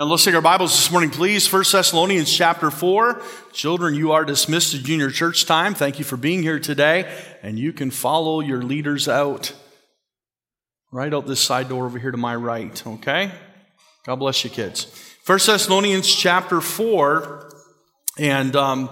And 0.00 0.08
let's 0.08 0.24
take 0.24 0.34
our 0.34 0.40
Bibles 0.40 0.70
this 0.70 0.90
morning, 0.90 1.10
please. 1.10 1.52
1 1.52 1.62
Thessalonians 1.72 2.34
chapter 2.34 2.70
4. 2.70 3.20
Children, 3.52 3.94
you 3.94 4.12
are 4.12 4.24
dismissed 4.24 4.72
to 4.72 4.82
junior 4.82 5.10
church 5.10 5.44
time. 5.44 5.74
Thank 5.74 5.98
you 5.98 6.06
for 6.06 6.16
being 6.16 6.42
here 6.42 6.58
today. 6.58 7.06
And 7.42 7.58
you 7.58 7.74
can 7.74 7.90
follow 7.90 8.40
your 8.40 8.62
leaders 8.62 9.08
out 9.08 9.52
right 10.90 11.12
out 11.12 11.26
this 11.26 11.42
side 11.42 11.68
door 11.68 11.84
over 11.84 11.98
here 11.98 12.12
to 12.12 12.16
my 12.16 12.34
right, 12.34 12.82
okay? 12.86 13.30
God 14.06 14.16
bless 14.16 14.42
you, 14.42 14.48
kids. 14.48 14.86
1 15.26 15.38
Thessalonians 15.44 16.10
chapter 16.10 16.62
4. 16.62 17.52
And 18.18 18.56
um, 18.56 18.88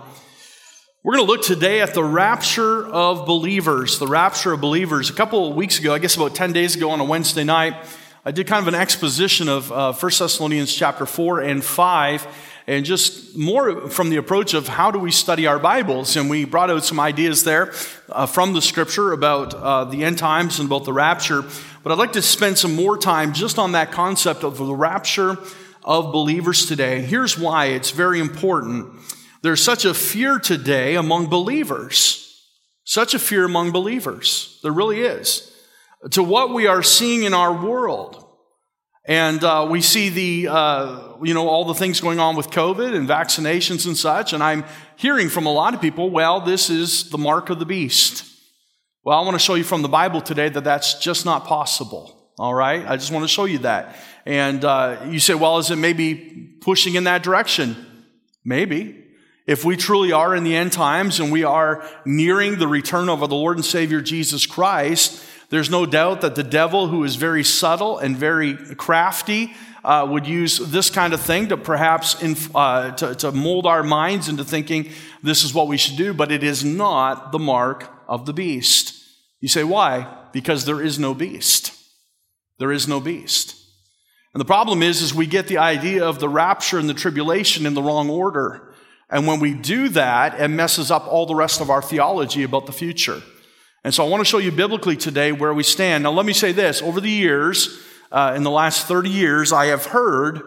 we're 1.03 1.15
going 1.15 1.27
to 1.27 1.33
look 1.33 1.43
today 1.43 1.81
at 1.81 1.95
the 1.95 2.05
rapture 2.05 2.87
of 2.87 3.25
believers. 3.25 3.99
The 3.99 4.07
rapture 4.07 4.53
of 4.53 4.61
believers. 4.61 5.09
A 5.09 5.15
couple 5.15 5.49
of 5.49 5.57
weeks 5.57 5.79
ago, 5.79 5.95
I 5.95 6.01
guess 6.01 6.17
about 6.17 6.35
10 6.35 6.53
days 6.53 6.77
ago 6.77 6.91
on 6.91 7.01
a 7.01 7.05
Wednesday 7.05 7.45
night, 7.45 7.83
I 8.29 8.31
did 8.31 8.47
kind 8.47 8.61
of 8.61 8.69
an 8.69 8.79
exposition 8.79 9.49
of 9.49 9.73
uh, 9.73 9.95
1 9.95 10.13
Thessalonians 10.19 10.75
chapter 10.75 11.07
4 11.07 11.41
and 11.41 11.65
5, 11.65 12.27
and 12.67 12.85
just 12.85 13.35
more 13.35 13.89
from 13.89 14.11
the 14.11 14.17
approach 14.17 14.53
of 14.53 14.69
how 14.69 14.91
do 14.91 14.99
we 14.99 15.11
study 15.11 15.47
our 15.47 15.59
Bibles. 15.59 16.15
And 16.15 16.29
we 16.29 16.45
brought 16.45 16.69
out 16.69 16.85
some 16.85 17.01
ideas 17.01 17.45
there 17.45 17.73
uh, 18.11 18.27
from 18.27 18.53
the 18.53 18.61
scripture 18.61 19.13
about 19.13 19.55
uh, 19.55 19.85
the 19.85 20.05
end 20.05 20.19
times 20.19 20.59
and 20.59 20.67
about 20.67 20.85
the 20.85 20.93
rapture. 20.93 21.43
But 21.83 21.91
I'd 21.91 21.97
like 21.97 22.13
to 22.13 22.21
spend 22.21 22.59
some 22.59 22.77
more 22.77 22.99
time 22.99 23.33
just 23.33 23.59
on 23.59 23.73
that 23.73 23.93
concept 23.93 24.45
of 24.45 24.59
the 24.59 24.75
rapture 24.75 25.39
of 25.83 26.13
believers 26.13 26.67
today. 26.67 27.01
Here's 27.01 27.39
why 27.39 27.69
it's 27.69 27.93
very 27.93 28.21
important. 28.21 28.93
There's 29.41 29.63
such 29.63 29.87
a 29.87 29.95
fear 29.95 30.39
today 30.39 30.97
among 30.97 31.29
believers, 31.29 32.45
such 32.85 33.15
a 33.15 33.19
fear 33.19 33.47
among 33.47 33.73
believers. 33.73 34.61
There 34.63 34.71
really 34.71 35.01
is 35.01 35.55
to 36.11 36.23
what 36.23 36.55
we 36.55 36.67
are 36.67 36.83
seeing 36.83 37.25
in 37.25 37.35
our 37.35 37.53
world. 37.53 38.25
And 39.05 39.43
uh, 39.43 39.67
we 39.71 39.81
see 39.81 40.11
the, 40.11 40.49
uh, 40.49 41.15
you 41.23 41.33
know, 41.33 41.49
all 41.49 41.65
the 41.65 41.75
things 41.75 42.01
going 42.01 42.21
on 42.21 42.37
with 42.37 42.51
COVID 42.51 42.95
and 42.95 43.09
vaccinations 43.09 43.87
and 43.87 43.97
such. 43.97 44.33
And 44.33 44.43
I'm 44.43 44.65
hearing 44.97 45.31
from 45.31 45.47
a 45.47 45.53
lot 45.53 45.73
of 45.73 45.81
people, 45.81 46.11
well, 46.11 46.43
this 46.43 46.69
is 46.69 47.09
the 47.09 47.19
mark 47.19 47.49
of 47.49 47.59
the 47.59 47.65
beast. 47.65 48.25
Well, 49.05 49.19
I 49.19 49.23
want 49.23 49.35
to 49.35 49.39
show 49.39 49.55
you 49.55 49.65
from 49.65 49.81
the 49.81 49.89
Bible 49.89 50.21
today 50.21 50.51
that 50.51 50.65
that's 50.65 50.99
just 50.99 51.25
not 51.25 51.47
possible. 51.47 52.33
All 52.39 52.53
right? 52.53 52.87
I 52.87 52.97
just 52.97 53.11
want 53.11 53.25
to 53.25 53.29
show 53.29 53.47
you 53.47 53.59
that. 53.61 53.97
And 54.27 54.63
uh, 54.63 55.07
you 55.09 55.21
say, 55.21 55.35
well, 55.35 55.57
is 55.57 55.71
it 55.71 55.77
maybe 55.77 56.59
pushing 56.61 56.95
in 56.95 57.05
that 57.05 57.23
direction? 57.23 57.87
Maybe. 58.45 59.07
If 59.47 59.65
we 59.65 59.79
truly 59.79 60.13
are 60.13 60.37
in 60.37 60.45
the 60.45 60.55
end 60.55 60.73
times 60.73 61.19
and 61.19 61.33
we 61.33 61.43
are 61.43 61.83
nearing 62.05 62.59
the 62.59 62.69
return 62.69 63.09
of 63.09 63.21
the 63.21 63.29
Lord 63.29 63.57
and 63.57 63.65
Savior 63.65 64.03
Jesus 64.03 64.45
Christ, 64.45 65.25
there's 65.51 65.71
no 65.71 65.87
doubt 65.87 66.21
that 66.21 66.35
the 66.35 66.43
devil, 66.43 66.89
who 66.89 67.05
is 67.05 67.17
very 67.17 67.43
subtle 67.43 67.99
and 67.99 68.17
very 68.17 68.55
crafty, 68.77 69.55
uh, 69.83 70.07
would 70.09 70.27
use 70.27 70.59
this 70.59 70.91
kind 70.91 71.15
of 71.15 71.21
thing 71.21 71.49
to 71.49 71.57
perhaps 71.57 72.21
in, 72.21 72.37
uh, 72.55 72.91
to, 72.93 73.15
to 73.15 73.33
mold 73.33 73.65
our 73.65 73.83
minds 73.83 74.29
into 74.29 74.45
thinking 74.45 74.91
this 75.23 75.43
is 75.43 75.55
what 75.55 75.69
we 75.69 75.79
should 75.79 75.97
do, 75.97 76.13
but 76.13 76.31
it 76.31 76.43
is 76.43 76.65
not 76.65 77.33
the 77.33 77.39
mark 77.39 77.91
of 78.07 78.27
the 78.27 78.33
beast. 78.33 79.03
You 79.41 79.49
say, 79.49 79.65
why? 79.65 80.07
Because 80.33 80.65
there 80.65 80.83
is 80.83 80.99
no 80.99 81.15
beast. 81.15 81.73
There 82.59 82.73
is 82.73 82.87
no 82.87 83.01
beast. 83.01 83.55
And 84.35 84.41
the 84.41 84.45
problem 84.45 84.83
is, 84.83 85.01
is 85.01 85.15
we 85.15 85.27
get 85.27 85.49
the 85.49 85.59
idea 85.59 86.05
of 86.05 86.19
the 86.19 86.29
rapture 86.29 86.79
and 86.79 86.89
the 86.89 86.95
tribulation 86.95 87.65
in 87.65 87.75
the 87.75 87.83
wrong 87.83 88.11
order. 88.11 88.75
And 89.09 89.27
when 89.27 89.41
we 89.41 89.55
do 89.55 89.89
that, 89.91 90.39
it 90.39 90.49
messes 90.49 90.91
up 90.91 91.07
all 91.07 91.25
the 91.25 91.35
rest 91.35 91.63
of 91.63 91.71
our 91.71 91.81
theology 91.81 92.43
about 92.43 92.67
the 92.67 92.73
future. 92.73 93.23
And 93.89 93.95
so 93.95 94.05
I 94.05 94.09
want 94.11 94.21
to 94.21 94.27
show 94.27 94.37
you 94.37 94.53
biblically 94.53 94.99
today 94.99 95.33
where 95.33 95.55
we 95.55 95.63
stand. 95.63 96.05
Now, 96.05 96.13
let 96.13 96.27
me 96.27 96.35
say 96.35 96.53
this. 96.53 96.83
Over 96.83 97.01
the 97.01 97.09
years, 97.09 97.83
uh, 98.13 98.35
in 98.37 98.43
the 98.43 98.51
last 98.51 98.87
30 98.87 99.09
years, 99.09 99.51
I 99.51 99.69
have 99.69 99.87
heard 99.87 100.43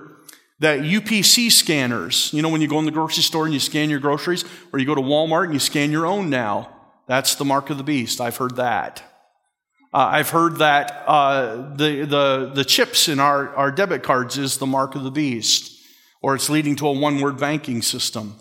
that 0.59 0.81
UPC 0.81 1.51
scanners, 1.51 2.31
you 2.33 2.43
know, 2.43 2.49
when 2.49 2.61
you 2.61 2.67
go 2.67 2.77
in 2.77 2.85
the 2.85 2.91
grocery 2.91 3.23
store 3.23 3.45
and 3.45 3.53
you 3.55 3.59
scan 3.59 3.89
your 3.89 3.97
groceries, 3.97 4.45
or 4.71 4.77
you 4.77 4.85
go 4.85 4.93
to 4.93 5.01
Walmart 5.01 5.45
and 5.45 5.53
you 5.53 5.59
scan 5.59 5.91
your 5.91 6.05
own 6.05 6.29
now, 6.29 6.71
that's 7.07 7.33
the 7.33 7.43
mark 7.43 7.71
of 7.71 7.79
the 7.79 7.83
beast. 7.83 8.21
I've 8.21 8.37
heard 8.37 8.57
that. 8.57 9.01
Uh, 9.91 9.97
I've 10.11 10.29
heard 10.29 10.57
that 10.57 11.03
uh, 11.07 11.73
the, 11.77 12.05
the, 12.05 12.51
the 12.53 12.63
chips 12.63 13.07
in 13.07 13.19
our, 13.19 13.55
our 13.55 13.71
debit 13.71 14.03
cards 14.03 14.37
is 14.37 14.59
the 14.59 14.67
mark 14.67 14.93
of 14.93 15.01
the 15.01 15.09
beast, 15.09 15.81
or 16.21 16.35
it's 16.35 16.47
leading 16.47 16.75
to 16.75 16.87
a 16.87 16.91
one 16.91 17.19
word 17.19 17.39
banking 17.39 17.81
system. 17.81 18.35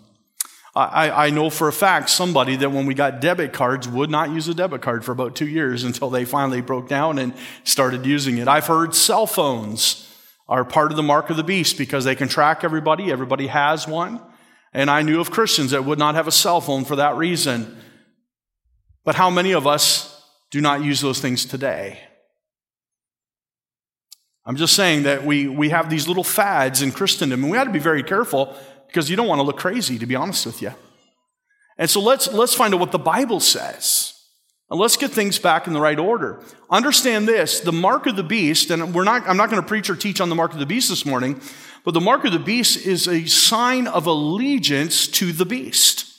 I, 0.73 1.27
I 1.27 1.29
know 1.31 1.49
for 1.49 1.67
a 1.67 1.73
fact 1.73 2.09
somebody 2.09 2.55
that 2.55 2.71
when 2.71 2.85
we 2.85 2.93
got 2.93 3.19
debit 3.19 3.51
cards 3.51 3.89
would 3.89 4.09
not 4.09 4.29
use 4.29 4.47
a 4.47 4.53
debit 4.53 4.81
card 4.81 5.03
for 5.03 5.11
about 5.11 5.35
two 5.35 5.47
years 5.47 5.83
until 5.83 6.09
they 6.09 6.23
finally 6.23 6.61
broke 6.61 6.87
down 6.87 7.19
and 7.19 7.33
started 7.65 8.05
using 8.05 8.37
it. 8.37 8.47
I've 8.47 8.67
heard 8.67 8.95
cell 8.95 9.27
phones 9.27 10.07
are 10.47 10.63
part 10.63 10.91
of 10.91 10.97
the 10.97 11.03
mark 11.03 11.29
of 11.29 11.35
the 11.35 11.43
beast 11.43 11.77
because 11.77 12.05
they 12.05 12.15
can 12.15 12.29
track 12.29 12.63
everybody. 12.63 13.11
Everybody 13.11 13.47
has 13.47 13.85
one. 13.85 14.21
And 14.73 14.89
I 14.89 15.01
knew 15.01 15.19
of 15.19 15.29
Christians 15.29 15.71
that 15.71 15.83
would 15.83 15.99
not 15.99 16.15
have 16.15 16.27
a 16.27 16.31
cell 16.31 16.61
phone 16.61 16.85
for 16.85 16.95
that 16.95 17.17
reason. 17.17 17.77
But 19.03 19.15
how 19.15 19.29
many 19.29 19.51
of 19.51 19.67
us 19.67 20.23
do 20.51 20.61
not 20.61 20.83
use 20.83 21.01
those 21.01 21.19
things 21.19 21.45
today? 21.45 21.99
I'm 24.45 24.55
just 24.55 24.73
saying 24.73 25.03
that 25.03 25.25
we, 25.25 25.47
we 25.47 25.69
have 25.69 25.89
these 25.89 26.07
little 26.07 26.23
fads 26.23 26.81
in 26.81 26.91
Christendom, 26.91 27.43
and 27.43 27.51
we 27.51 27.57
have 27.57 27.67
to 27.67 27.73
be 27.73 27.79
very 27.79 28.03
careful 28.03 28.55
because 28.91 29.09
you 29.09 29.15
don't 29.15 29.27
want 29.27 29.39
to 29.39 29.43
look 29.43 29.57
crazy, 29.57 29.97
to 29.97 30.05
be 30.05 30.15
honest 30.15 30.45
with 30.45 30.61
you. 30.61 30.73
And 31.77 31.89
so 31.89 32.01
let's, 32.01 32.31
let's 32.33 32.53
find 32.53 32.73
out 32.73 32.81
what 32.81 32.91
the 32.91 32.99
Bible 32.99 33.39
says. 33.39 34.13
And 34.69 34.79
let's 34.79 34.97
get 34.97 35.11
things 35.11 35.39
back 35.39 35.65
in 35.65 35.73
the 35.73 35.79
right 35.79 35.97
order. 35.97 36.43
Understand 36.69 37.27
this 37.27 37.61
the 37.61 37.71
mark 37.71 38.05
of 38.05 38.17
the 38.17 38.23
beast, 38.23 38.69
and 38.69 38.93
we're 38.93 39.05
not, 39.05 39.27
I'm 39.27 39.37
not 39.37 39.49
going 39.49 39.61
to 39.61 39.67
preach 39.67 39.89
or 39.89 39.95
teach 39.95 40.19
on 40.19 40.29
the 40.29 40.35
mark 40.35 40.51
of 40.51 40.59
the 40.59 40.65
beast 40.65 40.89
this 40.89 41.05
morning, 41.05 41.41
but 41.85 41.93
the 41.93 42.01
mark 42.01 42.25
of 42.25 42.33
the 42.33 42.39
beast 42.39 42.85
is 42.85 43.07
a 43.07 43.25
sign 43.25 43.87
of 43.87 44.07
allegiance 44.07 45.07
to 45.07 45.31
the 45.31 45.45
beast. 45.45 46.10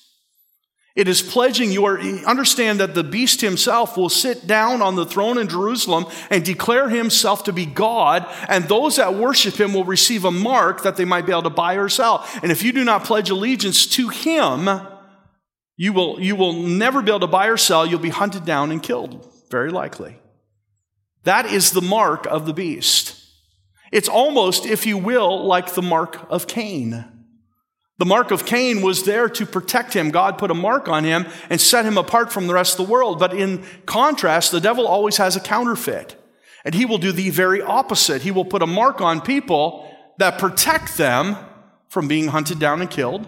It 0.94 1.08
is 1.08 1.22
pledging 1.22 1.72
your, 1.72 1.98
understand 2.00 2.80
that 2.80 2.94
the 2.94 3.02
beast 3.02 3.40
himself 3.40 3.96
will 3.96 4.10
sit 4.10 4.46
down 4.46 4.82
on 4.82 4.94
the 4.94 5.06
throne 5.06 5.38
in 5.38 5.48
Jerusalem 5.48 6.04
and 6.28 6.44
declare 6.44 6.90
himself 6.90 7.44
to 7.44 7.52
be 7.52 7.64
God, 7.64 8.26
and 8.46 8.64
those 8.64 8.96
that 8.96 9.14
worship 9.14 9.58
him 9.58 9.72
will 9.72 9.84
receive 9.84 10.26
a 10.26 10.30
mark 10.30 10.82
that 10.82 10.96
they 10.96 11.06
might 11.06 11.24
be 11.24 11.32
able 11.32 11.44
to 11.44 11.50
buy 11.50 11.74
or 11.74 11.88
sell. 11.88 12.26
And 12.42 12.52
if 12.52 12.62
you 12.62 12.72
do 12.72 12.84
not 12.84 13.04
pledge 13.04 13.30
allegiance 13.30 13.86
to 13.86 14.08
him, 14.08 14.68
you 15.78 15.94
will, 15.94 16.20
you 16.20 16.36
will 16.36 16.52
never 16.52 17.00
be 17.00 17.10
able 17.10 17.20
to 17.20 17.26
buy 17.26 17.46
or 17.46 17.56
sell. 17.56 17.86
You'll 17.86 17.98
be 17.98 18.10
hunted 18.10 18.44
down 18.44 18.70
and 18.70 18.82
killed, 18.82 19.26
very 19.50 19.70
likely. 19.70 20.18
That 21.24 21.46
is 21.46 21.70
the 21.70 21.80
mark 21.80 22.26
of 22.26 22.44
the 22.44 22.52
beast. 22.52 23.18
It's 23.90 24.08
almost, 24.08 24.66
if 24.66 24.84
you 24.84 24.98
will, 24.98 25.46
like 25.46 25.72
the 25.72 25.82
mark 25.82 26.26
of 26.28 26.46
Cain. 26.46 27.21
The 28.02 28.06
mark 28.06 28.32
of 28.32 28.44
Cain 28.44 28.82
was 28.82 29.04
there 29.04 29.28
to 29.28 29.46
protect 29.46 29.94
him. 29.94 30.10
God 30.10 30.36
put 30.36 30.50
a 30.50 30.54
mark 30.54 30.88
on 30.88 31.04
him 31.04 31.24
and 31.48 31.60
set 31.60 31.84
him 31.84 31.96
apart 31.96 32.32
from 32.32 32.48
the 32.48 32.54
rest 32.54 32.76
of 32.76 32.84
the 32.84 32.92
world. 32.92 33.20
But 33.20 33.32
in 33.32 33.64
contrast, 33.86 34.50
the 34.50 34.60
devil 34.60 34.88
always 34.88 35.18
has 35.18 35.36
a 35.36 35.40
counterfeit. 35.40 36.20
And 36.64 36.74
he 36.74 36.84
will 36.84 36.98
do 36.98 37.12
the 37.12 37.30
very 37.30 37.62
opposite. 37.62 38.22
He 38.22 38.32
will 38.32 38.44
put 38.44 38.60
a 38.60 38.66
mark 38.66 39.00
on 39.00 39.20
people 39.20 39.88
that 40.18 40.40
protect 40.40 40.96
them 40.96 41.36
from 41.90 42.08
being 42.08 42.26
hunted 42.26 42.58
down 42.58 42.80
and 42.80 42.90
killed 42.90 43.24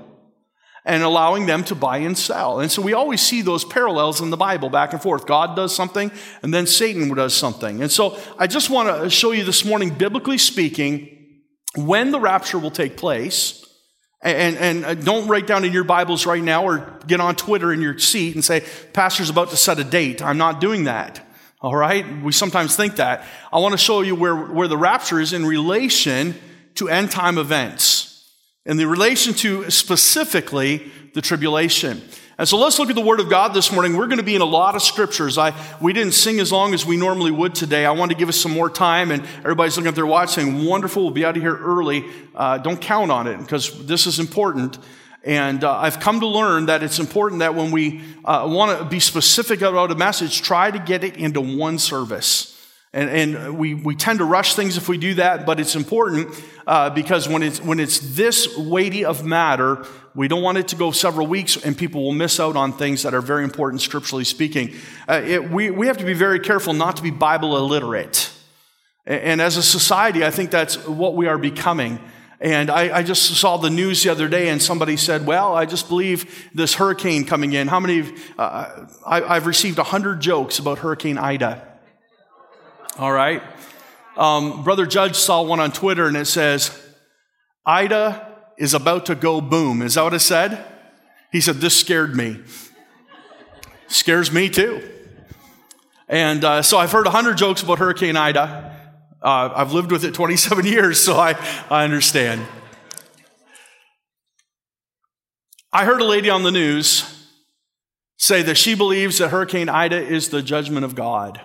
and 0.85 1.05
allowing 1.05 1.47
them 1.47 1.63
to 1.67 1.77
buy 1.77 1.99
and 1.99 2.19
sell. 2.19 2.59
And 2.59 2.69
so 2.69 2.83
we 2.83 2.95
always 2.95 3.23
see 3.23 3.43
those 3.43 3.65
parallels 3.65 4.21
in 4.21 4.31
the 4.31 4.37
Bible 4.37 4.71
back 4.71 4.93
and 4.93 5.01
forth. 5.01 5.25
God 5.25 5.55
does 5.55 5.73
something 5.73 6.11
and 6.43 6.53
then 6.53 6.67
Satan 6.67 7.15
does 7.15 7.33
something. 7.33 7.81
And 7.81 7.93
so 7.93 8.19
I 8.41 8.49
just 8.49 8.71
want 8.71 8.89
to 8.89 9.09
show 9.09 9.31
you 9.31 9.45
this 9.45 9.65
morning, 9.65 9.91
biblically 9.91 10.37
speaking, 10.37 11.17
when 11.77 12.11
the 12.11 12.19
rapture 12.19 12.59
will 12.59 12.73
take 12.73 12.97
place 12.97 13.64
and, 14.25 14.57
and 14.57 14.85
uh, 14.85 14.95
don't 14.95 15.29
write 15.29 15.47
down 15.47 15.65
in 15.65 15.73
your 15.73 15.85
Bibles 15.85 16.25
right 16.25 16.43
now 16.43 16.65
or 16.65 16.99
get 17.07 17.21
on 17.21 17.37
Twitter 17.37 17.73
in 17.73 17.83
your 17.83 17.99
seat 17.99 18.35
and 18.35 18.45
say, 18.45 18.65
Pastor's 18.95 19.29
about 19.29 19.51
to 19.51 19.57
set 19.57 19.79
a 19.79 19.85
date. 19.85 20.23
I'm 20.23 20.39
not 20.39 20.61
doing 20.61 20.85
that. 20.85 21.21
All 21.61 21.77
right? 21.77 22.23
We 22.23 22.33
sometimes 22.33 22.75
think 22.75 22.97
that. 22.97 23.25
I 23.53 23.59
want 23.59 23.73
to 23.73 23.79
show 23.79 24.01
you 24.01 24.15
where, 24.15 24.35
where 24.35 24.69
the 24.69 24.79
rapture 24.79 25.21
is 25.21 25.33
in 25.33 25.45
relation 25.45 26.35
to 26.77 26.89
end 26.89 27.11
time 27.11 27.39
events, 27.39 28.29
in 28.67 28.79
the 28.79 28.87
relation 28.87 29.35
to 29.35 29.71
specifically 29.71 30.91
the 31.13 31.23
tribulation. 31.23 32.03
And 32.37 32.49
so 32.49 32.59
let's 32.59 32.81
look 32.81 32.89
at 32.89 32.97
the 32.97 33.01
Word 33.01 33.21
of 33.21 33.31
God 33.31 33.55
this 33.55 33.71
morning. 33.71 33.97
We're 33.97 34.09
going 34.09 34.19
to 34.19 34.25
be 34.25 34.35
in 34.35 34.41
a 34.41 34.47
lot 34.47 34.75
of 34.75 34.83
scriptures. 34.83 35.39
I, 35.39 35.55
we 35.81 35.93
didn't 35.93 36.15
sing 36.15 36.41
as 36.41 36.51
long 36.51 36.75
as 36.75 36.85
we 36.85 36.97
normally 36.97 37.31
would 37.31 37.55
today. 37.55 37.87
I 37.87 37.93
wanted 37.93 38.15
to 38.15 38.19
give 38.19 38.29
us 38.29 38.37
some 38.37 38.51
more 38.51 38.69
time, 38.69 39.13
and 39.13 39.23
everybody's 39.39 39.77
looking 39.77 39.89
at 39.89 39.95
their 39.95 40.07
watch 40.07 40.31
saying, 40.31 40.65
Wonderful, 40.65 41.05
we'll 41.05 41.13
be 41.13 41.25
out 41.25 41.37
of 41.37 41.43
here 41.43 41.57
early. 41.57 42.05
Uh, 42.35 42.59
don't 42.59 42.81
count 42.81 43.13
on 43.13 43.29
it 43.29 43.39
because 43.39 43.87
this 43.87 44.09
is 44.09 44.19
important. 44.19 44.79
And 45.23 45.63
uh, 45.63 45.77
I've 45.77 46.01
come 46.01 46.21
to 46.21 46.27
learn 46.27 46.67
that 46.67 46.83
it's 46.83 46.99
important 46.99 47.39
that 47.39 47.55
when 47.55 47.71
we 47.71 48.03
uh, 48.25 48.47
want 48.51 48.81
to 48.81 48.85
be 48.85 48.99
specific 48.99 49.63
about 49.63 49.93
a 49.93 49.95
message, 49.95 50.43
try 50.43 50.73
to 50.73 50.79
get 50.81 51.05
it 51.05 51.17
into 51.17 51.41
one 51.41 51.79
service. 51.79 52.54
And, 52.95 53.11
and 53.11 53.59
we, 53.59 53.75
we 53.75 53.97
tend 53.97 54.21
to 54.21 54.25
rush 54.25 54.55
things 54.55 54.77
if 54.77 54.89
we 54.89 54.99
do 54.99 55.15
that, 55.15 55.45
but 55.45 55.59
it's 55.59 55.75
important 55.75 56.29
uh, 56.65 56.91
because 56.91 57.29
when 57.29 57.43
it's, 57.43 57.61
when 57.61 57.81
it's 57.81 57.99
this 58.15 58.57
weighty 58.57 59.05
of 59.05 59.25
matter, 59.25 59.85
we 60.15 60.29
don't 60.29 60.43
want 60.43 60.59
it 60.59 60.69
to 60.69 60.77
go 60.77 60.93
several 60.93 61.27
weeks 61.27 61.57
and 61.57 61.77
people 61.77 62.05
will 62.05 62.13
miss 62.13 62.39
out 62.39 62.55
on 62.55 62.73
things 62.73 63.03
that 63.03 63.13
are 63.13 63.21
very 63.21 63.43
important 63.43 63.83
scripturally 63.83 64.23
speaking. 64.23 64.75
Uh, 65.09 65.21
it, 65.25 65.51
we, 65.51 65.73
we 65.73 65.89
have 65.89 65.99
to 65.99 66.05
be 66.05 66.15
very 66.15 66.39
careful 66.39 66.73
not 66.73 66.97
to 66.97 67.03
be 67.03 67.11
Bible 67.11 67.57
illiterate. 67.57 68.31
And, 69.07 69.43
as 69.43 69.57
a 69.57 69.63
society, 69.63 70.25
I 70.25 70.31
think 70.31 70.53
that's 70.53 70.79
what 70.87 71.17
we 71.17 71.27
are 71.27 71.37
becoming. 71.37 71.99
And 72.41 72.71
I, 72.71 72.99
I, 72.99 73.03
just 73.03 73.23
saw 73.35 73.59
the 73.59 73.69
news 73.69 74.03
the 74.03 74.09
other 74.09 74.29
day, 74.29 74.49
and 74.49 74.63
somebody 74.63 74.97
said, 74.97 75.27
Well, 75.27 75.55
I 75.55 75.67
just 75.67 75.91
believe 75.91 76.49
this 76.55 76.75
hurricane 76.75 77.27
coming 77.27 77.53
in. 77.53 77.69
How 77.69 77.81
many? 77.81 78.15
Uh, 78.39 78.87
I, 79.07 79.35
have 79.35 79.47
received 79.47 79.77
100 79.77 80.21
jokes 80.21 80.59
about 80.59 80.79
Hurricane 80.79 81.19
Ida. 81.19 81.74
All 82.97 83.11
right. 83.11 83.43
Um, 84.17 84.63
Brother 84.63 84.87
Judge 84.87 85.17
saw 85.17 85.43
one 85.43 85.59
on 85.59 85.73
Twitter, 85.73 86.07
and 86.07 86.17
it 86.17 86.27
says, 86.27 86.81
Ida 87.67 88.37
is 88.57 88.73
about 88.73 89.07
to 89.07 89.17
go 89.17 89.41
boom. 89.41 89.83
Is 89.83 89.95
that 89.95 90.05
what 90.05 90.15
it 90.15 90.21
said? 90.21 90.65
He 91.33 91.41
said, 91.41 91.57
This 91.57 91.77
scared 91.77 92.15
me. 92.15 92.41
Scares 93.89 94.31
me 94.31 94.49
too. 94.49 94.89
And 96.09 96.45
uh, 96.45 96.63
so 96.63 96.79
I've 96.79 96.93
heard 96.93 97.07
100 97.07 97.37
jokes 97.37 97.63
about 97.63 97.81
Hurricane 97.81 98.17
Ida. 98.17 98.71
Uh, 99.21 99.53
I've 99.55 99.73
lived 99.73 99.91
with 99.91 100.05
it 100.05 100.15
27 100.15 100.65
years, 100.67 101.01
so 101.01 101.17
I, 101.17 101.35
I 101.69 101.83
understand. 101.83 102.47
I 105.73 105.85
heard 105.85 106.01
a 106.01 106.05
lady 106.05 106.31
on 106.31 106.45
the 106.45 106.53
news 106.53 107.11
say 108.19 108.43
that 108.43 108.57
she 108.57 108.77
believes 108.77 109.19
that 109.19 109.31
Hurricane 109.31 109.69
Ida 109.69 110.01
is 110.01 110.29
the 110.29 110.43
judgment 110.43 110.85
of 110.85 110.95
God. 110.95 111.41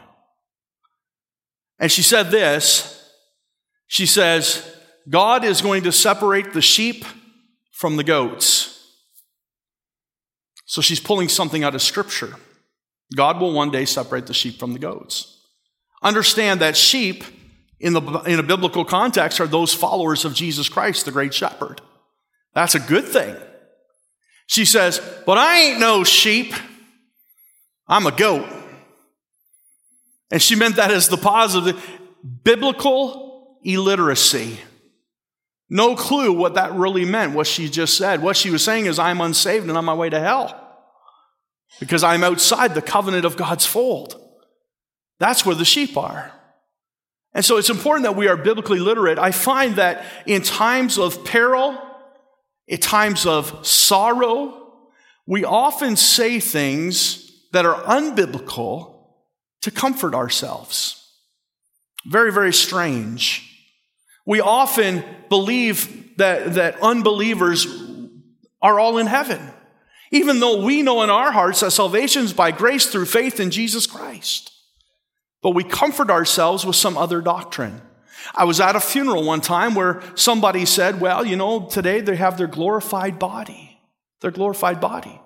And 1.80 1.92
she 1.92 2.02
said 2.02 2.32
this 2.32 3.12
She 3.88 4.06
says, 4.06 4.76
God 5.10 5.44
is 5.44 5.62
going 5.62 5.84
to 5.84 5.92
separate 5.92 6.54
the 6.54 6.62
sheep 6.62 7.06
from 7.72 7.96
the 7.96 8.04
goats. 8.04 8.76
So 10.66 10.82
she's 10.82 11.00
pulling 11.00 11.30
something 11.30 11.64
out 11.64 11.74
of 11.74 11.82
Scripture. 11.82 12.36
God 13.16 13.40
will 13.40 13.54
one 13.54 13.72
day 13.72 13.86
separate 13.86 14.28
the 14.28 14.36
sheep 14.36 14.60
from 14.60 14.74
the 14.74 14.80
goats. 14.80 15.38
Understand 16.04 16.62
that 16.62 16.78
sheep, 16.78 17.24
in, 17.80 17.94
the, 17.94 18.02
in 18.28 18.40
a 18.40 18.44
biblical 18.44 18.86
context, 18.86 19.40
are 19.40 19.48
those 19.48 19.74
followers 19.74 20.26
of 20.26 20.36
Jesus 20.36 20.70
Christ, 20.70 21.06
the 21.06 21.12
great 21.12 21.34
shepherd. 21.34 21.82
That's 22.54 22.76
a 22.76 22.80
good 22.80 23.06
thing. 23.06 23.36
She 24.46 24.66
says, 24.66 25.02
But 25.26 25.38
I 25.38 25.60
ain't 25.60 25.80
no 25.80 26.04
sheep, 26.04 26.54
I'm 27.88 28.06
a 28.06 28.12
goat. 28.12 28.48
And 30.32 30.42
she 30.42 30.56
meant 30.56 30.76
that 30.76 30.92
as 30.92 31.10
the 31.10 31.18
positive. 31.18 31.84
Biblical 32.44 33.58
illiteracy. 33.64 34.60
No 35.70 35.96
clue 35.96 36.34
what 36.34 36.56
that 36.56 36.74
really 36.74 37.06
meant, 37.06 37.34
what 37.34 37.48
she 37.48 37.70
just 37.70 37.96
said. 37.96 38.22
What 38.22 38.36
she 38.36 38.50
was 38.50 38.64
saying 38.64 38.88
is, 38.88 38.98
I'm 38.98 39.22
unsaved 39.22 39.68
and 39.68 39.78
on 39.78 39.86
my 39.86 39.94
way 39.94 40.10
to 40.10 40.20
hell 40.20 40.66
because 41.80 42.04
I'm 42.04 42.24
outside 42.24 42.74
the 42.74 42.82
covenant 42.82 43.26
of 43.26 43.38
God's 43.38 43.66
fold. 43.66 44.20
That's 45.20 45.46
where 45.46 45.56
the 45.56 45.66
sheep 45.66 45.96
are. 45.96 46.32
And 47.34 47.46
so 47.46 47.58
it's 47.58 47.70
important 47.70 48.04
that 48.04 48.16
we 48.16 48.28
are 48.28 48.36
biblically 48.36 48.80
literate. 48.80 49.20
I 49.20 49.32
find 49.32 49.76
that 49.76 50.04
in 50.26 50.42
times 50.42 50.98
of 50.98 51.24
peril, 51.24 51.78
in 52.68 52.80
times 52.80 53.28
of 53.28 53.66
sorrow, 53.66 54.82
we 55.28 55.44
often 55.46 55.96
say 55.96 56.40
things 56.40 57.32
that 57.52 57.66
are 57.66 57.84
unbiblical 57.84 58.99
to 59.62 59.72
comfort 59.72 60.14
ourselves. 60.14 60.96
Very, 62.06 62.32
very 62.32 62.54
strange. 62.54 63.46
We 64.26 64.42
often 64.42 65.04
believe 65.30 66.18
that, 66.18 66.56
that 66.56 66.82
unbelievers 66.82 67.68
are 68.62 68.80
all 68.80 68.98
in 68.98 69.08
heaven 69.08 69.54
even 70.12 70.40
though 70.40 70.64
we 70.64 70.82
know 70.82 71.04
in 71.04 71.10
our 71.10 71.32
hearts 71.32 71.60
that 71.60 71.72
salvation 71.72 72.24
is 72.24 72.34
by 72.34 72.52
grace 72.52 72.88
through 72.88 73.06
faith 73.06 73.40
in 73.40 73.52
Jesus 73.52 73.86
Christ. 73.86 74.52
But 75.42 75.52
we 75.52 75.64
comfort 75.64 76.10
ourselves 76.10 76.66
with 76.66 76.76
some 76.76 76.98
other 76.98 77.22
doctrine. 77.22 77.82
I 78.36 78.44
was 78.44 78.60
at 78.60 78.76
a 78.76 78.80
funeral 78.80 79.24
one 79.24 79.42
time 79.42 79.76
where 79.76 80.02
somebody 80.16 80.66
said, 80.66 81.00
Well, 81.00 81.26
you 81.26 81.36
know, 81.36 81.68
today 81.68 82.02
they 82.02 82.16
have 82.16 82.38
their 82.38 82.48
glorified 82.48 83.18
body. 83.18 83.80
Their 84.22 84.32
glorified 84.32 84.82
body. 84.82 85.22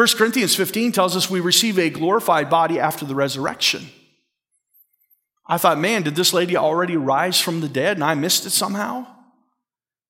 1 0.00 0.08
Corinthians 0.16 0.56
15 0.56 0.92
tells 0.92 1.14
us 1.14 1.28
we 1.28 1.40
receive 1.40 1.78
a 1.78 1.90
glorified 1.90 2.48
body 2.48 2.80
after 2.80 3.04
the 3.04 3.14
resurrection. 3.14 3.86
I 5.46 5.58
thought, 5.58 5.78
man, 5.78 6.04
did 6.04 6.16
this 6.16 6.32
lady 6.32 6.56
already 6.56 6.96
rise 6.96 7.38
from 7.38 7.60
the 7.60 7.68
dead 7.68 7.98
and 7.98 8.04
I 8.04 8.14
missed 8.14 8.46
it 8.46 8.50
somehow? 8.50 9.06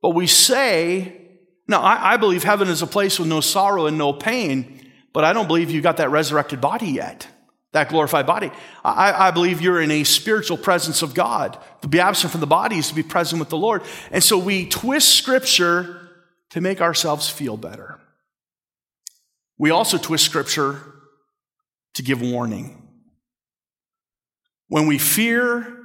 But 0.01 0.11
we 0.11 0.29
say 0.29 1.21
now, 1.67 1.81
I, 1.81 2.13
I 2.13 2.17
believe 2.19 2.45
heaven 2.45 2.69
is 2.69 2.83
a 2.83 2.87
place 2.87 3.19
with 3.19 3.27
no 3.27 3.41
sorrow 3.41 3.87
and 3.87 3.99
no 3.99 4.13
pain, 4.13 4.93
but 5.13 5.25
I 5.25 5.33
don't 5.33 5.49
believe 5.49 5.73
you 5.73 5.81
got 5.81 5.97
that 5.97 6.11
resurrected 6.11 6.61
body 6.61 6.87
yet, 6.87 7.27
that 7.73 7.89
glorified 7.89 8.29
body. 8.29 8.53
I, 8.85 9.13
I 9.13 9.31
believe 9.33 9.61
you're 9.61 9.81
in 9.81 9.91
a 9.91 10.05
spiritual 10.05 10.57
presence 10.57 11.03
of 11.03 11.15
God. 11.15 11.59
To 11.83 11.89
be 11.89 11.99
absent 11.99 12.31
from 12.31 12.41
the 12.41 12.47
body 12.47 12.79
is 12.79 12.87
to 12.91 12.95
be 12.95 13.03
present 13.03 13.41
with 13.41 13.49
the 13.49 13.59
Lord. 13.59 13.83
And 14.13 14.23
so 14.23 14.39
we 14.39 14.69
twist 14.69 15.17
scripture 15.17 16.11
to 16.51 16.61
make 16.61 16.81
ourselves 16.81 17.29
feel 17.29 17.57
better. 17.57 18.00
We 19.61 19.71
also 19.71 19.99
twist 19.99 20.25
scripture 20.25 20.81
to 21.93 22.03
give 22.03 22.23
warning. 22.23 22.89
When 24.69 24.87
we 24.87 24.97
fear, 24.97 25.85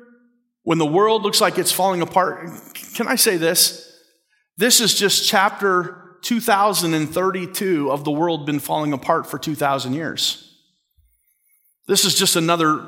when 0.63 0.77
the 0.77 0.85
world 0.85 1.23
looks 1.23 1.41
like 1.41 1.57
it's 1.57 1.73
falling 1.73 2.01
apart, 2.01 2.47
can 2.95 3.09
I 3.09 3.15
say 3.15 3.35
this? 3.35 3.93
This 4.55 4.79
is 4.79 4.95
just 4.95 5.27
chapter 5.27 6.17
2032 6.21 7.91
of 7.91 8.05
the 8.05 8.11
world 8.11 8.45
been 8.45 8.59
falling 8.59 8.93
apart 8.93 9.29
for 9.29 9.37
2,000 9.37 9.91
years. 9.91 10.57
This 11.85 12.05
is 12.05 12.15
just 12.15 12.37
another 12.37 12.81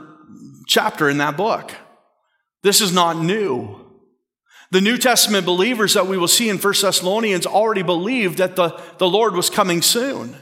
chapter 0.68 1.10
in 1.10 1.18
that 1.18 1.36
book. 1.36 1.74
This 2.64 2.80
is 2.80 2.94
not 2.94 3.18
new. 3.18 3.78
The 4.72 4.80
New 4.80 4.98
Testament 4.98 5.46
believers 5.46 5.96
that 5.96 6.08
we 6.08 6.18
will 6.18 6.30
see 6.30 6.48
in 6.48 6.58
1 6.58 6.74
Thessalonians 6.82 7.46
already 7.46 7.84
believed 7.84 8.38
that 8.38 8.56
the, 8.56 8.82
the 9.00 9.10
Lord 9.10 9.34
was 9.36 9.50
coming 9.50 9.82
soon. 9.82 10.38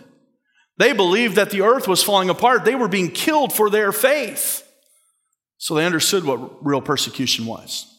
They 0.77 0.93
believed 0.93 1.35
that 1.35 1.51
the 1.51 1.61
earth 1.61 1.87
was 1.87 2.03
falling 2.03 2.29
apart. 2.29 2.65
They 2.65 2.75
were 2.75 2.87
being 2.87 3.11
killed 3.11 3.53
for 3.53 3.69
their 3.69 3.91
faith. 3.91 4.61
So 5.57 5.75
they 5.75 5.85
understood 5.85 6.25
what 6.25 6.65
real 6.65 6.81
persecution 6.81 7.45
was. 7.45 7.91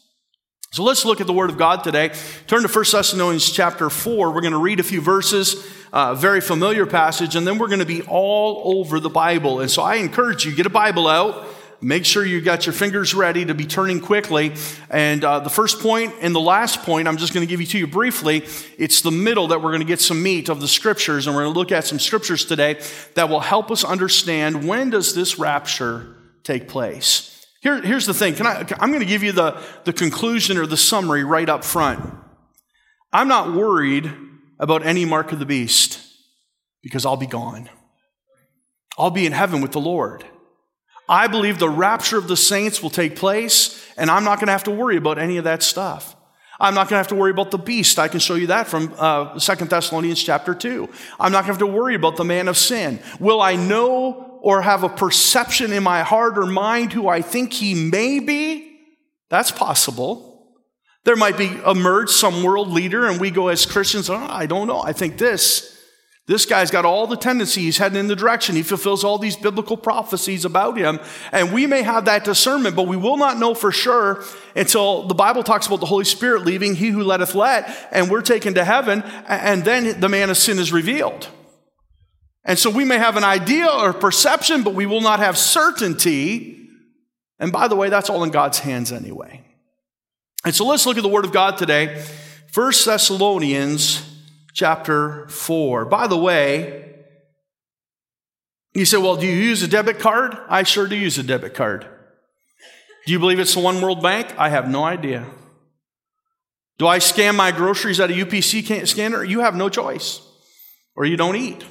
So 0.71 0.83
let's 0.83 1.05
look 1.05 1.21
at 1.21 1.27
the 1.27 1.33
Word 1.33 1.49
of 1.49 1.57
God 1.57 1.83
today. 1.83 2.11
Turn 2.45 2.61
to 2.61 2.67
1 2.67 2.85
Thessalonians 2.91 3.51
chapter 3.51 3.89
4. 3.89 4.31
We're 4.31 4.41
going 4.41 4.53
to 4.53 4.59
read 4.59 4.79
a 4.79 4.83
few 4.83 5.01
verses, 5.01 5.65
a 5.91 5.97
uh, 5.97 6.15
very 6.15 6.41
familiar 6.41 6.85
passage, 6.85 7.35
and 7.35 7.47
then 7.47 7.57
we're 7.57 7.67
going 7.67 7.79
to 7.79 7.85
be 7.85 8.03
all 8.03 8.77
over 8.77 8.99
the 8.99 9.09
Bible. 9.09 9.59
And 9.59 9.71
so 9.71 9.81
I 9.81 9.95
encourage 9.95 10.45
you, 10.45 10.53
get 10.53 10.65
a 10.65 10.69
Bible 10.69 11.07
out. 11.07 11.47
Make 11.79 12.05
sure 12.05 12.25
you 12.25 12.41
got 12.41 12.65
your 12.65 12.73
fingers 12.73 13.13
ready 13.13 13.45
to 13.45 13.53
be 13.53 13.65
turning 13.65 13.99
quickly. 13.99 14.53
And 14.89 15.23
uh, 15.23 15.39
the 15.39 15.49
first 15.49 15.79
point 15.79 16.15
and 16.21 16.33
the 16.33 16.41
last 16.41 16.81
point, 16.81 17.07
I'm 17.07 17.17
just 17.17 17.33
going 17.33 17.45
to 17.45 17.49
give 17.49 17.61
you 17.61 17.67
to 17.67 17.77
you 17.77 17.85
briefly. 17.85 18.43
It's 18.79 19.01
the 19.01 19.11
middle 19.11 19.49
that 19.49 19.61
we're 19.61 19.69
going 19.69 19.81
to 19.81 19.87
get 19.87 20.01
some 20.01 20.23
meat 20.23 20.49
of 20.49 20.59
the 20.59 20.67
scriptures, 20.67 21.27
and 21.27 21.35
we're 21.35 21.43
going 21.43 21.53
to 21.53 21.59
look 21.59 21.71
at 21.71 21.85
some 21.85 21.99
scriptures 21.99 22.45
today 22.45 22.81
that 23.13 23.29
will 23.29 23.41
help 23.41 23.69
us 23.69 23.83
understand 23.83 24.67
when 24.67 24.89
does 24.89 25.13
this 25.13 25.37
rapture 25.37 26.15
take 26.43 26.67
place. 26.67 27.45
Here, 27.61 27.79
here's 27.81 28.07
the 28.07 28.13
thing. 28.13 28.41
I, 28.41 28.65
I'm 28.79 28.89
going 28.89 29.01
to 29.01 29.05
give 29.05 29.21
you 29.21 29.31
the, 29.31 29.61
the 29.83 29.93
conclusion 29.93 30.57
or 30.57 30.65
the 30.65 30.77
summary 30.77 31.23
right 31.23 31.47
up 31.47 31.63
front. 31.63 32.03
I'm 33.13 33.27
not 33.27 33.53
worried 33.53 34.11
about 34.59 34.83
any 34.83 35.05
mark 35.05 35.31
of 35.31 35.37
the 35.37 35.45
beast 35.45 35.99
because 36.81 37.05
I'll 37.05 37.17
be 37.17 37.27
gone. 37.27 37.69
I'll 38.97 39.11
be 39.11 39.27
in 39.27 39.31
heaven 39.31 39.61
with 39.61 39.73
the 39.73 39.79
Lord. 39.79 40.25
I 41.09 41.27
believe 41.27 41.59
the 41.59 41.69
rapture 41.69 42.17
of 42.17 42.27
the 42.27 42.37
saints 42.37 42.83
will 42.83 42.89
take 42.89 43.15
place, 43.15 43.81
and 43.97 44.11
I'm 44.11 44.23
not 44.23 44.39
going 44.39 44.47
to 44.47 44.51
have 44.51 44.65
to 44.65 44.71
worry 44.71 44.97
about 44.97 45.17
any 45.17 45.37
of 45.37 45.45
that 45.45 45.63
stuff. 45.63 46.15
I'm 46.59 46.73
not 46.73 46.89
going 46.89 46.95
to 46.95 46.97
have 46.97 47.07
to 47.09 47.15
worry 47.15 47.31
about 47.31 47.51
the 47.51 47.57
beast. 47.57 47.99
I 47.99 48.07
can 48.07 48.19
show 48.19 48.35
you 48.35 48.47
that 48.47 48.67
from 48.67 48.93
uh, 48.97 49.39
2 49.39 49.65
Thessalonians 49.65 50.21
chapter 50.21 50.55
2. 50.55 50.89
I'm 51.19 51.31
not 51.31 51.45
going 51.45 51.57
to 51.57 51.63
have 51.63 51.71
to 51.71 51.77
worry 51.77 51.95
about 51.95 52.17
the 52.17 52.23
man 52.23 52.47
of 52.47 52.57
sin. 52.57 52.99
Will 53.19 53.41
I 53.41 53.55
know 53.55 54.39
or 54.41 54.61
have 54.61 54.83
a 54.83 54.89
perception 54.89 55.71
in 55.71 55.83
my 55.83 56.01
heart 56.01 56.37
or 56.37 56.45
mind 56.45 56.93
who 56.93 57.07
I 57.07 57.21
think 57.21 57.53
he 57.53 57.75
may 57.75 58.19
be? 58.19 58.79
That's 59.29 59.51
possible. 59.51 60.55
There 61.03 61.15
might 61.15 61.37
be 61.37 61.47
emerge 61.65 62.09
some 62.09 62.43
world 62.43 62.69
leader 62.69 63.07
and 63.07 63.21
we 63.21 63.29
go 63.29 63.49
as 63.49 63.65
Christians, 63.65 64.09
oh, 64.09 64.15
I 64.15 64.45
don't 64.45 64.67
know. 64.67 64.81
I 64.81 64.93
think 64.93 65.17
this. 65.17 65.76
This 66.27 66.45
guy's 66.45 66.71
got 66.71 66.83
all 66.83 67.07
the 67.07 67.15
tendencies 67.15 67.77
heading 67.77 67.97
in 67.97 68.07
the 68.07 68.15
direction. 68.15 68.57
He 68.57 68.63
fulfills 68.63 69.05
all 69.05 69.17
these 69.17 69.37
biblical 69.37 69.77
prophecies 69.77 70.43
about 70.43 70.77
him. 70.77 70.99
And 71.31 71.53
we 71.53 71.65
may 71.65 71.83
have 71.83 72.03
that 72.05 72.25
discernment, 72.25 72.75
but 72.75 72.85
we 72.85 72.97
will 72.97 73.15
not 73.15 73.37
know 73.37 73.53
for 73.53 73.71
sure 73.71 74.25
until 74.53 75.03
the 75.03 75.13
Bible 75.13 75.41
talks 75.41 75.67
about 75.67 75.79
the 75.79 75.85
Holy 75.85 76.03
Spirit 76.03 76.45
leaving, 76.45 76.75
he 76.75 76.89
who 76.89 77.01
letteth 77.01 77.33
let, 77.33 77.87
and 77.93 78.11
we're 78.11 78.21
taken 78.21 78.55
to 78.55 78.65
heaven, 78.65 79.03
and 79.29 79.63
then 79.63 80.01
the 80.01 80.09
man 80.09 80.29
of 80.29 80.35
sin 80.35 80.59
is 80.59 80.73
revealed. 80.73 81.29
And 82.43 82.59
so 82.59 82.69
we 82.69 82.83
may 82.83 82.97
have 82.97 83.15
an 83.15 83.23
idea 83.23 83.67
or 83.67 83.93
perception, 83.93 84.63
but 84.63 84.73
we 84.73 84.85
will 84.85 85.01
not 85.01 85.19
have 85.19 85.37
certainty. 85.37 86.69
And 87.39 87.53
by 87.53 87.69
the 87.69 87.75
way, 87.77 87.87
that's 87.87 88.09
all 88.09 88.23
in 88.25 88.31
God's 88.31 88.59
hands 88.59 88.91
anyway. 88.91 89.45
And 90.43 90.53
so 90.53 90.65
let's 90.65 90.85
look 90.85 90.97
at 90.97 91.03
the 91.03 91.09
Word 91.09 91.23
of 91.23 91.31
God 91.31 91.57
today. 91.57 92.03
1 92.53 92.71
Thessalonians 92.85 94.16
chapter 94.57 95.27
4. 95.27 95.85
By 95.85 96.07
the 96.07 96.17
way, 96.17 96.95
you 98.73 98.85
say, 98.85 98.97
well, 98.97 99.15
do 99.15 99.27
you 99.27 99.35
use 99.35 99.61
a 99.61 99.67
debit 99.67 99.99
card? 99.99 100.35
I 100.49 100.63
sure 100.63 100.87
do 100.87 100.95
use 100.95 101.19
a 101.19 101.23
debit 101.23 101.53
card. 101.53 101.87
Do 103.05 103.11
you 103.13 103.19
believe 103.19 103.39
it's 103.39 103.53
the 103.53 103.59
One 103.59 103.79
World 103.81 104.01
Bank? 104.01 104.33
I 104.37 104.49
have 104.49 104.67
no 104.67 104.83
idea. 104.83 105.27
Do 106.79 106.87
I 106.87 106.97
scan 106.97 107.35
my 107.35 107.51
groceries 107.51 107.99
at 107.99 108.09
a 108.09 108.13
UPC 108.13 108.87
scanner? 108.87 109.23
You 109.23 109.41
have 109.41 109.55
no 109.55 109.69
choice, 109.69 110.21
or 110.95 111.05
you 111.05 111.17
don't 111.17 111.35
eat. 111.35 111.63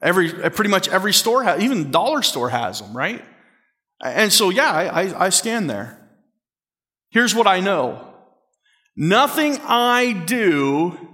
Every, 0.00 0.30
pretty 0.50 0.70
much 0.70 0.88
every 0.88 1.12
store, 1.12 1.42
has, 1.42 1.60
even 1.60 1.90
dollar 1.90 2.22
store 2.22 2.48
has 2.48 2.80
them, 2.80 2.96
right? 2.96 3.24
And 4.00 4.32
so, 4.32 4.50
yeah, 4.50 4.70
I, 4.70 4.84
I, 4.84 5.24
I 5.26 5.28
scan 5.30 5.66
there. 5.66 6.08
Here's 7.10 7.34
what 7.34 7.48
I 7.48 7.58
know 7.58 8.04
nothing 8.96 9.58
I 9.64 10.12
do 10.12 11.07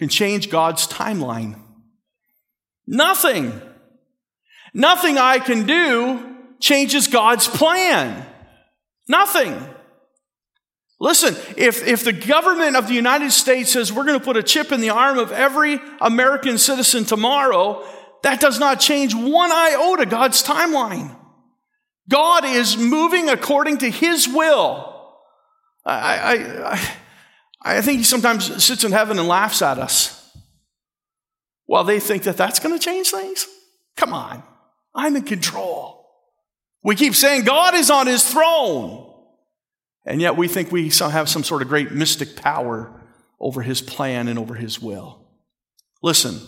can 0.00 0.08
change 0.08 0.48
God's 0.48 0.88
timeline. 0.88 1.60
Nothing. 2.86 3.60
Nothing 4.72 5.18
I 5.18 5.38
can 5.40 5.66
do 5.66 6.36
changes 6.58 7.06
God's 7.06 7.46
plan. 7.46 8.26
Nothing. 9.08 9.62
Listen, 11.00 11.36
if, 11.58 11.86
if 11.86 12.02
the 12.02 12.14
government 12.14 12.76
of 12.76 12.88
the 12.88 12.94
United 12.94 13.30
States 13.30 13.72
says 13.72 13.92
we're 13.92 14.06
going 14.06 14.18
to 14.18 14.24
put 14.24 14.38
a 14.38 14.42
chip 14.42 14.72
in 14.72 14.80
the 14.80 14.88
arm 14.88 15.18
of 15.18 15.32
every 15.32 15.78
American 16.00 16.56
citizen 16.56 17.04
tomorrow, 17.04 17.86
that 18.22 18.40
does 18.40 18.58
not 18.58 18.80
change 18.80 19.14
one 19.14 19.52
iota 19.52 20.06
God's 20.06 20.42
timeline. 20.42 21.14
God 22.08 22.46
is 22.46 22.78
moving 22.78 23.28
according 23.28 23.76
to 23.78 23.90
His 23.90 24.26
will. 24.26 25.12
I, 25.84 26.16
I, 26.16 26.72
I, 26.72 26.90
I 27.62 27.80
think 27.82 27.98
He 27.98 28.04
sometimes 28.04 28.62
sits 28.62 28.84
in 28.84 28.92
heaven 28.92 29.18
and 29.18 29.28
laughs 29.28 29.62
at 29.62 29.78
us 29.78 30.16
while 31.66 31.84
they 31.84 32.00
think 32.00 32.24
that 32.24 32.36
that's 32.36 32.58
going 32.58 32.76
to 32.76 32.84
change 32.84 33.10
things. 33.10 33.46
Come 33.96 34.12
on, 34.12 34.42
I'm 34.94 35.16
in 35.16 35.22
control. 35.22 36.06
We 36.82 36.96
keep 36.96 37.14
saying 37.14 37.44
God 37.44 37.74
is 37.74 37.90
on 37.90 38.06
His 38.06 38.24
throne. 38.28 39.06
And 40.06 40.20
yet 40.20 40.36
we 40.36 40.48
think 40.48 40.72
we 40.72 40.88
have 40.88 41.28
some 41.28 41.44
sort 41.44 41.62
of 41.62 41.68
great 41.68 41.92
mystic 41.92 42.34
power 42.36 42.90
over 43.38 43.62
His 43.62 43.82
plan 43.82 44.28
and 44.28 44.38
over 44.38 44.54
His 44.54 44.80
will. 44.80 45.26
Listen, 46.02 46.40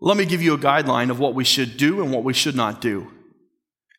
let 0.00 0.16
me 0.16 0.26
give 0.26 0.42
you 0.42 0.54
a 0.54 0.58
guideline 0.58 1.10
of 1.10 1.20
what 1.20 1.34
we 1.34 1.44
should 1.44 1.76
do 1.76 2.02
and 2.02 2.12
what 2.12 2.24
we 2.24 2.32
should 2.32 2.56
not 2.56 2.80
do. 2.80 3.10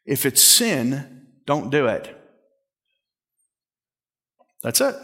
If 0.06 0.26
it's 0.26 0.44
sin, 0.44 1.28
don't 1.46 1.70
do 1.70 1.88
it. 1.88 2.14
That's 4.62 4.82
it. 4.82 4.96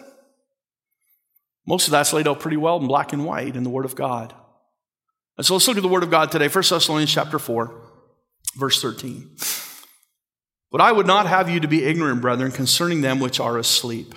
Most 1.65 1.87
of 1.87 1.91
that's 1.91 2.13
laid 2.13 2.27
out 2.27 2.39
pretty 2.39 2.57
well 2.57 2.77
in 2.77 2.87
black 2.87 3.13
and 3.13 3.25
white 3.25 3.55
in 3.55 3.63
the 3.63 3.69
Word 3.69 3.85
of 3.85 3.95
God. 3.95 4.33
And 5.37 5.45
so 5.45 5.53
let's 5.53 5.67
look 5.67 5.77
at 5.77 5.83
the 5.83 5.89
Word 5.89 6.03
of 6.03 6.11
God 6.11 6.31
today. 6.31 6.47
1 6.47 6.53
Thessalonians 6.69 7.11
chapter 7.11 7.39
4, 7.39 7.73
verse 8.55 8.81
13. 8.81 9.35
But 10.71 10.81
I 10.81 10.91
would 10.91 11.07
not 11.07 11.27
have 11.27 11.49
you 11.49 11.59
to 11.59 11.67
be 11.67 11.85
ignorant, 11.85 12.21
brethren, 12.21 12.51
concerning 12.51 13.01
them 13.01 13.19
which 13.19 13.39
are 13.39 13.57
asleep, 13.57 14.15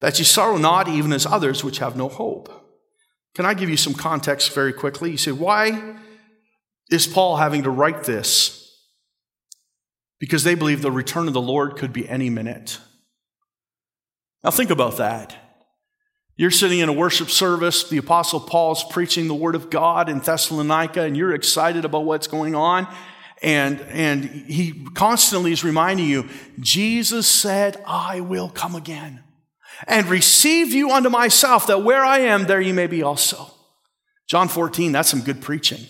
that 0.00 0.18
ye 0.18 0.24
sorrow 0.24 0.56
not 0.56 0.88
even 0.88 1.12
as 1.12 1.24
others 1.24 1.64
which 1.64 1.78
have 1.78 1.96
no 1.96 2.08
hope. 2.08 2.50
Can 3.34 3.46
I 3.46 3.54
give 3.54 3.70
you 3.70 3.76
some 3.76 3.94
context 3.94 4.52
very 4.52 4.72
quickly? 4.72 5.10
You 5.10 5.16
say, 5.16 5.32
why 5.32 5.96
is 6.90 7.06
Paul 7.06 7.36
having 7.36 7.62
to 7.62 7.70
write 7.70 8.04
this? 8.04 8.62
Because 10.18 10.44
they 10.44 10.54
believe 10.54 10.82
the 10.82 10.90
return 10.90 11.28
of 11.28 11.34
the 11.34 11.40
Lord 11.40 11.76
could 11.76 11.92
be 11.92 12.08
any 12.08 12.30
minute. 12.30 12.78
Now, 14.42 14.50
think 14.50 14.70
about 14.70 14.96
that. 14.96 15.36
You're 16.38 16.50
sitting 16.50 16.80
in 16.80 16.88
a 16.90 16.92
worship 16.92 17.30
service, 17.30 17.88
the 17.88 17.96
Apostle 17.96 18.40
Paul's 18.40 18.84
preaching 18.84 19.26
the 19.26 19.34
Word 19.34 19.54
of 19.54 19.70
God 19.70 20.10
in 20.10 20.20
Thessalonica, 20.20 21.00
and 21.00 21.16
you're 21.16 21.34
excited 21.34 21.86
about 21.86 22.04
what's 22.04 22.26
going 22.26 22.54
on. 22.54 22.86
And, 23.42 23.80
and 23.80 24.24
he 24.24 24.86
constantly 24.94 25.52
is 25.52 25.64
reminding 25.64 26.06
you, 26.06 26.28
Jesus 26.60 27.26
said, 27.26 27.82
I 27.86 28.20
will 28.20 28.50
come 28.50 28.74
again 28.74 29.22
and 29.86 30.06
receive 30.08 30.72
you 30.72 30.90
unto 30.90 31.08
myself, 31.08 31.66
that 31.68 31.82
where 31.82 32.04
I 32.04 32.20
am, 32.20 32.44
there 32.44 32.60
you 32.60 32.74
may 32.74 32.86
be 32.86 33.02
also. 33.02 33.50
John 34.26 34.48
14, 34.48 34.92
that's 34.92 35.08
some 35.08 35.20
good 35.20 35.40
preaching. 35.40 35.86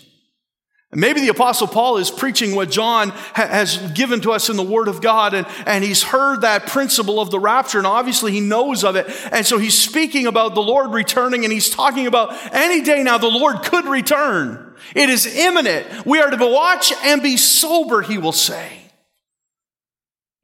Maybe 0.93 1.19
the 1.19 1.27
Apostle 1.27 1.67
Paul 1.67 1.97
is 1.97 2.09
preaching 2.09 2.55
what 2.55 2.71
John 2.71 3.09
ha- 3.09 3.47
has 3.47 3.77
given 3.91 4.21
to 4.21 4.31
us 4.31 4.49
in 4.49 4.55
the 4.55 4.63
Word 4.63 4.87
of 4.87 5.01
God, 5.01 5.33
and, 5.33 5.45
and 5.65 5.83
he's 5.83 6.01
heard 6.01 6.41
that 6.41 6.67
principle 6.67 7.19
of 7.19 7.29
the 7.29 7.39
rapture, 7.39 7.77
and 7.77 7.85
obviously 7.85 8.31
he 8.31 8.39
knows 8.39 8.85
of 8.85 8.95
it. 8.95 9.05
And 9.33 9.45
so 9.45 9.57
he's 9.57 9.77
speaking 9.77 10.27
about 10.27 10.55
the 10.55 10.61
Lord 10.61 10.91
returning, 10.91 11.43
and 11.43 11.51
he's 11.51 11.69
talking 11.69 12.07
about 12.07 12.33
any 12.53 12.81
day 12.83 13.03
now 13.03 13.17
the 13.17 13.27
Lord 13.27 13.63
could 13.63 13.85
return. 13.85 14.75
It 14.95 15.09
is 15.09 15.25
imminent. 15.25 16.05
We 16.05 16.21
are 16.21 16.29
to 16.29 16.47
watch 16.47 16.93
and 17.03 17.21
be 17.21 17.35
sober, 17.35 18.01
he 18.01 18.17
will 18.17 18.31
say. 18.31 18.79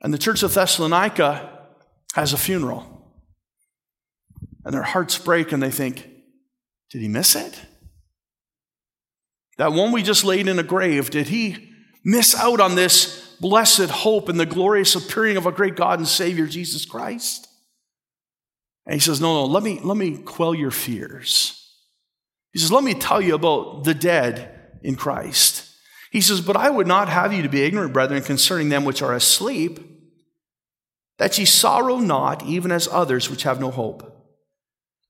And 0.01 0.13
the 0.13 0.17
church 0.17 0.43
of 0.43 0.53
Thessalonica 0.53 1.67
has 2.15 2.33
a 2.33 2.38
funeral. 2.38 2.85
And 4.65 4.73
their 4.73 4.83
hearts 4.83 5.17
break, 5.17 5.53
and 5.53 5.63
they 5.63 5.71
think, 5.71 6.05
did 6.89 7.01
he 7.01 7.07
miss 7.07 7.38
it? 7.38 7.62
That 9.57 9.74
one 9.74 9.91
we 9.91 10.03
just 10.03 10.24
laid 10.24 10.48
in 10.48 10.60
a 10.60 10.63
grave, 10.63 11.10
did 11.10 11.27
he 11.27 11.72
miss 12.03 12.36
out 12.36 12.60
on 12.60 12.75
this 12.75 13.36
blessed 13.39 13.89
hope 13.89 14.29
and 14.29 14.39
the 14.39 14.45
glorious 14.45 14.95
appearing 14.95 15.38
of 15.38 15.45
a 15.45 15.51
great 15.51 15.75
God 15.75 16.00
and 16.00 16.07
Savior, 16.07 16.48
Jesus 16.48 16.86
Christ? 16.86 17.48
And 18.86 18.95
he 18.95 19.00
says, 19.00 19.22
No, 19.22 19.33
no, 19.33 19.45
let 19.45 19.63
me, 19.63 19.79
let 19.83 19.98
me 19.98 20.17
quell 20.17 20.53
your 20.53 20.72
fears. 20.72 21.60
He 22.51 22.60
says, 22.60 22.72
Let 22.72 22.83
me 22.83 22.93
tell 22.93 23.22
you 23.22 23.36
about 23.36 23.83
the 23.83 23.93
dead 23.93 24.79
in 24.83 24.95
Christ. 24.95 25.69
He 26.12 26.22
says, 26.22 26.41
But 26.41 26.57
I 26.57 26.69
would 26.69 26.88
not 26.88 27.10
have 27.10 27.33
you 27.33 27.41
to 27.43 27.50
be 27.50 27.63
ignorant, 27.63 27.93
brethren, 27.93 28.22
concerning 28.24 28.69
them 28.69 28.86
which 28.86 29.01
are 29.01 29.13
asleep, 29.13 29.79
that 31.17 31.38
ye 31.38 31.45
sorrow 31.45 31.98
not, 31.98 32.43
even 32.45 32.72
as 32.72 32.88
others 32.91 33.29
which 33.29 33.43
have 33.43 33.60
no 33.60 33.72
hope. 33.72 34.10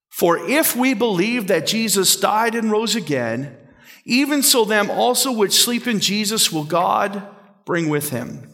For 0.10 0.38
if 0.38 0.76
we 0.76 0.94
believe 0.94 1.48
that 1.48 1.66
Jesus 1.66 2.16
died 2.16 2.54
and 2.54 2.70
rose 2.70 2.96
again, 2.96 3.58
even 4.06 4.44
so, 4.44 4.66
them 4.66 4.92
also 4.92 5.32
which 5.32 5.54
sleep 5.54 5.88
in 5.88 6.00
Jesus 6.00 6.52
will 6.52 6.66
God 6.66 7.28
bring 7.66 7.90
with 7.90 8.10
him. 8.10 8.50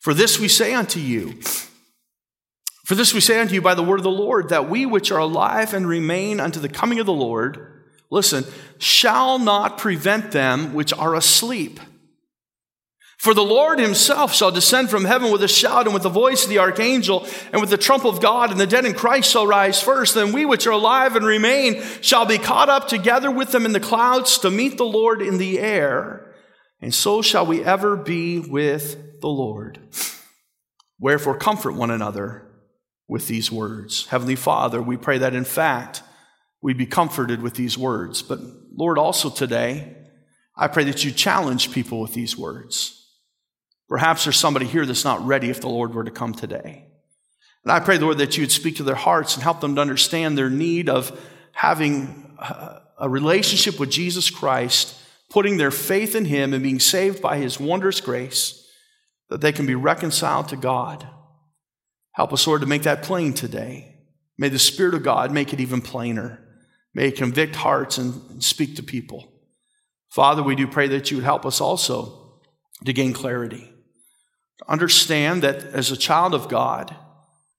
For 0.00 0.12
this 0.12 0.38
we 0.38 0.48
say 0.48 0.74
unto 0.74 1.00
you, 1.00 1.40
for 2.84 2.94
this 2.94 3.14
we 3.14 3.20
say 3.20 3.40
unto 3.40 3.54
you 3.54 3.62
by 3.62 3.74
the 3.74 3.82
word 3.82 4.00
of 4.00 4.04
the 4.04 4.10
Lord, 4.10 4.48
that 4.48 4.68
we 4.68 4.84
which 4.84 5.10
are 5.12 5.20
alive 5.20 5.72
and 5.72 5.86
remain 5.86 6.40
unto 6.40 6.60
the 6.60 6.68
coming 6.68 6.98
of 6.98 7.06
the 7.06 7.12
Lord, 7.12 7.84
listen, 8.10 8.44
shall 8.78 9.38
not 9.38 9.78
prevent 9.78 10.32
them 10.32 10.74
which 10.74 10.92
are 10.92 11.14
asleep. 11.14 11.78
For 13.22 13.34
the 13.34 13.44
Lord 13.44 13.78
himself 13.78 14.34
shall 14.34 14.50
descend 14.50 14.90
from 14.90 15.04
heaven 15.04 15.30
with 15.30 15.44
a 15.44 15.48
shout 15.48 15.84
and 15.84 15.94
with 15.94 16.02
the 16.02 16.08
voice 16.08 16.42
of 16.42 16.48
the 16.48 16.58
archangel 16.58 17.24
and 17.52 17.60
with 17.60 17.70
the 17.70 17.76
trump 17.76 18.04
of 18.04 18.20
God, 18.20 18.50
and 18.50 18.58
the 18.58 18.66
dead 18.66 18.84
in 18.84 18.94
Christ 18.94 19.30
shall 19.30 19.46
rise 19.46 19.80
first. 19.80 20.16
Then 20.16 20.32
we 20.32 20.44
which 20.44 20.66
are 20.66 20.72
alive 20.72 21.14
and 21.14 21.24
remain 21.24 21.80
shall 22.00 22.26
be 22.26 22.38
caught 22.38 22.68
up 22.68 22.88
together 22.88 23.30
with 23.30 23.52
them 23.52 23.64
in 23.64 23.70
the 23.70 23.78
clouds 23.78 24.38
to 24.38 24.50
meet 24.50 24.76
the 24.76 24.84
Lord 24.84 25.22
in 25.22 25.38
the 25.38 25.60
air. 25.60 26.34
And 26.80 26.92
so 26.92 27.22
shall 27.22 27.46
we 27.46 27.62
ever 27.62 27.94
be 27.94 28.40
with 28.40 29.20
the 29.20 29.28
Lord. 29.28 29.78
Wherefore, 30.98 31.38
comfort 31.38 31.74
one 31.74 31.92
another 31.92 32.44
with 33.06 33.28
these 33.28 33.52
words. 33.52 34.06
Heavenly 34.06 34.34
Father, 34.34 34.82
we 34.82 34.96
pray 34.96 35.18
that 35.18 35.32
in 35.32 35.44
fact 35.44 36.02
we 36.60 36.74
be 36.74 36.86
comforted 36.86 37.40
with 37.40 37.54
these 37.54 37.78
words. 37.78 38.20
But 38.20 38.40
Lord, 38.74 38.98
also 38.98 39.30
today, 39.30 39.96
I 40.56 40.66
pray 40.66 40.82
that 40.82 41.04
you 41.04 41.12
challenge 41.12 41.70
people 41.70 42.00
with 42.00 42.14
these 42.14 42.36
words. 42.36 42.98
Perhaps 43.92 44.24
there's 44.24 44.38
somebody 44.38 44.64
here 44.64 44.86
that's 44.86 45.04
not 45.04 45.26
ready 45.26 45.50
if 45.50 45.60
the 45.60 45.68
Lord 45.68 45.94
were 45.94 46.02
to 46.02 46.10
come 46.10 46.32
today. 46.32 46.86
And 47.62 47.70
I 47.70 47.78
pray, 47.78 47.98
Lord, 47.98 48.16
that 48.16 48.38
you 48.38 48.42
would 48.42 48.50
speak 48.50 48.76
to 48.76 48.82
their 48.82 48.94
hearts 48.94 49.34
and 49.34 49.42
help 49.42 49.60
them 49.60 49.74
to 49.74 49.82
understand 49.82 50.38
their 50.38 50.48
need 50.48 50.88
of 50.88 51.20
having 51.52 52.34
a 52.98 53.06
relationship 53.06 53.78
with 53.78 53.90
Jesus 53.90 54.30
Christ, 54.30 54.98
putting 55.28 55.58
their 55.58 55.70
faith 55.70 56.14
in 56.14 56.24
Him 56.24 56.54
and 56.54 56.62
being 56.62 56.80
saved 56.80 57.20
by 57.20 57.36
His 57.36 57.60
wondrous 57.60 58.00
grace, 58.00 58.66
that 59.28 59.42
they 59.42 59.52
can 59.52 59.66
be 59.66 59.74
reconciled 59.74 60.48
to 60.48 60.56
God. 60.56 61.06
Help 62.12 62.32
us, 62.32 62.46
Lord, 62.46 62.62
to 62.62 62.66
make 62.66 62.84
that 62.84 63.02
plain 63.02 63.34
today. 63.34 63.94
May 64.38 64.48
the 64.48 64.58
Spirit 64.58 64.94
of 64.94 65.02
God 65.02 65.32
make 65.32 65.52
it 65.52 65.60
even 65.60 65.82
plainer. 65.82 66.42
May 66.94 67.08
it 67.08 67.18
convict 67.18 67.56
hearts 67.56 67.98
and 67.98 68.42
speak 68.42 68.74
to 68.76 68.82
people. 68.82 69.30
Father, 70.08 70.42
we 70.42 70.56
do 70.56 70.66
pray 70.66 70.88
that 70.88 71.10
you 71.10 71.18
would 71.18 71.24
help 71.24 71.44
us 71.44 71.60
also 71.60 72.40
to 72.86 72.94
gain 72.94 73.12
clarity. 73.12 73.68
Understand 74.68 75.42
that 75.42 75.62
as 75.64 75.90
a 75.90 75.96
child 75.96 76.34
of 76.34 76.48
God, 76.48 76.94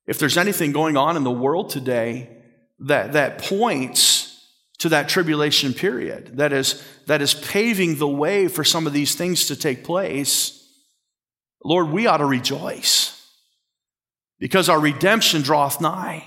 if 0.05 0.19
there's 0.19 0.37
anything 0.37 0.71
going 0.71 0.97
on 0.97 1.17
in 1.17 1.23
the 1.23 1.31
world 1.31 1.69
today 1.69 2.29
that, 2.79 3.13
that 3.13 3.39
points 3.39 4.29
to 4.79 4.89
that 4.89 5.07
tribulation 5.07 5.73
period, 5.73 6.37
that 6.37 6.51
is, 6.51 6.83
that 7.07 7.21
is 7.21 7.33
paving 7.33 7.95
the 7.95 8.07
way 8.07 8.47
for 8.47 8.63
some 8.63 8.85
of 8.85 8.93
these 8.93 9.15
things 9.15 9.47
to 9.47 9.55
take 9.55 9.83
place, 9.83 10.59
Lord, 11.63 11.89
we 11.89 12.07
ought 12.07 12.17
to 12.17 12.25
rejoice 12.25 13.13
because 14.39 14.67
our 14.67 14.79
redemption 14.79 15.41
draweth 15.41 15.79
nigh. 15.79 16.25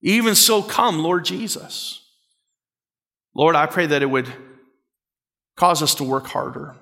Even 0.00 0.34
so, 0.34 0.62
come, 0.62 1.00
Lord 1.00 1.24
Jesus. 1.24 2.00
Lord, 3.34 3.54
I 3.54 3.66
pray 3.66 3.86
that 3.86 4.02
it 4.02 4.06
would 4.06 4.32
cause 5.56 5.82
us 5.82 5.94
to 5.96 6.04
work 6.04 6.26
harder 6.26 6.74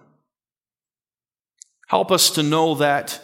Help 1.89 2.11
us 2.11 2.31
to 2.31 2.43
know 2.43 2.75
that 2.77 3.21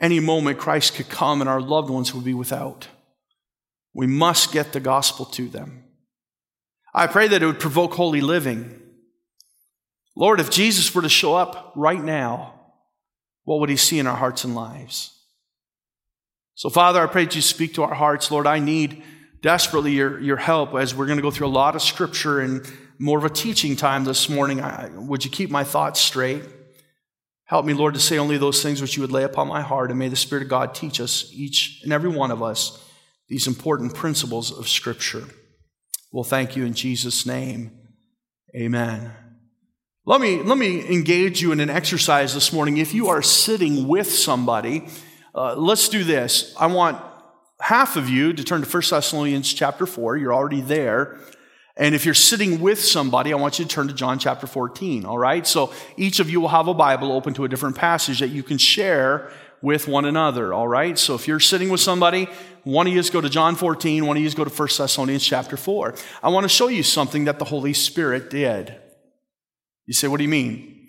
any 0.00 0.20
moment 0.20 0.58
Christ 0.58 0.94
could 0.94 1.08
come 1.08 1.40
and 1.40 1.48
our 1.48 1.60
loved 1.60 1.90
ones 1.90 2.14
would 2.14 2.24
be 2.24 2.34
without. 2.34 2.88
We 3.94 4.06
must 4.06 4.52
get 4.52 4.72
the 4.72 4.80
gospel 4.80 5.24
to 5.26 5.48
them. 5.48 5.84
I 6.92 7.06
pray 7.06 7.28
that 7.28 7.42
it 7.42 7.46
would 7.46 7.60
provoke 7.60 7.94
holy 7.94 8.20
living. 8.20 8.80
Lord, 10.16 10.40
if 10.40 10.50
Jesus 10.50 10.94
were 10.94 11.02
to 11.02 11.08
show 11.08 11.34
up 11.34 11.72
right 11.74 12.02
now, 12.02 12.54
what 13.44 13.60
would 13.60 13.68
he 13.68 13.76
see 13.76 13.98
in 13.98 14.06
our 14.06 14.16
hearts 14.16 14.44
and 14.44 14.54
lives? 14.54 15.10
So, 16.54 16.70
Father, 16.70 17.02
I 17.02 17.06
pray 17.06 17.24
that 17.24 17.34
you 17.34 17.42
speak 17.42 17.74
to 17.74 17.82
our 17.82 17.94
hearts. 17.94 18.30
Lord, 18.30 18.46
I 18.46 18.60
need 18.60 19.02
desperately 19.42 19.92
your, 19.92 20.20
your 20.20 20.36
help 20.36 20.74
as 20.74 20.94
we're 20.94 21.06
going 21.06 21.18
to 21.18 21.22
go 21.22 21.30
through 21.30 21.48
a 21.48 21.48
lot 21.48 21.74
of 21.74 21.82
scripture 21.82 22.40
and 22.40 22.64
more 22.98 23.18
of 23.18 23.24
a 23.24 23.30
teaching 23.30 23.74
time 23.74 24.04
this 24.04 24.28
morning. 24.28 24.60
I, 24.60 24.88
would 24.94 25.24
you 25.24 25.30
keep 25.30 25.50
my 25.50 25.64
thoughts 25.64 26.00
straight? 26.00 26.44
Help 27.46 27.66
me, 27.66 27.74
Lord, 27.74 27.94
to 27.94 28.00
say 28.00 28.18
only 28.18 28.38
those 28.38 28.62
things 28.62 28.80
which 28.80 28.96
you 28.96 29.02
would 29.02 29.12
lay 29.12 29.22
upon 29.22 29.48
my 29.48 29.60
heart, 29.60 29.90
and 29.90 29.98
may 29.98 30.08
the 30.08 30.16
Spirit 30.16 30.42
of 30.42 30.48
God 30.48 30.74
teach 30.74 31.00
us, 31.00 31.30
each 31.32 31.80
and 31.82 31.92
every 31.92 32.08
one 32.08 32.30
of 32.30 32.42
us, 32.42 32.82
these 33.28 33.46
important 33.46 33.94
principles 33.94 34.50
of 34.50 34.68
Scripture. 34.68 35.24
We'll 36.10 36.24
thank 36.24 36.56
you 36.56 36.64
in 36.64 36.74
Jesus' 36.74 37.26
name. 37.26 37.72
Amen. 38.56 39.12
Let 40.06 40.20
me, 40.20 40.42
let 40.42 40.58
me 40.58 40.86
engage 40.86 41.42
you 41.42 41.52
in 41.52 41.60
an 41.60 41.70
exercise 41.70 42.34
this 42.34 42.52
morning. 42.52 42.76
If 42.76 42.94
you 42.94 43.08
are 43.08 43.22
sitting 43.22 43.88
with 43.88 44.12
somebody, 44.12 44.86
uh, 45.34 45.54
let's 45.56 45.88
do 45.88 46.04
this. 46.04 46.54
I 46.58 46.66
want 46.66 47.02
half 47.60 47.96
of 47.96 48.08
you 48.08 48.32
to 48.32 48.44
turn 48.44 48.62
to 48.62 48.68
1 48.68 48.82
Thessalonians 48.90 49.52
chapter 49.52 49.86
4. 49.86 50.16
You're 50.18 50.34
already 50.34 50.60
there. 50.60 51.18
And 51.76 51.94
if 51.94 52.04
you're 52.04 52.14
sitting 52.14 52.60
with 52.60 52.80
somebody, 52.80 53.32
I 53.32 53.36
want 53.36 53.58
you 53.58 53.64
to 53.64 53.70
turn 53.70 53.88
to 53.88 53.94
John 53.94 54.18
chapter 54.18 54.46
14, 54.46 55.04
all 55.04 55.18
right? 55.18 55.44
So 55.44 55.72
each 55.96 56.20
of 56.20 56.30
you 56.30 56.40
will 56.40 56.48
have 56.48 56.68
a 56.68 56.74
Bible 56.74 57.10
open 57.10 57.34
to 57.34 57.44
a 57.44 57.48
different 57.48 57.76
passage 57.76 58.20
that 58.20 58.28
you 58.28 58.44
can 58.44 58.58
share 58.58 59.30
with 59.60 59.88
one 59.88 60.04
another, 60.04 60.52
all 60.52 60.68
right? 60.68 60.96
So 60.98 61.14
if 61.14 61.26
you're 61.26 61.40
sitting 61.40 61.70
with 61.70 61.80
somebody, 61.80 62.28
one 62.62 62.86
of 62.86 62.92
you 62.92 63.02
go 63.10 63.20
to 63.20 63.28
John 63.28 63.56
14, 63.56 64.06
one 64.06 64.16
of 64.16 64.22
you 64.22 64.30
go 64.30 64.44
to 64.44 64.50
1 64.50 64.68
Thessalonians 64.76 65.24
chapter 65.24 65.56
4. 65.56 65.94
I 66.22 66.28
want 66.28 66.44
to 66.44 66.48
show 66.48 66.68
you 66.68 66.82
something 66.82 67.24
that 67.24 67.38
the 67.38 67.44
Holy 67.46 67.72
Spirit 67.72 68.30
did. 68.30 68.76
You 69.86 69.94
say, 69.94 70.06
what 70.06 70.18
do 70.18 70.22
you 70.22 70.30
mean? 70.30 70.88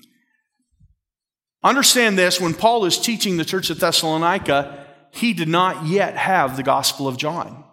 Understand 1.63 2.15
this 2.15 2.39
when 2.39 2.53
Paul 2.53 2.85
is 2.85 2.99
teaching 2.99 3.37
the 3.37 3.45
church 3.45 3.71
at 3.71 3.79
Thessalonica, 3.79 4.85
he 5.09 5.33
did 5.33 5.47
not 5.47 5.87
yet 5.87 6.15
have 6.15 6.57
the 6.57 6.63
Gospel 6.63 7.07
of 7.07 7.17
John. 7.17 7.63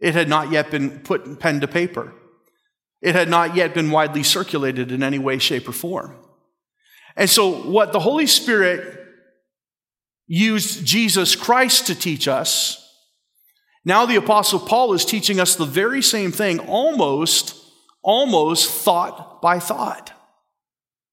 It 0.00 0.14
had 0.14 0.28
not 0.28 0.50
yet 0.50 0.70
been 0.70 1.00
put 1.00 1.40
pen 1.40 1.60
to 1.60 1.68
paper. 1.68 2.14
It 3.00 3.14
had 3.14 3.28
not 3.28 3.54
yet 3.54 3.74
been 3.74 3.90
widely 3.90 4.22
circulated 4.22 4.92
in 4.92 5.02
any 5.02 5.18
way, 5.18 5.38
shape, 5.38 5.68
or 5.68 5.72
form. 5.72 6.16
And 7.16 7.28
so, 7.28 7.62
what 7.62 7.92
the 7.92 8.00
Holy 8.00 8.26
Spirit 8.26 9.06
used 10.26 10.84
Jesus 10.84 11.34
Christ 11.34 11.86
to 11.86 11.94
teach 11.94 12.28
us, 12.28 12.84
now 13.84 14.06
the 14.06 14.16
Apostle 14.16 14.60
Paul 14.60 14.92
is 14.92 15.04
teaching 15.04 15.40
us 15.40 15.56
the 15.56 15.64
very 15.64 16.02
same 16.02 16.32
thing, 16.32 16.58
almost, 16.60 17.56
almost 18.02 18.70
thought 18.70 19.40
by 19.40 19.58
thought. 19.58 20.12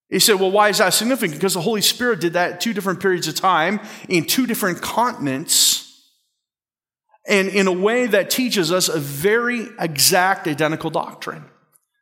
He 0.09 0.19
said, 0.19 0.39
Well, 0.39 0.51
why 0.51 0.69
is 0.69 0.79
that 0.79 0.93
significant? 0.93 1.39
Because 1.39 1.53
the 1.53 1.61
Holy 1.61 1.81
Spirit 1.81 2.21
did 2.21 2.33
that 2.33 2.53
at 2.53 2.61
two 2.61 2.73
different 2.73 2.99
periods 2.99 3.27
of 3.27 3.35
time 3.35 3.79
in 4.09 4.25
two 4.25 4.45
different 4.45 4.81
continents 4.81 5.84
and 7.27 7.47
in 7.47 7.67
a 7.67 7.71
way 7.71 8.07
that 8.07 8.29
teaches 8.29 8.71
us 8.71 8.87
a 8.87 8.99
very 8.99 9.67
exact 9.79 10.47
identical 10.47 10.89
doctrine. 10.89 11.45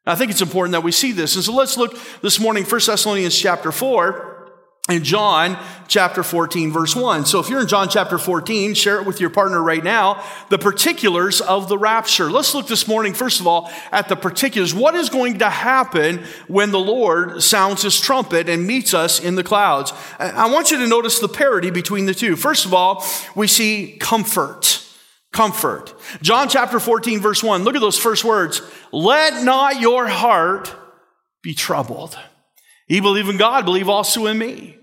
I 0.06 0.15
think 0.15 0.32
it's 0.32 0.42
important 0.42 0.74
that 0.74 0.84
we 0.84 0.92
see 0.92 1.13
this. 1.13 1.36
And 1.36 1.44
so 1.44 1.53
let's 1.53 1.77
look 1.77 1.98
this 2.22 2.39
morning, 2.39 2.65
1 2.65 2.82
Thessalonians 2.86 3.38
chapter 3.38 3.72
4 3.72 4.34
and 4.89 5.01
John 5.06 5.58
chapter 5.88 6.24
14, 6.24 6.70
verse 6.74 6.94
1. 6.94 7.25
So 7.25 7.39
if 7.39 7.48
you're 7.48 7.62
in 7.62 7.70
John 7.70 7.88
chapter 7.88 8.18
14, 8.18 8.74
share 8.74 9.00
it 9.00 9.06
with 9.06 9.22
your 9.22 9.30
partner 9.30 9.63
right 9.63 9.82
now, 9.82 10.22
the 10.50 10.58
particulars 10.58 11.39
of 11.39 11.70
the 11.70 11.77
rapture. 11.77 12.30
Let's 12.30 12.53
look 12.53 12.68
this 12.68 12.86
morning, 12.86 13.13
first 13.13 13.39
of 13.39 13.48
all, 13.48 13.72
at 13.94 14.10
the 14.10 14.18
particulars. 14.18 14.74
What 14.74 14.94
is 14.94 15.10
going 15.10 15.39
to 15.39 15.50
happen 15.50 16.26
when 16.50 16.71
the 16.71 16.82
Lord 16.82 17.41
sounds 17.41 17.84
his 17.84 17.97
trumpet 17.97 18.50
and 18.50 18.67
meets 18.67 18.93
us 18.93 19.21
in 19.21 19.36
the 19.36 19.43
clouds? 19.43 19.93
I 20.19 20.52
want 20.52 20.69
you 20.69 20.78
to 20.80 20.88
notice 20.88 21.19
the 21.19 21.30
parity 21.30 21.69
between 21.69 22.06
the 22.06 22.13
two. 22.13 22.36
First 22.36 22.65
of 22.65 22.74
all, 22.74 23.06
we 23.36 23.47
see 23.47 23.95
comfort 24.02 24.86
comfort. 25.34 25.93
John 26.22 26.48
chapter 26.48 26.80
14, 26.80 27.19
verse 27.19 27.43
1. 27.43 27.63
Look 27.63 27.76
at 27.76 27.82
those 27.82 28.00
first 28.00 28.24
words. 28.24 28.62
Let 28.93 29.43
not 29.43 29.82
your 29.82 30.08
heart 30.08 30.74
be 31.41 31.54
troubled. 31.54 32.17
Ye 32.88 33.02
believe 33.02 33.28
in 33.28 33.38
God, 33.38 33.65
believe 33.65 33.89
also 33.89 34.28
in 34.28 34.38
me. 34.38 34.78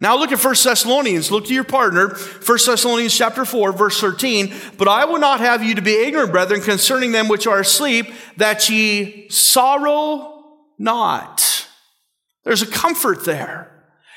Now 0.00 0.16
look 0.16 0.32
at 0.32 0.44
1 0.44 0.54
Thessalonians. 0.64 1.30
Look 1.30 1.46
to 1.46 1.54
your 1.54 1.64
partner. 1.64 2.08
1 2.08 2.18
Thessalonians 2.44 3.16
chapter 3.16 3.44
4, 3.44 3.72
verse 3.72 4.00
13. 4.00 4.52
But 4.76 4.88
I 4.88 5.04
will 5.04 5.20
not 5.20 5.38
have 5.38 5.62
you 5.62 5.76
to 5.76 5.82
be 5.82 5.94
ignorant, 5.94 6.32
brethren, 6.32 6.60
concerning 6.60 7.12
them 7.12 7.28
which 7.28 7.46
are 7.46 7.60
asleep, 7.60 8.12
that 8.36 8.68
ye 8.68 9.28
sorrow 9.30 10.58
not. 10.76 11.68
There's 12.42 12.62
a 12.62 12.66
comfort 12.66 13.24
there. 13.24 13.71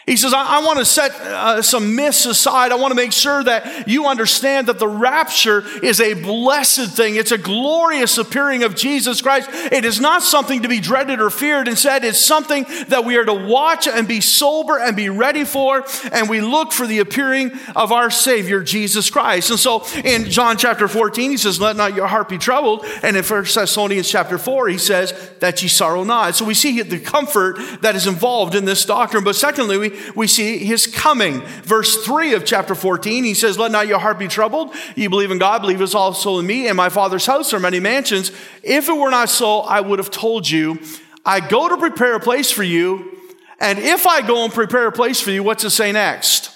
He 0.05 0.17
says, 0.17 0.33
I, 0.33 0.57
I 0.59 0.63
want 0.63 0.77
to 0.77 0.85
set 0.85 1.11
uh, 1.13 1.63
some 1.63 1.95
myths 1.95 2.27
aside. 2.27 2.71
I 2.71 2.75
want 2.75 2.91
to 2.91 2.95
make 2.95 3.11
sure 3.11 3.43
that 3.43 3.87
you 3.87 4.05
understand 4.05 4.67
that 4.67 4.77
the 4.77 4.87
rapture 4.87 5.63
is 5.81 5.99
a 5.99 6.13
blessed 6.13 6.91
thing. 6.91 7.15
It's 7.15 7.31
a 7.31 7.39
glorious 7.39 8.19
appearing 8.19 8.63
of 8.63 8.75
Jesus 8.75 9.19
Christ. 9.19 9.49
It 9.51 9.83
is 9.83 9.99
not 9.99 10.21
something 10.21 10.61
to 10.61 10.67
be 10.67 10.79
dreaded 10.79 11.19
or 11.19 11.31
feared. 11.31 11.67
Instead, 11.67 12.03
it's 12.03 12.19
something 12.19 12.67
that 12.89 13.03
we 13.03 13.17
are 13.17 13.25
to 13.25 13.33
watch 13.33 13.87
and 13.87 14.07
be 14.07 14.21
sober 14.21 14.77
and 14.77 14.95
be 14.95 15.09
ready 15.09 15.43
for. 15.43 15.83
And 16.11 16.29
we 16.29 16.39
look 16.39 16.71
for 16.71 16.85
the 16.85 16.99
appearing 16.99 17.53
of 17.75 17.91
our 17.91 18.11
Savior, 18.11 18.61
Jesus 18.61 19.09
Christ. 19.09 19.49
And 19.49 19.59
so 19.59 19.85
in 20.03 20.25
John 20.25 20.57
chapter 20.57 20.87
14, 20.87 21.31
he 21.31 21.37
says, 21.37 21.59
Let 21.59 21.77
not 21.77 21.95
your 21.95 22.05
heart 22.05 22.29
be 22.29 22.37
troubled. 22.37 22.85
And 23.01 23.17
in 23.17 23.23
1 23.23 23.43
Thessalonians 23.45 24.07
chapter 24.07 24.37
4, 24.37 24.67
he 24.67 24.77
says, 24.77 25.31
That 25.39 25.63
ye 25.63 25.67
sorrow 25.67 26.03
not. 26.03 26.35
So 26.35 26.45
we 26.45 26.53
see 26.53 26.79
the 26.83 26.99
comfort 26.99 27.57
that 27.81 27.95
is 27.95 28.05
involved 28.05 28.53
in 28.53 28.65
this 28.65 28.85
doctrine. 28.85 29.23
But 29.23 29.35
secondly, 29.35 29.79
we 29.79 29.94
we 30.15 30.27
see 30.27 30.59
his 30.59 30.87
coming. 30.87 31.41
Verse 31.63 32.03
3 32.05 32.33
of 32.33 32.45
chapter 32.45 32.75
14, 32.75 33.23
he 33.23 33.33
says, 33.33 33.57
Let 33.57 33.71
not 33.71 33.87
your 33.87 33.99
heart 33.99 34.19
be 34.19 34.27
troubled. 34.27 34.73
You 34.95 35.09
believe 35.09 35.31
in 35.31 35.37
God, 35.37 35.61
believe 35.61 35.95
also 35.95 36.39
in 36.39 36.47
me. 36.47 36.67
In 36.67 36.75
my 36.75 36.89
Father's 36.89 37.25
house 37.25 37.53
are 37.53 37.59
many 37.59 37.79
mansions. 37.79 38.31
If 38.63 38.89
it 38.89 38.97
were 38.97 39.09
not 39.09 39.29
so, 39.29 39.59
I 39.59 39.81
would 39.81 39.99
have 39.99 40.11
told 40.11 40.49
you. 40.49 40.79
I 41.25 41.39
go 41.39 41.69
to 41.69 41.77
prepare 41.77 42.15
a 42.15 42.19
place 42.19 42.51
for 42.51 42.63
you. 42.63 43.11
And 43.59 43.79
if 43.79 44.05
I 44.05 44.21
go 44.21 44.43
and 44.43 44.53
prepare 44.53 44.87
a 44.87 44.91
place 44.91 45.21
for 45.21 45.31
you, 45.31 45.43
what's 45.43 45.63
it 45.63 45.71
say 45.71 45.91
next? 45.91 46.51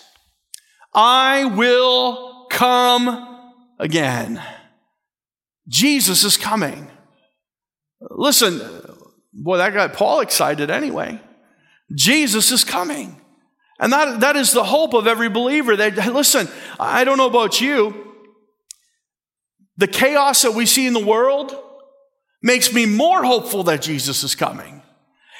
I 0.93 1.45
will 1.45 2.47
come 2.49 3.53
again. 3.79 4.41
Jesus 5.67 6.23
is 6.23 6.35
coming. 6.35 6.89
Listen, 8.01 8.59
boy, 9.33 9.57
that 9.57 9.73
got 9.73 9.93
Paul 9.93 10.21
excited 10.21 10.69
anyway. 10.69 11.19
Jesus 11.93 12.51
is 12.51 12.63
coming. 12.63 13.18
And 13.79 13.93
that, 13.93 14.19
that 14.19 14.35
is 14.35 14.51
the 14.51 14.63
hope 14.63 14.93
of 14.93 15.07
every 15.07 15.29
believer. 15.29 15.75
That, 15.75 15.95
listen, 16.13 16.47
I 16.79 17.03
don't 17.03 17.17
know 17.17 17.27
about 17.27 17.61
you. 17.61 18.13
The 19.77 19.87
chaos 19.87 20.41
that 20.41 20.53
we 20.53 20.65
see 20.65 20.85
in 20.85 20.93
the 20.93 21.05
world 21.05 21.55
makes 22.41 22.73
me 22.73 22.85
more 22.85 23.23
hopeful 23.23 23.63
that 23.63 23.81
Jesus 23.81 24.23
is 24.23 24.35
coming. 24.35 24.81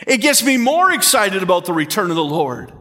It 0.07 0.17
gets 0.17 0.43
me 0.43 0.55
more 0.55 0.91
excited 0.91 1.43
about 1.43 1.65
the 1.65 1.73
return 1.73 2.09
of 2.09 2.15
the 2.15 2.23
Lord. 2.23 2.71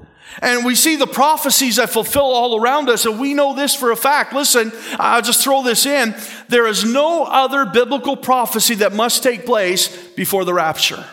And 0.40 0.64
we 0.64 0.76
see 0.76 0.94
the 0.94 1.06
prophecies 1.06 1.76
that 1.76 1.90
fulfill 1.90 2.22
all 2.22 2.60
around 2.60 2.88
us, 2.88 3.06
and 3.06 3.18
we 3.18 3.34
know 3.34 3.56
this 3.56 3.74
for 3.74 3.90
a 3.90 3.96
fact. 3.96 4.32
Listen, 4.32 4.70
I'll 4.92 5.22
just 5.22 5.42
throw 5.42 5.62
this 5.64 5.84
in. 5.84 6.14
There 6.48 6.68
is 6.68 6.84
no 6.84 7.24
other 7.24 7.64
biblical 7.66 8.16
prophecy 8.16 8.76
that 8.76 8.92
must 8.92 9.24
take 9.24 9.46
place 9.46 9.88
before 10.12 10.44
the 10.44 10.54
rapture. 10.54 11.04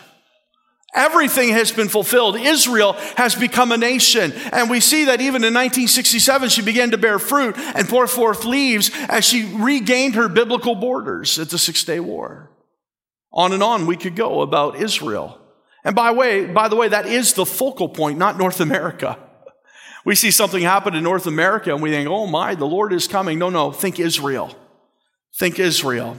Everything 0.96 1.50
has 1.50 1.70
been 1.70 1.88
fulfilled. 1.88 2.36
Israel 2.36 2.94
has 3.16 3.34
become 3.34 3.70
a 3.70 3.76
nation. 3.76 4.32
And 4.50 4.70
we 4.70 4.80
see 4.80 5.04
that 5.04 5.20
even 5.20 5.44
in 5.44 5.52
1967, 5.52 6.48
she 6.48 6.62
began 6.62 6.90
to 6.92 6.98
bear 6.98 7.18
fruit 7.18 7.54
and 7.56 7.86
pour 7.86 8.06
forth 8.06 8.44
leaves 8.46 8.90
as 9.08 9.24
she 9.24 9.44
regained 9.54 10.14
her 10.14 10.28
biblical 10.28 10.74
borders 10.74 11.38
at 11.38 11.50
the 11.50 11.58
Six 11.58 11.84
Day 11.84 12.00
War. 12.00 12.50
On 13.30 13.52
and 13.52 13.62
on 13.62 13.86
we 13.86 13.96
could 13.96 14.16
go 14.16 14.40
about 14.40 14.80
Israel. 14.80 15.38
And 15.84 15.94
by 15.94 16.12
way, 16.12 16.46
by 16.46 16.68
the 16.68 16.76
way, 16.76 16.88
that 16.88 17.06
is 17.06 17.34
the 17.34 17.46
focal 17.46 17.90
point, 17.90 18.18
not 18.18 18.38
North 18.38 18.60
America. 18.60 19.18
We 20.06 20.14
see 20.14 20.30
something 20.30 20.62
happen 20.62 20.94
in 20.94 21.02
North 21.02 21.26
America 21.26 21.72
and 21.74 21.82
we 21.82 21.90
think, 21.90 22.08
oh 22.08 22.26
my, 22.26 22.54
the 22.54 22.66
Lord 22.66 22.92
is 22.92 23.06
coming. 23.06 23.38
No, 23.38 23.50
no, 23.50 23.70
think 23.70 24.00
Israel. 24.00 24.56
Think 25.36 25.58
Israel. 25.58 26.16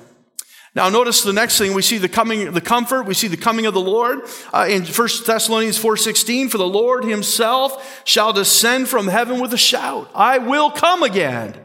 Now, 0.78 0.90
notice 0.90 1.24
the 1.24 1.34
next 1.34 1.58
thing 1.58 1.74
we 1.74 1.82
see 1.82 1.98
the 1.98 2.08
coming, 2.08 2.52
the 2.52 2.62
comfort. 2.62 3.08
We 3.08 3.16
see 3.16 3.28
the 3.28 3.36
coming 3.36 3.66
of 3.66 3.74
the 3.74 3.82
Lord 3.82 4.20
uh, 4.54 4.68
in 4.70 4.86
1 4.86 5.10
Thessalonians 5.26 5.80
4:16. 5.80 6.52
For 6.52 6.60
the 6.60 6.68
Lord 6.68 7.04
Himself 7.04 8.04
shall 8.06 8.32
descend 8.32 8.88
from 8.88 9.08
heaven 9.08 9.42
with 9.42 9.52
a 9.56 9.58
shout. 9.58 10.12
I 10.14 10.38
will 10.38 10.70
come 10.70 11.02
again. 11.02 11.56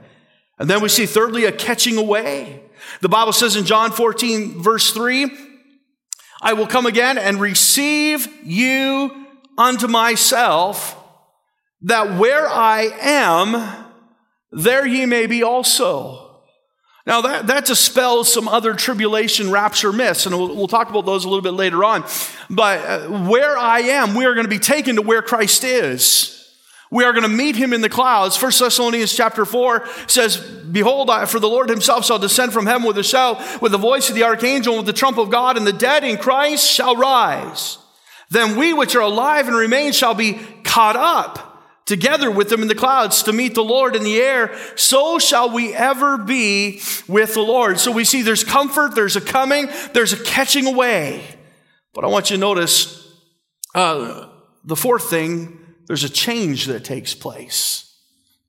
And 0.59 0.70
then 0.70 0.81
we 0.81 0.88
see 0.88 1.05
thirdly 1.05 1.44
a 1.44 1.53
catching 1.53 1.98
away. 1.98 2.62
The 3.03 3.11
Bible 3.11 3.35
says 3.35 3.55
in 3.55 3.66
John 3.66 3.92
14 3.92 4.62
verse 4.62 4.92
3, 4.92 5.31
I 6.40 6.55
will 6.55 6.66
come 6.66 6.87
again 6.87 7.18
and 7.18 7.38
receive 7.38 8.27
you 8.42 9.27
unto 9.59 9.88
myself, 9.88 10.96
that 11.83 12.18
where 12.18 12.48
I 12.48 12.85
am, 13.03 13.90
there 14.53 14.87
ye 14.87 15.05
may 15.05 15.27
be 15.27 15.42
also. 15.42 16.21
Now, 17.04 17.20
that, 17.22 17.48
that 17.48 17.64
dispels 17.66 18.32
some 18.32 18.46
other 18.46 18.74
tribulation 18.74 19.50
rapture 19.50 19.92
myths, 19.92 20.26
and 20.26 20.36
we'll, 20.36 20.54
we'll 20.54 20.68
talk 20.68 20.88
about 20.88 21.04
those 21.04 21.24
a 21.24 21.28
little 21.28 21.42
bit 21.42 21.54
later 21.54 21.82
on. 21.82 22.04
But 22.48 22.78
uh, 22.78 23.08
where 23.28 23.58
I 23.58 23.80
am, 23.80 24.14
we 24.14 24.24
are 24.24 24.34
going 24.34 24.44
to 24.44 24.50
be 24.50 24.60
taken 24.60 24.96
to 24.96 25.02
where 25.02 25.20
Christ 25.20 25.64
is. 25.64 26.38
We 26.92 27.04
are 27.04 27.12
going 27.12 27.24
to 27.24 27.28
meet 27.28 27.56
him 27.56 27.72
in 27.72 27.80
the 27.80 27.88
clouds. 27.88 28.36
First 28.36 28.60
Thessalonians 28.60 29.16
chapter 29.16 29.44
4 29.44 29.88
says, 30.06 30.36
Behold, 30.36 31.10
for 31.28 31.40
the 31.40 31.48
Lord 31.48 31.70
himself 31.70 32.04
shall 32.04 32.18
descend 32.18 32.52
from 32.52 32.66
heaven 32.66 32.86
with 32.86 32.98
a 32.98 33.02
shout, 33.02 33.62
with 33.62 33.72
the 33.72 33.78
voice 33.78 34.08
of 34.08 34.14
the 34.14 34.24
archangel, 34.24 34.76
with 34.76 34.86
the 34.86 34.92
trump 34.92 35.18
of 35.18 35.30
God, 35.30 35.56
and 35.56 35.66
the 35.66 35.72
dead 35.72 36.04
in 36.04 36.18
Christ 36.18 36.70
shall 36.70 36.94
rise. 36.94 37.78
Then 38.30 38.56
we 38.56 38.74
which 38.74 38.94
are 38.94 39.00
alive 39.00 39.48
and 39.48 39.56
remain 39.56 39.92
shall 39.92 40.14
be 40.14 40.40
caught 40.62 40.96
up 40.96 41.51
together 41.87 42.31
with 42.31 42.49
them 42.49 42.62
in 42.62 42.68
the 42.68 42.75
clouds 42.75 43.25
to 43.25 43.33
meet 43.33 43.55
the 43.55 43.64
Lord 43.64 43.97
in 43.97 44.05
the 44.05 44.21
air, 44.21 44.57
so 44.77 45.18
shall 45.18 45.51
we 45.51 45.75
ever 45.75 46.16
be 46.16 46.81
with 47.09 47.35
the 47.35 47.40
Lord. 47.40 47.79
So 47.79 47.92
we 47.92 48.05
see 48.05 48.23
there's 48.23 48.45
comfort, 48.45 48.95
there's 48.95 49.16
a 49.16 49.21
coming, 49.21 49.68
there's 49.92 50.12
a 50.12 50.23
catching 50.23 50.66
away. 50.66 51.25
But 51.92 52.05
I 52.05 52.09
want 52.09 52.31
you 52.31 52.37
to 52.37 52.40
notice 52.40 53.07
uh, 53.75 54.29
the 54.64 54.77
fourth 54.77 55.11
thing 55.11 55.59
there's 55.87 56.05
a 56.05 56.09
change 56.09 56.66
that 56.66 56.85
takes 56.85 57.14
place. 57.14 57.95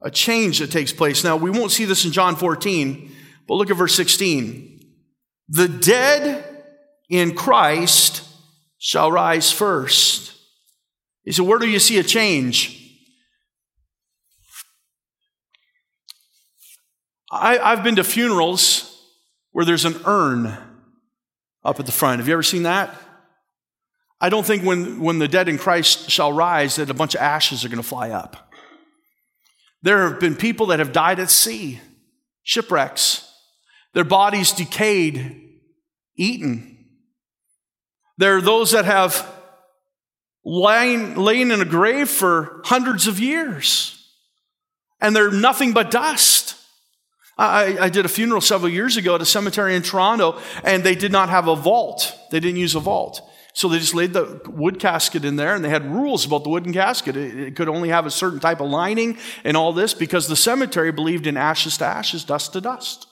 A 0.01 0.11
change 0.11 0.59
that 0.59 0.71
takes 0.71 0.93
place. 0.93 1.23
Now, 1.23 1.35
we 1.35 1.49
won't 1.49 1.71
see 1.71 1.85
this 1.85 2.05
in 2.05 2.11
John 2.11 2.35
14, 2.35 3.11
but 3.47 3.55
look 3.55 3.71
at 3.71 3.77
verse 3.77 3.95
16. 3.95 4.81
The 5.49 5.67
dead 5.67 6.45
in 7.09 7.35
Christ 7.35 8.27
shall 8.77 9.11
rise 9.11 9.51
first. 9.51 10.33
He 11.23 11.31
said, 11.31 11.45
Where 11.45 11.59
do 11.59 11.69
you 11.69 11.79
see 11.79 11.99
a 11.99 12.03
change? 12.03 12.82
I, 17.33 17.57
I've 17.71 17.83
been 17.83 17.95
to 17.95 18.03
funerals 18.03 18.89
where 19.51 19.65
there's 19.65 19.85
an 19.85 19.95
urn 20.05 20.55
up 21.63 21.79
at 21.79 21.85
the 21.85 21.91
front. 21.91 22.19
Have 22.19 22.27
you 22.27 22.33
ever 22.33 22.43
seen 22.43 22.63
that? 22.63 22.95
I 24.21 24.29
don't 24.29 24.45
think 24.45 24.63
when, 24.63 25.01
when 25.01 25.19
the 25.19 25.27
dead 25.27 25.49
in 25.49 25.57
Christ 25.57 26.09
shall 26.09 26.31
rise 26.31 26.75
that 26.75 26.89
a 26.89 26.93
bunch 26.93 27.15
of 27.15 27.21
ashes 27.21 27.65
are 27.65 27.69
going 27.69 27.81
to 27.81 27.87
fly 27.87 28.11
up. 28.11 28.53
There 29.81 30.09
have 30.09 30.19
been 30.19 30.35
people 30.35 30.67
that 30.67 30.79
have 30.79 30.93
died 30.93 31.19
at 31.19 31.29
sea, 31.29 31.81
shipwrecks, 32.43 33.29
their 33.93 34.05
bodies 34.05 34.51
decayed, 34.51 35.59
eaten. 36.15 36.85
There 38.17 38.37
are 38.37 38.41
those 38.41 38.71
that 38.71 38.85
have 38.85 39.29
lain, 40.45 41.15
lain 41.15 41.51
in 41.51 41.61
a 41.61 41.65
grave 41.65 42.09
for 42.09 42.61
hundreds 42.63 43.07
of 43.07 43.19
years, 43.19 44.07
and 45.01 45.15
they're 45.15 45.31
nothing 45.31 45.73
but 45.73 45.91
dust. 45.91 46.55
I, 47.37 47.77
I, 47.81 47.89
did 47.89 48.05
a 48.05 48.09
funeral 48.09 48.41
several 48.41 48.71
years 48.71 48.95
ago 48.95 49.15
at 49.15 49.21
a 49.21 49.25
cemetery 49.25 49.75
in 49.75 49.81
Toronto, 49.81 50.39
and 50.63 50.83
they 50.83 50.93
did 50.93 51.11
not 51.11 51.29
have 51.29 51.47
a 51.47 51.55
vault. 51.55 52.15
They 52.29 52.39
didn't 52.39 52.59
use 52.59 52.75
a 52.75 52.79
vault. 52.79 53.21
So 53.53 53.67
they 53.67 53.79
just 53.79 53.95
laid 53.95 54.13
the 54.13 54.41
wood 54.47 54.79
casket 54.79 55.25
in 55.25 55.35
there, 55.35 55.55
and 55.55 55.63
they 55.65 55.69
had 55.69 55.85
rules 55.85 56.25
about 56.25 56.43
the 56.43 56.49
wooden 56.49 56.73
casket. 56.73 57.17
It, 57.17 57.39
it 57.39 57.55
could 57.55 57.69
only 57.69 57.89
have 57.89 58.05
a 58.05 58.11
certain 58.11 58.39
type 58.39 58.59
of 58.59 58.69
lining 58.69 59.17
and 59.43 59.57
all 59.57 59.73
this 59.73 59.93
because 59.93 60.27
the 60.27 60.35
cemetery 60.35 60.91
believed 60.91 61.25
in 61.25 61.37
ashes 61.37 61.77
to 61.77 61.85
ashes, 61.85 62.23
dust 62.23 62.53
to 62.53 62.61
dust. 62.61 63.07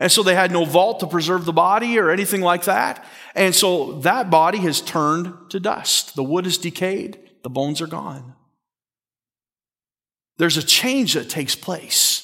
And 0.00 0.10
so 0.10 0.22
they 0.22 0.34
had 0.34 0.50
no 0.50 0.64
vault 0.64 1.00
to 1.00 1.06
preserve 1.06 1.44
the 1.44 1.52
body 1.52 1.98
or 1.98 2.10
anything 2.10 2.40
like 2.40 2.64
that. 2.64 3.04
And 3.34 3.54
so 3.54 4.00
that 4.00 4.28
body 4.28 4.58
has 4.58 4.80
turned 4.80 5.32
to 5.50 5.60
dust. 5.60 6.16
The 6.16 6.24
wood 6.24 6.46
is 6.46 6.58
decayed, 6.58 7.18
the 7.42 7.50
bones 7.50 7.80
are 7.80 7.86
gone. 7.86 8.34
There's 10.36 10.56
a 10.56 10.62
change 10.62 11.14
that 11.14 11.30
takes 11.30 11.54
place. 11.54 12.23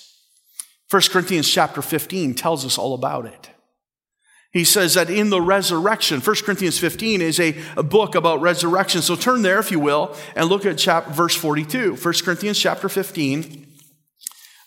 1 0.90 1.02
Corinthians 1.10 1.48
chapter 1.48 1.82
15 1.82 2.34
tells 2.34 2.64
us 2.64 2.76
all 2.76 2.94
about 2.94 3.24
it. 3.26 3.50
He 4.52 4.64
says 4.64 4.94
that 4.94 5.08
in 5.08 5.30
the 5.30 5.40
resurrection, 5.40 6.20
1 6.20 6.36
Corinthians 6.44 6.78
15 6.78 7.20
is 7.20 7.38
a, 7.38 7.56
a 7.76 7.84
book 7.84 8.16
about 8.16 8.40
resurrection. 8.40 9.00
So 9.00 9.14
turn 9.14 9.42
there, 9.42 9.60
if 9.60 9.70
you 9.70 9.78
will, 9.78 10.16
and 10.34 10.48
look 10.48 10.66
at 10.66 10.76
chapter, 10.76 11.12
verse 11.12 11.36
42. 11.36 11.94
1 11.94 12.14
Corinthians 12.24 12.58
chapter 12.58 12.88
15. 12.88 13.66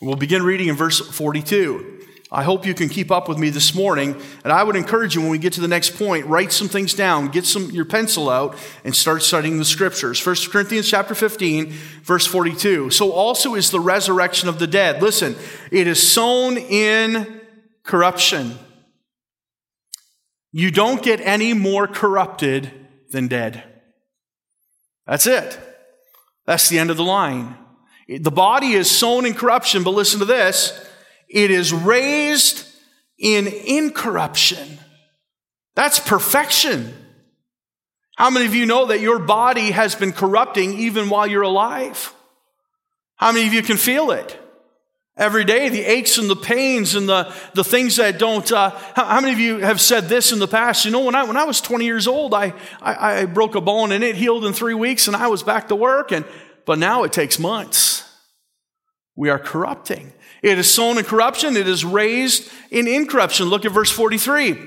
We'll 0.01 0.15
begin 0.15 0.43
reading 0.43 0.69
in 0.69 0.75
verse 0.75 1.01
42. 1.01 2.02
I 2.35 2.41
hope 2.41 2.65
you 2.65 2.73
can 2.73 2.89
keep 2.89 3.11
up 3.11 3.29
with 3.29 3.37
me 3.37 3.51
this 3.51 3.75
morning. 3.75 4.19
And 4.43 4.51
I 4.51 4.63
would 4.63 4.75
encourage 4.75 5.13
you 5.13 5.21
when 5.21 5.29
we 5.29 5.37
get 5.37 5.53
to 5.53 5.61
the 5.61 5.67
next 5.67 5.95
point, 5.95 6.25
write 6.25 6.51
some 6.51 6.67
things 6.67 6.95
down, 6.95 7.27
get 7.27 7.45
some 7.45 7.69
your 7.69 7.85
pencil 7.85 8.27
out, 8.27 8.57
and 8.83 8.95
start 8.95 9.21
studying 9.21 9.59
the 9.59 9.65
scriptures. 9.65 10.25
1 10.25 10.35
Corinthians 10.49 10.89
chapter 10.89 11.13
15, 11.13 11.69
verse 12.01 12.25
42. 12.25 12.89
So 12.89 13.11
also 13.11 13.53
is 13.53 13.69
the 13.69 13.79
resurrection 13.79 14.49
of 14.49 14.57
the 14.57 14.65
dead. 14.65 14.99
Listen, 14.99 15.35
it 15.71 15.85
is 15.85 16.01
sown 16.01 16.57
in 16.57 17.39
corruption. 17.83 18.57
You 20.51 20.71
don't 20.71 21.03
get 21.03 21.21
any 21.21 21.53
more 21.53 21.87
corrupted 21.87 22.71
than 23.11 23.27
dead. 23.27 23.63
That's 25.05 25.27
it. 25.27 25.59
That's 26.47 26.67
the 26.67 26.79
end 26.79 26.89
of 26.89 26.97
the 26.97 27.03
line. 27.03 27.57
The 28.07 28.31
body 28.31 28.73
is 28.73 28.89
sown 28.89 29.27
in 29.27 29.35
corruption, 29.35 29.83
but 29.83 29.91
listen 29.91 30.19
to 30.19 30.25
this 30.25 30.82
it 31.33 31.49
is 31.49 31.73
raised 31.73 32.65
in 33.17 33.47
incorruption. 33.47 34.77
That's 35.73 35.99
perfection. 35.99 36.93
How 38.15 38.29
many 38.29 38.45
of 38.45 38.53
you 38.53 38.67
know 38.67 38.85
that 38.85 38.99
your 38.99 39.17
body 39.17 39.71
has 39.71 39.95
been 39.95 40.13
corrupting 40.13 40.75
even 40.75 41.09
while 41.09 41.25
you're 41.25 41.41
alive? 41.41 42.13
How 43.15 43.31
many 43.31 43.47
of 43.47 43.53
you 43.53 43.63
can 43.63 43.77
feel 43.77 44.11
it? 44.11 44.39
Every 45.17 45.43
day, 45.43 45.69
the 45.69 45.83
aches 45.83 46.19
and 46.19 46.29
the 46.29 46.35
pains 46.35 46.93
and 46.93 47.09
the, 47.09 47.33
the 47.55 47.63
things 47.63 47.95
that 47.95 48.19
don't. 48.19 48.51
Uh, 48.51 48.69
how, 48.95 49.05
how, 49.05 49.21
many 49.21 49.33
of 49.33 49.39
you 49.39 49.57
have 49.59 49.81
said 49.81 50.09
this 50.09 50.31
in 50.31 50.39
the 50.39 50.47
past? 50.47 50.85
You 50.85 50.91
know, 50.91 51.01
when 51.01 51.15
I, 51.15 51.23
when 51.23 51.37
I 51.37 51.45
was 51.45 51.61
20 51.61 51.85
years 51.85 52.07
old, 52.07 52.33
I, 52.33 52.53
I, 52.81 53.21
I 53.21 53.25
broke 53.25 53.55
a 53.55 53.61
bone 53.61 53.91
and 53.91 54.03
it 54.03 54.15
healed 54.15 54.45
in 54.45 54.53
three 54.53 54.73
weeks 54.73 55.07
and 55.07 55.15
I 55.15 55.27
was 55.27 55.41
back 55.41 55.69
to 55.69 55.75
work. 55.75 56.11
And, 56.11 56.25
but 56.65 56.77
now 56.77 57.03
it 57.03 57.13
takes 57.13 57.39
months. 57.39 58.07
We 59.15 59.29
are 59.29 59.39
corrupting. 59.39 60.13
It 60.43 60.59
is 60.59 60.71
sown 60.71 60.99
in 60.99 61.05
corruption, 61.05 61.57
it 61.57 61.67
is 61.67 61.83
raised 61.83 62.51
in 62.69 62.87
incorruption. 62.87 63.47
Look 63.47 63.65
at 63.65 63.71
verse 63.71 63.89
43. 63.89 64.57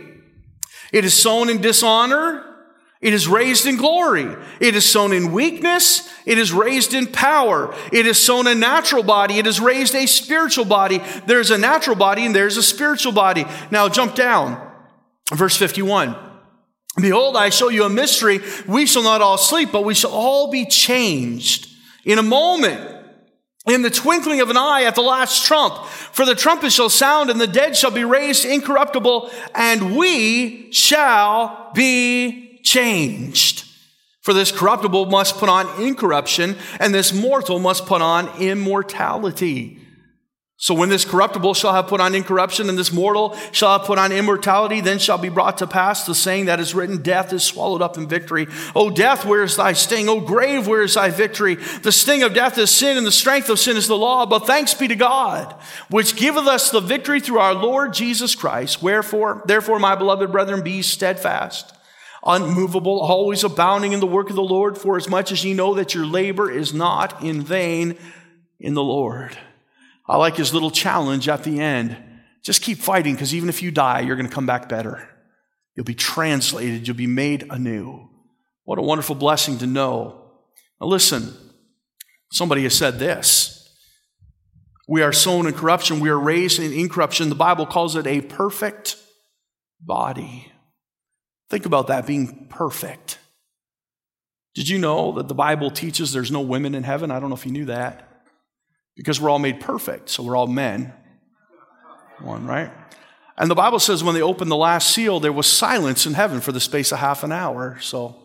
It 0.92 1.04
is 1.04 1.14
sown 1.14 1.50
in 1.50 1.60
dishonor, 1.60 2.56
it 3.00 3.12
is 3.12 3.28
raised 3.28 3.66
in 3.66 3.76
glory. 3.76 4.34
It 4.58 4.74
is 4.74 4.88
sown 4.88 5.12
in 5.12 5.30
weakness. 5.30 6.12
It 6.24 6.38
is 6.38 6.52
raised 6.52 6.94
in 6.94 7.06
power. 7.06 7.74
It 7.92 8.06
is 8.06 8.20
sown 8.20 8.46
a 8.46 8.54
natural 8.54 9.02
body. 9.02 9.38
It 9.38 9.46
is 9.46 9.60
raised 9.60 9.94
a 9.94 10.06
spiritual 10.06 10.64
body. 10.64 11.02
There's 11.26 11.50
a 11.50 11.58
natural 11.58 11.94
body 11.94 12.24
and 12.24 12.34
there's 12.34 12.56
a 12.56 12.62
spiritual 12.62 13.12
body. 13.12 13.44
Now 13.70 13.88
jump 13.88 14.14
down. 14.14 14.60
Verse 15.32 15.56
51. 15.56 16.16
Behold, 16.98 17.36
I 17.36 17.50
show 17.50 17.68
you 17.68 17.84
a 17.84 17.90
mystery. 17.90 18.40
We 18.66 18.86
shall 18.86 19.02
not 19.02 19.20
all 19.20 19.36
sleep, 19.36 19.70
but 19.70 19.84
we 19.84 19.92
shall 19.92 20.12
all 20.12 20.50
be 20.50 20.64
changed 20.64 21.68
in 22.04 22.18
a 22.18 22.22
moment 22.22 22.95
in 23.66 23.82
the 23.82 23.90
twinkling 23.90 24.40
of 24.40 24.50
an 24.50 24.56
eye 24.56 24.84
at 24.84 24.94
the 24.94 25.02
last 25.02 25.44
trump. 25.44 25.84
For 25.86 26.24
the 26.24 26.34
trumpet 26.34 26.72
shall 26.72 26.88
sound 26.88 27.30
and 27.30 27.40
the 27.40 27.46
dead 27.46 27.76
shall 27.76 27.90
be 27.90 28.04
raised 28.04 28.44
incorruptible 28.44 29.30
and 29.54 29.96
we 29.96 30.70
shall 30.72 31.70
be 31.74 32.60
changed. 32.62 33.64
For 34.20 34.32
this 34.32 34.52
corruptible 34.52 35.06
must 35.06 35.38
put 35.38 35.48
on 35.48 35.82
incorruption 35.82 36.56
and 36.80 36.94
this 36.94 37.12
mortal 37.12 37.58
must 37.58 37.86
put 37.86 38.02
on 38.02 38.28
immortality. 38.40 39.80
So 40.58 40.72
when 40.72 40.88
this 40.88 41.04
corruptible 41.04 41.52
shall 41.52 41.74
have 41.74 41.86
put 41.86 42.00
on 42.00 42.14
incorruption 42.14 42.70
and 42.70 42.78
this 42.78 42.90
mortal 42.90 43.36
shall 43.52 43.78
have 43.78 43.86
put 43.86 43.98
on 43.98 44.10
immortality, 44.10 44.80
then 44.80 44.98
shall 44.98 45.18
be 45.18 45.28
brought 45.28 45.58
to 45.58 45.66
pass 45.66 46.06
the 46.06 46.14
saying 46.14 46.46
that 46.46 46.60
is 46.60 46.74
written, 46.74 47.02
death 47.02 47.34
is 47.34 47.44
swallowed 47.44 47.82
up 47.82 47.98
in 47.98 48.08
victory. 48.08 48.46
O 48.74 48.88
death, 48.88 49.26
where 49.26 49.42
is 49.42 49.56
thy 49.56 49.74
sting? 49.74 50.08
O 50.08 50.20
grave, 50.20 50.66
where 50.66 50.82
is 50.82 50.94
thy 50.94 51.10
victory? 51.10 51.56
The 51.56 51.92
sting 51.92 52.22
of 52.22 52.32
death 52.32 52.56
is 52.56 52.70
sin 52.70 52.96
and 52.96 53.06
the 53.06 53.12
strength 53.12 53.50
of 53.50 53.58
sin 53.58 53.76
is 53.76 53.86
the 53.86 53.98
law. 53.98 54.24
But 54.24 54.46
thanks 54.46 54.72
be 54.72 54.88
to 54.88 54.96
God, 54.96 55.54
which 55.90 56.16
giveth 56.16 56.46
us 56.46 56.70
the 56.70 56.80
victory 56.80 57.20
through 57.20 57.38
our 57.38 57.54
Lord 57.54 57.92
Jesus 57.92 58.34
Christ. 58.34 58.82
Wherefore, 58.82 59.42
therefore, 59.44 59.78
my 59.78 59.94
beloved 59.94 60.32
brethren, 60.32 60.62
be 60.62 60.80
steadfast 60.80 61.74
unmovable, 62.28 62.98
always 62.98 63.44
abounding 63.44 63.92
in 63.92 64.00
the 64.00 64.06
work 64.06 64.30
of 64.30 64.34
the 64.34 64.42
Lord, 64.42 64.76
for 64.76 64.96
as 64.96 65.08
much 65.08 65.30
as 65.30 65.44
ye 65.44 65.54
know 65.54 65.74
that 65.74 65.94
your 65.94 66.04
labor 66.04 66.50
is 66.50 66.74
not 66.74 67.22
in 67.22 67.40
vain 67.40 67.96
in 68.58 68.74
the 68.74 68.82
Lord. 68.82 69.38
I 70.08 70.16
like 70.16 70.36
his 70.36 70.54
little 70.54 70.70
challenge 70.70 71.28
at 71.28 71.44
the 71.44 71.60
end. 71.60 71.96
Just 72.42 72.62
keep 72.62 72.78
fighting 72.78 73.14
because 73.14 73.34
even 73.34 73.48
if 73.48 73.62
you 73.62 73.70
die, 73.70 74.00
you're 74.00 74.16
going 74.16 74.28
to 74.28 74.34
come 74.34 74.46
back 74.46 74.68
better. 74.68 75.08
You'll 75.74 75.84
be 75.84 75.94
translated, 75.94 76.86
you'll 76.86 76.96
be 76.96 77.06
made 77.06 77.46
anew. 77.50 78.08
What 78.64 78.78
a 78.78 78.82
wonderful 78.82 79.14
blessing 79.14 79.58
to 79.58 79.66
know. 79.66 80.30
Now, 80.80 80.86
listen, 80.86 81.34
somebody 82.32 82.62
has 82.62 82.74
said 82.76 82.98
this. 82.98 83.52
We 84.88 85.02
are 85.02 85.12
sown 85.12 85.46
in 85.46 85.54
corruption, 85.54 86.00
we 86.00 86.08
are 86.08 86.18
raised 86.18 86.60
in 86.60 86.72
incorruption. 86.72 87.28
The 87.28 87.34
Bible 87.34 87.66
calls 87.66 87.96
it 87.96 88.06
a 88.06 88.20
perfect 88.20 88.96
body. 89.80 90.52
Think 91.50 91.66
about 91.66 91.88
that 91.88 92.06
being 92.06 92.46
perfect. 92.48 93.18
Did 94.54 94.68
you 94.68 94.78
know 94.78 95.12
that 95.12 95.28
the 95.28 95.34
Bible 95.34 95.70
teaches 95.70 96.12
there's 96.12 96.30
no 96.30 96.40
women 96.40 96.74
in 96.74 96.82
heaven? 96.82 97.10
I 97.10 97.20
don't 97.20 97.28
know 97.28 97.36
if 97.36 97.44
you 97.44 97.52
knew 97.52 97.66
that. 97.66 98.15
Because 98.96 99.20
we're 99.20 99.30
all 99.30 99.38
made 99.38 99.60
perfect. 99.60 100.08
So 100.08 100.22
we're 100.22 100.36
all 100.36 100.46
men. 100.46 100.92
One, 102.20 102.46
right? 102.46 102.70
And 103.38 103.50
the 103.50 103.54
Bible 103.54 103.78
says 103.78 104.02
when 104.02 104.14
they 104.14 104.22
opened 104.22 104.50
the 104.50 104.56
last 104.56 104.90
seal, 104.90 105.20
there 105.20 105.32
was 105.32 105.46
silence 105.46 106.06
in 106.06 106.14
heaven 106.14 106.40
for 106.40 106.52
the 106.52 106.60
space 106.60 106.90
of 106.92 106.98
half 106.98 107.22
an 107.22 107.32
hour. 107.32 107.78
So 107.80 108.16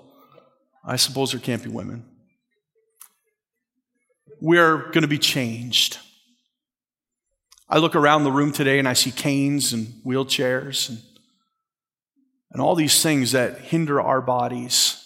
I 0.86 0.95
suppose 0.95 1.31
there 1.31 1.41
can't 1.41 1.63
be 1.63 1.69
women. 1.69 2.05
We're 4.39 4.77
going 4.77 5.01
to 5.01 5.07
be 5.07 5.19
changed. 5.19 5.97
I 7.69 7.77
look 7.77 7.95
around 7.95 8.23
the 8.23 8.31
room 8.31 8.51
today 8.51 8.79
and 8.79 8.88
I 8.88 8.93
see 8.93 9.12
canes 9.12 9.73
and 9.73 9.88
wheelchairs 10.05 10.89
and, 10.89 10.99
and 12.51 12.62
all 12.62 12.75
these 12.75 13.03
things 13.03 13.34
that 13.34 13.60
hinder 13.60 14.01
our 14.01 14.21
bodies. 14.21 14.97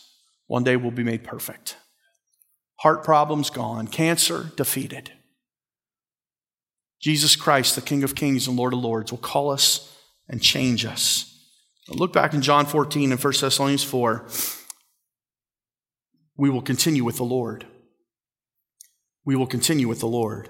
One 0.47 0.63
day 0.63 0.77
we'll 0.77 0.91
be 0.91 1.03
made 1.03 1.23
perfect. 1.23 1.77
Heart 2.77 3.03
problems 3.03 3.49
gone, 3.49 3.87
cancer 3.87 4.51
defeated. 4.55 5.11
Jesus 7.01 7.35
Christ, 7.35 7.75
the 7.75 7.81
King 7.81 8.03
of 8.03 8.15
Kings 8.15 8.47
and 8.47 8.57
Lord 8.57 8.73
of 8.73 8.79
Lords, 8.79 9.11
will 9.11 9.19
call 9.19 9.51
us 9.51 9.95
and 10.27 10.41
change 10.41 10.85
us. 10.85 11.31
Look 11.87 12.13
back 12.13 12.33
in 12.33 12.41
John 12.41 12.65
14 12.65 13.11
and 13.11 13.23
1 13.23 13.33
Thessalonians 13.39 13.83
4. 13.83 14.27
We 16.37 16.49
will 16.49 16.61
continue 16.61 17.03
with 17.03 17.17
the 17.17 17.23
Lord. 17.23 17.65
We 19.23 19.35
will 19.35 19.47
continue 19.47 19.87
with 19.87 19.99
the 19.99 20.07
Lord. 20.07 20.49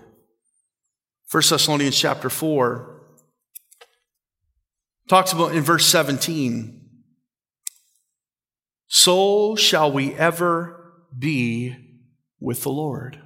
1 1.31 1.43
Thessalonians 1.49 1.97
chapter 1.97 2.29
4 2.29 3.01
talks 5.10 5.34
about 5.34 5.53
in 5.53 5.62
verse 5.62 5.86
17 5.86 6.86
so 8.88 9.55
shall 9.55 9.91
we 9.91 10.13
ever 10.13 10.93
be 11.17 11.75
with 12.39 12.63
the 12.63 12.69
Lord. 12.69 13.21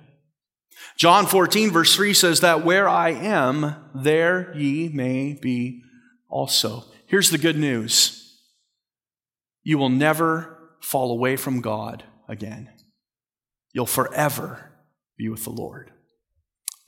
John 0.98 1.26
14, 1.26 1.72
verse 1.72 1.96
3 1.96 2.14
says 2.14 2.42
that 2.42 2.66
where 2.66 2.88
I 2.88 3.10
am, 3.10 3.76
there 3.96 4.54
ye 4.56 4.90
may 4.90 5.34
be 5.34 5.84
also. 6.30 6.86
Here's 7.06 7.30
the 7.30 7.38
good 7.38 7.58
news 7.58 8.16
you 9.64 9.78
will 9.78 9.90
never 9.90 10.58
fall 10.82 11.12
away 11.12 11.36
from 11.36 11.62
God 11.62 12.04
again, 12.28 12.70
you'll 13.74 13.86
forever 13.86 14.72
be 15.18 15.30
with 15.30 15.44
the 15.44 15.52
Lord. 15.52 15.92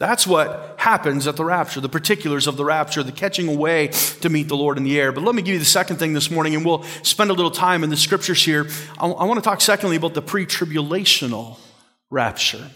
That's 0.01 0.25
what 0.25 0.77
happens 0.79 1.27
at 1.27 1.35
the 1.35 1.45
rapture, 1.45 1.79
the 1.79 1.87
particulars 1.87 2.47
of 2.47 2.57
the 2.57 2.65
rapture, 2.65 3.03
the 3.03 3.11
catching 3.11 3.47
away 3.47 3.89
to 4.21 4.29
meet 4.29 4.47
the 4.47 4.57
Lord 4.57 4.79
in 4.79 4.83
the 4.83 4.99
air. 4.99 5.11
But 5.11 5.23
let 5.23 5.35
me 5.35 5.43
give 5.43 5.53
you 5.53 5.59
the 5.59 5.65
second 5.65 5.97
thing 5.97 6.13
this 6.13 6.31
morning, 6.31 6.55
and 6.55 6.65
we'll 6.65 6.81
spend 7.03 7.29
a 7.29 7.33
little 7.33 7.51
time 7.51 7.83
in 7.83 7.91
the 7.91 7.97
scriptures 7.97 8.43
here. 8.43 8.67
I, 8.97 9.05
want 9.05 9.35
to 9.35 9.47
talk, 9.47 9.61
secondly, 9.61 9.97
about 9.97 10.15
the 10.15 10.23
pre 10.23 10.47
tribulational 10.47 11.59
rapture. 12.09 12.67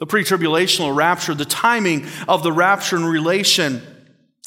The 0.00 0.06
pre 0.06 0.24
tribulational 0.24 0.96
rapture, 0.96 1.34
the 1.34 1.44
timing 1.44 2.06
of 2.26 2.42
the 2.42 2.50
rapture 2.50 2.96
in 2.96 3.04
relation 3.04 3.82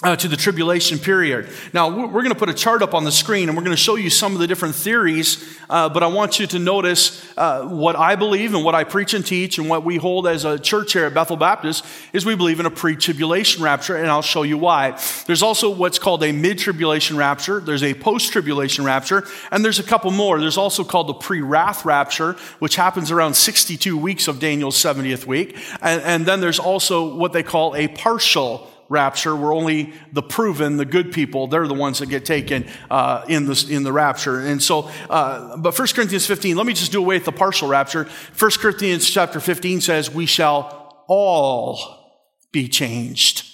uh, 0.04 0.16
to 0.18 0.28
the 0.28 0.36
tribulation 0.36 1.00
period. 1.00 1.48
Now, 1.72 1.90
we're 1.90 2.24
going 2.24 2.34
to 2.34 2.40
put 2.40 2.50
a 2.50 2.54
chart 2.54 2.82
up 2.82 2.94
on 2.94 3.06
the 3.06 3.12
screen 3.12 3.48
and 3.48 3.58
we're 3.58 3.64
going 3.64 3.76
to 3.76 3.82
show 3.82 3.96
you 3.96 4.10
some 4.10 4.34
of 4.34 4.40
the 4.40 4.48
different 4.48 4.76
theories, 4.76 5.58
uh, 5.70 5.88
but 5.88 6.04
I 6.04 6.08
want 6.08 6.40
you 6.40 6.48
to 6.48 6.60
notice 6.60 7.26
uh, 7.38 7.66
what 7.68 7.96
I 7.96 8.16
believe 8.16 8.54
and 8.54 8.66
what 8.66 8.76
I 8.76 8.84
preach 8.84 9.14
and 9.14 9.26
teach 9.26 9.60
and 9.60 9.70
what 9.70 9.86
we 9.86 9.96
hold 9.96 10.28
as 10.28 10.44
a 10.44 10.60
church 10.60 10.94
here 10.94 11.06
at 11.06 11.14
Bethel 11.14 11.38
Baptist 11.38 11.86
is 12.12 12.26
we 12.26 12.36
believe 12.36 12.60
in 12.60 12.66
a 12.66 12.72
pre 12.72 12.98
tribulation 12.98 13.64
rapture, 13.64 13.96
and 13.96 14.08
I'll 14.08 14.22
show 14.22 14.44
you 14.44 14.58
why. 14.58 15.00
There's 15.26 15.42
also 15.42 15.70
what's 15.70 16.00
called 16.00 16.24
a 16.24 16.34
mid 16.34 16.58
tribulation 16.58 17.16
rapture, 17.16 17.62
there's 17.62 17.84
a 17.84 17.94
post 17.94 18.34
tribulation 18.34 18.84
rapture, 18.84 19.26
and 19.52 19.64
there's 19.64 19.80
a 19.80 19.84
couple 19.84 20.12
more. 20.12 20.40
There's 20.40 20.58
also 20.58 20.84
called 20.84 21.08
the 21.08 21.14
pre 21.14 21.42
wrath 21.42 21.86
rapture, 21.86 22.34
which 22.60 22.76
happens 22.76 23.10
around 23.10 23.36
62 23.36 23.98
weeks 23.98 24.28
of 24.28 24.40
Daniel's 24.40 24.76
70th 24.76 25.26
week, 25.26 25.58
and, 25.82 26.02
and 26.02 26.26
then 26.26 26.42
there's 26.42 26.60
also 26.60 27.16
what 27.16 27.32
they 27.32 27.44
call 27.44 27.76
a 27.76 27.88
partial 27.88 28.70
rapture 28.90 29.36
where 29.36 29.52
only 29.52 29.94
the 30.12 30.22
proven, 30.22 30.78
the 30.78 30.86
good 30.86 31.12
people, 31.12 31.48
they're 31.48 31.68
the 31.68 31.74
ones 31.74 32.00
that 32.00 32.08
get 32.08 32.26
taken 32.26 32.66
uh, 32.90 33.26
in, 33.28 33.46
the, 33.46 33.68
in 33.70 33.84
the 33.84 33.92
rapture. 33.92 34.40
And 34.40 34.62
so, 34.62 34.90
uh, 35.10 35.58
but 35.58 35.78
1 35.78 35.88
Corinthians 35.90 36.26
15, 36.26 36.56
let 36.56 36.66
me 36.66 36.74
just 36.74 36.92
do 36.92 37.00
away 37.00 37.16
with 37.16 37.26
the 37.26 37.32
partial 37.32 37.68
rapture. 37.68 38.08
1 38.38 38.52
Corinthians 38.60 39.10
chapter 39.10 39.40
15 39.40 39.82
says, 39.82 40.14
we 40.14 40.26
shall 40.26 41.04
all 41.08 42.04
be 42.52 42.68
changed 42.68 43.50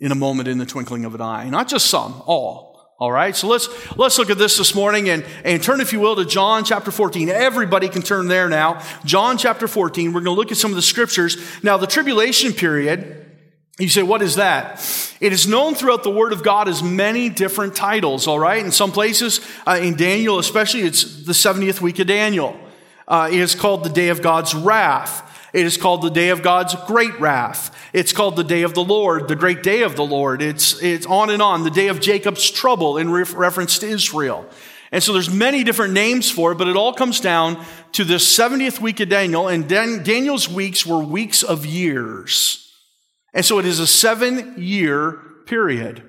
in 0.00 0.10
a 0.10 0.14
moment 0.14 0.48
in 0.48 0.58
the 0.58 0.66
twinkling 0.66 1.04
of 1.04 1.14
an 1.14 1.20
eye. 1.20 1.48
Not 1.48 1.68
just 1.68 1.86
some, 1.86 2.22
all. 2.26 2.74
All 2.96 3.10
right, 3.10 3.34
so 3.34 3.48
let's 3.48 3.68
let's 3.96 4.18
look 4.18 4.30
at 4.30 4.38
this 4.38 4.56
this 4.56 4.72
morning 4.72 5.08
and, 5.08 5.26
and 5.44 5.60
turn, 5.60 5.80
if 5.80 5.92
you 5.92 5.98
will, 5.98 6.14
to 6.14 6.24
John 6.24 6.64
chapter 6.64 6.92
14. 6.92 7.28
Everybody 7.28 7.88
can 7.88 8.02
turn 8.02 8.28
there 8.28 8.48
now. 8.48 8.80
John 9.04 9.36
chapter 9.36 9.66
14. 9.66 10.12
We're 10.12 10.20
going 10.20 10.36
to 10.36 10.40
look 10.40 10.52
at 10.52 10.58
some 10.58 10.70
of 10.70 10.76
the 10.76 10.82
scriptures. 10.82 11.36
Now, 11.64 11.76
the 11.76 11.88
tribulation 11.88 12.52
period 12.52 13.23
you 13.78 13.88
say, 13.88 14.04
what 14.04 14.22
is 14.22 14.36
that? 14.36 14.80
It 15.20 15.32
is 15.32 15.48
known 15.48 15.74
throughout 15.74 16.04
the 16.04 16.10
Word 16.10 16.32
of 16.32 16.44
God 16.44 16.68
as 16.68 16.80
many 16.80 17.28
different 17.28 17.74
titles, 17.74 18.28
all 18.28 18.38
right? 18.38 18.64
In 18.64 18.70
some 18.70 18.92
places, 18.92 19.40
uh, 19.66 19.80
in 19.82 19.96
Daniel 19.96 20.38
especially, 20.38 20.82
it's 20.82 21.24
the 21.24 21.32
70th 21.32 21.80
week 21.80 21.98
of 21.98 22.06
Daniel. 22.06 22.56
Uh, 23.08 23.28
it 23.32 23.40
is 23.40 23.56
called 23.56 23.82
the 23.82 23.90
day 23.90 24.10
of 24.10 24.22
God's 24.22 24.54
wrath. 24.54 25.22
It 25.52 25.66
is 25.66 25.76
called 25.76 26.02
the 26.02 26.10
day 26.10 26.28
of 26.28 26.42
God's 26.42 26.76
great 26.86 27.18
wrath. 27.18 27.76
It's 27.92 28.12
called 28.12 28.36
the 28.36 28.44
day 28.44 28.62
of 28.62 28.74
the 28.74 28.84
Lord, 28.84 29.26
the 29.26 29.36
great 29.36 29.64
day 29.64 29.82
of 29.82 29.96
the 29.96 30.04
Lord. 30.04 30.40
It's, 30.40 30.80
it's 30.80 31.06
on 31.06 31.30
and 31.30 31.42
on, 31.42 31.64
the 31.64 31.70
day 31.70 31.88
of 31.88 32.00
Jacob's 32.00 32.48
trouble 32.48 32.96
in 32.96 33.10
re- 33.10 33.24
reference 33.34 33.78
to 33.80 33.88
Israel. 33.88 34.48
And 34.92 35.02
so 35.02 35.12
there's 35.12 35.32
many 35.32 35.64
different 35.64 35.94
names 35.94 36.30
for 36.30 36.52
it, 36.52 36.58
but 36.58 36.68
it 36.68 36.76
all 36.76 36.92
comes 36.92 37.18
down 37.18 37.64
to 37.92 38.04
the 38.04 38.14
70th 38.14 38.80
week 38.80 39.00
of 39.00 39.08
Daniel, 39.08 39.48
and 39.48 39.68
Dan- 39.68 40.04
Daniel's 40.04 40.48
weeks 40.48 40.86
were 40.86 41.00
weeks 41.00 41.42
of 41.42 41.66
years. 41.66 42.63
And 43.34 43.44
so 43.44 43.58
it 43.58 43.66
is 43.66 43.80
a 43.80 43.86
seven 43.86 44.54
year 44.56 45.12
period. 45.46 46.02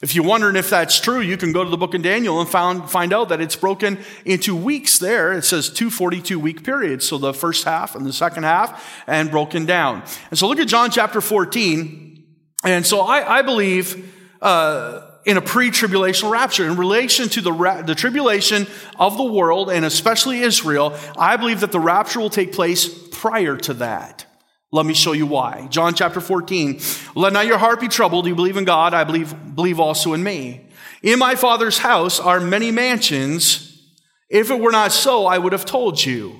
If 0.00 0.14
you're 0.14 0.24
wondering 0.24 0.54
if 0.54 0.70
that's 0.70 1.00
true, 1.00 1.20
you 1.20 1.36
can 1.36 1.52
go 1.52 1.64
to 1.64 1.70
the 1.70 1.76
book 1.76 1.92
of 1.94 2.02
Daniel 2.02 2.40
and 2.40 2.48
found, 2.48 2.88
find 2.88 3.12
out 3.12 3.30
that 3.30 3.40
it's 3.40 3.56
broken 3.56 3.98
into 4.24 4.54
weeks 4.54 4.98
there. 5.00 5.32
It 5.32 5.44
says 5.44 5.70
two 5.70 5.90
42 5.90 6.38
week 6.38 6.62
periods. 6.62 7.08
So 7.08 7.18
the 7.18 7.34
first 7.34 7.64
half 7.64 7.96
and 7.96 8.06
the 8.06 8.12
second 8.12 8.44
half 8.44 9.02
and 9.08 9.28
broken 9.28 9.66
down. 9.66 10.04
And 10.30 10.38
so 10.38 10.46
look 10.46 10.60
at 10.60 10.68
John 10.68 10.92
chapter 10.92 11.20
14. 11.20 12.24
And 12.64 12.86
so 12.86 13.00
I, 13.00 13.38
I 13.38 13.42
believe, 13.42 14.14
uh, 14.40 15.02
in 15.24 15.36
a 15.36 15.42
pre-tribulational 15.42 16.30
rapture 16.30 16.64
in 16.64 16.76
relation 16.76 17.28
to 17.28 17.40
the, 17.40 17.52
ra- 17.52 17.82
the 17.82 17.94
tribulation 17.94 18.66
of 18.98 19.16
the 19.16 19.24
world 19.24 19.68
and 19.68 19.84
especially 19.84 20.40
Israel. 20.40 20.96
I 21.18 21.36
believe 21.36 21.60
that 21.60 21.72
the 21.72 21.80
rapture 21.80 22.20
will 22.20 22.30
take 22.30 22.52
place 22.52 22.88
prior 22.88 23.56
to 23.58 23.74
that. 23.74 24.24
Let 24.70 24.84
me 24.84 24.92
show 24.92 25.12
you 25.12 25.26
why. 25.26 25.66
John 25.70 25.94
chapter 25.94 26.20
14. 26.20 26.80
Let 27.14 27.32
not 27.32 27.46
your 27.46 27.58
heart 27.58 27.80
be 27.80 27.88
troubled. 27.88 28.26
You 28.26 28.34
believe 28.34 28.58
in 28.58 28.64
God. 28.64 28.92
I 28.92 29.04
believe, 29.04 29.34
believe 29.54 29.80
also 29.80 30.12
in 30.12 30.22
me. 30.22 30.66
In 31.02 31.18
my 31.18 31.36
father's 31.36 31.78
house 31.78 32.20
are 32.20 32.40
many 32.40 32.70
mansions. 32.70 33.82
If 34.28 34.50
it 34.50 34.60
were 34.60 34.72
not 34.72 34.92
so, 34.92 35.26
I 35.26 35.38
would 35.38 35.52
have 35.52 35.64
told 35.64 36.04
you. 36.04 36.38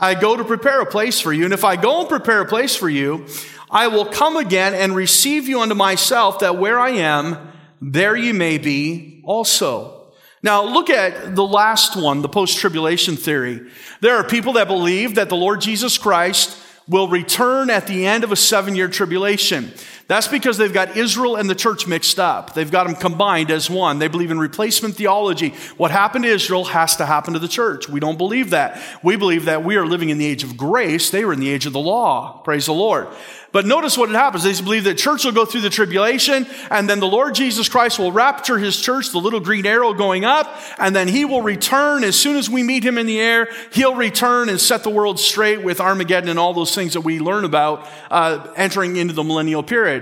I 0.00 0.14
go 0.14 0.36
to 0.36 0.42
prepare 0.42 0.80
a 0.80 0.86
place 0.86 1.20
for 1.20 1.32
you. 1.32 1.44
And 1.44 1.54
if 1.54 1.62
I 1.62 1.76
go 1.76 2.00
and 2.00 2.08
prepare 2.08 2.40
a 2.40 2.48
place 2.48 2.74
for 2.74 2.88
you, 2.88 3.26
I 3.70 3.86
will 3.86 4.06
come 4.06 4.36
again 4.36 4.74
and 4.74 4.96
receive 4.96 5.46
you 5.46 5.60
unto 5.60 5.76
myself, 5.76 6.40
that 6.40 6.58
where 6.58 6.80
I 6.80 6.90
am, 6.90 7.52
there 7.80 8.16
you 8.16 8.34
may 8.34 8.58
be 8.58 9.22
also. 9.24 10.12
Now, 10.42 10.64
look 10.64 10.90
at 10.90 11.36
the 11.36 11.46
last 11.46 11.94
one, 11.94 12.22
the 12.22 12.28
post 12.28 12.58
tribulation 12.58 13.16
theory. 13.16 13.60
There 14.00 14.16
are 14.16 14.24
people 14.24 14.54
that 14.54 14.66
believe 14.66 15.14
that 15.14 15.28
the 15.28 15.36
Lord 15.36 15.60
Jesus 15.60 15.96
Christ 15.96 16.58
will 16.92 17.08
return 17.08 17.70
at 17.70 17.86
the 17.86 18.06
end 18.06 18.22
of 18.22 18.30
a 18.30 18.36
seven 18.36 18.76
year 18.76 18.86
tribulation. 18.86 19.72
That's 20.12 20.28
because 20.28 20.58
they've 20.58 20.70
got 20.70 20.94
Israel 20.94 21.36
and 21.36 21.48
the 21.48 21.54
church 21.54 21.86
mixed 21.86 22.20
up. 22.20 22.52
They've 22.52 22.70
got 22.70 22.86
them 22.86 22.94
combined 22.94 23.50
as 23.50 23.70
one. 23.70 23.98
They 23.98 24.08
believe 24.08 24.30
in 24.30 24.38
replacement 24.38 24.94
theology. 24.94 25.54
What 25.78 25.90
happened 25.90 26.24
to 26.24 26.30
Israel 26.30 26.66
has 26.66 26.96
to 26.96 27.06
happen 27.06 27.32
to 27.32 27.38
the 27.38 27.48
church. 27.48 27.88
We 27.88 27.98
don't 27.98 28.18
believe 28.18 28.50
that. 28.50 28.78
We 29.02 29.16
believe 29.16 29.46
that 29.46 29.64
we 29.64 29.76
are 29.76 29.86
living 29.86 30.10
in 30.10 30.18
the 30.18 30.26
age 30.26 30.44
of 30.44 30.54
grace. 30.54 31.08
They 31.08 31.24
were 31.24 31.32
in 31.32 31.40
the 31.40 31.48
age 31.48 31.64
of 31.64 31.72
the 31.72 31.80
law. 31.80 32.42
Praise 32.44 32.66
the 32.66 32.74
Lord. 32.74 33.08
But 33.52 33.66
notice 33.66 33.98
what 33.98 34.08
happens. 34.10 34.44
They 34.44 34.52
believe 34.62 34.84
that 34.84 34.96
church 34.96 35.24
will 35.24 35.32
go 35.32 35.44
through 35.44 35.60
the 35.60 35.70
tribulation 35.70 36.46
and 36.70 36.88
then 36.88 37.00
the 37.00 37.06
Lord 37.06 37.34
Jesus 37.34 37.68
Christ 37.68 37.98
will 37.98 38.10
rapture 38.10 38.58
his 38.58 38.80
church, 38.80 39.12
the 39.12 39.18
little 39.18 39.40
green 39.40 39.66
arrow 39.66 39.92
going 39.92 40.24
up, 40.24 40.58
and 40.78 40.96
then 40.96 41.06
he 41.06 41.26
will 41.26 41.42
return 41.42 42.02
as 42.02 42.18
soon 42.18 42.36
as 42.36 42.48
we 42.48 42.62
meet 42.62 42.82
him 42.82 42.96
in 42.96 43.06
the 43.06 43.20
air. 43.20 43.48
He'll 43.72 43.94
return 43.94 44.48
and 44.48 44.58
set 44.58 44.82
the 44.82 44.90
world 44.90 45.20
straight 45.20 45.62
with 45.62 45.80
Armageddon 45.80 46.30
and 46.30 46.38
all 46.38 46.54
those 46.54 46.74
things 46.74 46.94
that 46.94 47.02
we 47.02 47.20
learn 47.20 47.44
about 47.44 47.86
uh, 48.10 48.50
entering 48.56 48.96
into 48.96 49.12
the 49.12 49.22
millennial 49.22 49.62
period. 49.62 50.01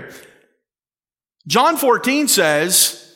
John 1.47 1.77
14 1.77 2.27
says, 2.27 3.15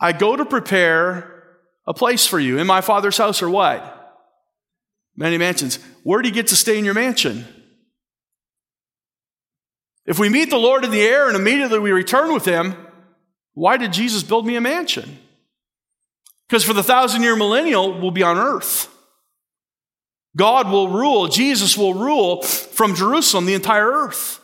I 0.00 0.12
go 0.12 0.36
to 0.36 0.44
prepare 0.44 1.44
a 1.86 1.94
place 1.94 2.26
for 2.26 2.38
you 2.38 2.58
in 2.58 2.66
my 2.66 2.80
father's 2.80 3.18
house 3.18 3.42
or 3.42 3.50
what? 3.50 3.92
Many 5.16 5.38
mansions. 5.38 5.78
Where 6.02 6.20
do 6.20 6.28
you 6.28 6.34
get 6.34 6.48
to 6.48 6.56
stay 6.56 6.78
in 6.78 6.84
your 6.84 6.94
mansion? 6.94 7.46
If 10.04 10.18
we 10.18 10.28
meet 10.28 10.50
the 10.50 10.58
Lord 10.58 10.84
in 10.84 10.90
the 10.90 11.02
air 11.02 11.26
and 11.26 11.36
immediately 11.36 11.78
we 11.78 11.90
return 11.90 12.32
with 12.32 12.44
him, 12.44 12.74
why 13.54 13.76
did 13.76 13.92
Jesus 13.92 14.22
build 14.22 14.46
me 14.46 14.56
a 14.56 14.60
mansion? 14.60 15.18
Because 16.46 16.62
for 16.62 16.74
the 16.74 16.82
thousand 16.82 17.22
year 17.22 17.34
millennial, 17.34 17.98
we'll 17.98 18.10
be 18.10 18.22
on 18.22 18.38
earth. 18.38 18.88
God 20.36 20.70
will 20.70 20.88
rule, 20.88 21.28
Jesus 21.28 21.78
will 21.78 21.94
rule 21.94 22.42
from 22.42 22.94
Jerusalem, 22.94 23.46
the 23.46 23.54
entire 23.54 23.90
earth. 23.90 24.40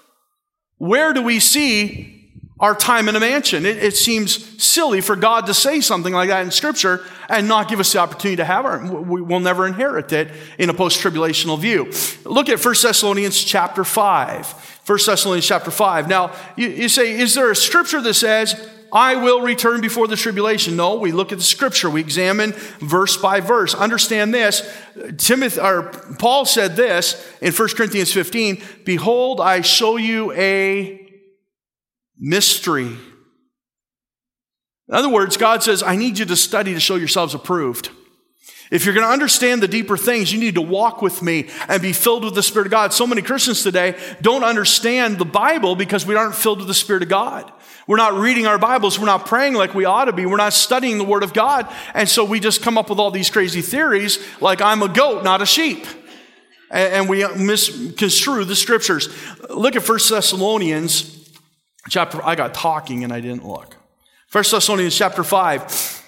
Where 0.82 1.12
do 1.12 1.22
we 1.22 1.38
see 1.38 2.28
our 2.58 2.74
time 2.74 3.08
in 3.08 3.14
a 3.14 3.20
mansion? 3.20 3.64
It, 3.64 3.76
it, 3.76 3.96
seems 3.96 4.60
silly 4.60 5.00
for 5.00 5.14
God 5.14 5.46
to 5.46 5.54
say 5.54 5.80
something 5.80 6.12
like 6.12 6.28
that 6.28 6.42
in 6.44 6.50
Scripture 6.50 7.04
and 7.28 7.46
not 7.46 7.68
give 7.68 7.78
us 7.78 7.92
the 7.92 8.00
opportunity 8.00 8.34
to 8.38 8.44
have 8.44 8.66
it. 8.66 8.90
We 8.90 9.22
will 9.22 9.38
never 9.38 9.64
inherit 9.64 10.12
it 10.12 10.32
in 10.58 10.70
a 10.70 10.74
post-tribulational 10.74 11.56
view. 11.60 11.92
Look 12.28 12.48
at 12.48 12.64
1 12.64 12.74
Thessalonians 12.82 13.44
chapter 13.44 13.84
5. 13.84 14.80
1 14.84 14.98
Thessalonians 15.06 15.46
chapter 15.46 15.70
5. 15.70 16.08
Now, 16.08 16.34
you, 16.56 16.70
you 16.70 16.88
say, 16.88 17.12
is 17.12 17.34
there 17.34 17.52
a 17.52 17.54
scripture 17.54 18.00
that 18.00 18.14
says, 18.14 18.68
I 18.92 19.16
will 19.16 19.40
return 19.40 19.80
before 19.80 20.06
the 20.06 20.16
tribulation? 20.16 20.76
No, 20.76 20.96
we 20.96 21.12
look 21.12 21.32
at 21.32 21.38
the 21.38 21.44
scripture. 21.44 21.88
We 21.88 22.00
examine 22.00 22.52
verse 22.78 23.16
by 23.16 23.40
verse. 23.40 23.74
Understand 23.74 24.34
this. 24.34 24.70
Timothy, 25.16 25.60
or 25.60 25.84
Paul 26.18 26.44
said 26.44 26.76
this 26.76 27.26
in 27.40 27.52
1 27.54 27.68
Corinthians 27.70 28.12
15, 28.12 28.62
Behold, 28.84 29.40
I 29.40 29.62
show 29.62 29.96
you 29.96 30.30
a 30.32 31.00
mystery. 32.18 32.84
In 34.88 34.94
other 34.94 35.08
words, 35.08 35.38
God 35.38 35.62
says, 35.62 35.82
I 35.82 35.96
need 35.96 36.18
you 36.18 36.26
to 36.26 36.36
study 36.36 36.74
to 36.74 36.80
show 36.80 36.96
yourselves 36.96 37.34
approved. 37.34 37.88
If 38.70 38.84
you're 38.84 38.94
going 38.94 39.06
to 39.06 39.12
understand 39.12 39.62
the 39.62 39.68
deeper 39.68 39.96
things, 39.98 40.32
you 40.32 40.40
need 40.40 40.54
to 40.54 40.62
walk 40.62 41.02
with 41.02 41.22
me 41.22 41.48
and 41.68 41.80
be 41.80 41.92
filled 41.92 42.24
with 42.24 42.34
the 42.34 42.42
Spirit 42.42 42.66
of 42.66 42.70
God. 42.70 42.92
So 42.92 43.06
many 43.06 43.20
Christians 43.20 43.62
today 43.62 43.98
don't 44.22 44.44
understand 44.44 45.18
the 45.18 45.26
Bible 45.26 45.76
because 45.76 46.06
we 46.06 46.14
aren't 46.14 46.34
filled 46.34 46.58
with 46.58 46.68
the 46.68 46.74
Spirit 46.74 47.02
of 47.02 47.10
God. 47.10 47.52
We're 47.86 47.96
not 47.96 48.14
reading 48.14 48.46
our 48.46 48.58
Bibles. 48.58 48.98
We're 48.98 49.06
not 49.06 49.26
praying 49.26 49.54
like 49.54 49.74
we 49.74 49.84
ought 49.84 50.04
to 50.04 50.12
be. 50.12 50.24
We're 50.24 50.36
not 50.36 50.52
studying 50.52 50.98
the 50.98 51.04
Word 51.04 51.22
of 51.22 51.32
God. 51.32 51.68
And 51.94 52.08
so 52.08 52.24
we 52.24 52.38
just 52.38 52.62
come 52.62 52.78
up 52.78 52.90
with 52.90 52.98
all 52.98 53.10
these 53.10 53.30
crazy 53.30 53.62
theories 53.62 54.18
like 54.40 54.60
I'm 54.60 54.82
a 54.82 54.88
goat, 54.88 55.24
not 55.24 55.42
a 55.42 55.46
sheep. 55.46 55.86
And 56.70 57.08
we 57.08 57.26
misconstrue 57.34 58.44
the 58.44 58.56
scriptures. 58.56 59.08
Look 59.50 59.76
at 59.76 59.86
1 59.86 59.98
Thessalonians 60.08 61.30
chapter, 61.88 62.24
I 62.24 62.34
got 62.34 62.54
talking 62.54 63.04
and 63.04 63.12
I 63.12 63.20
didn't 63.20 63.46
look. 63.46 63.76
1 64.30 64.44
Thessalonians 64.50 64.96
chapter 64.96 65.24
5. 65.24 66.00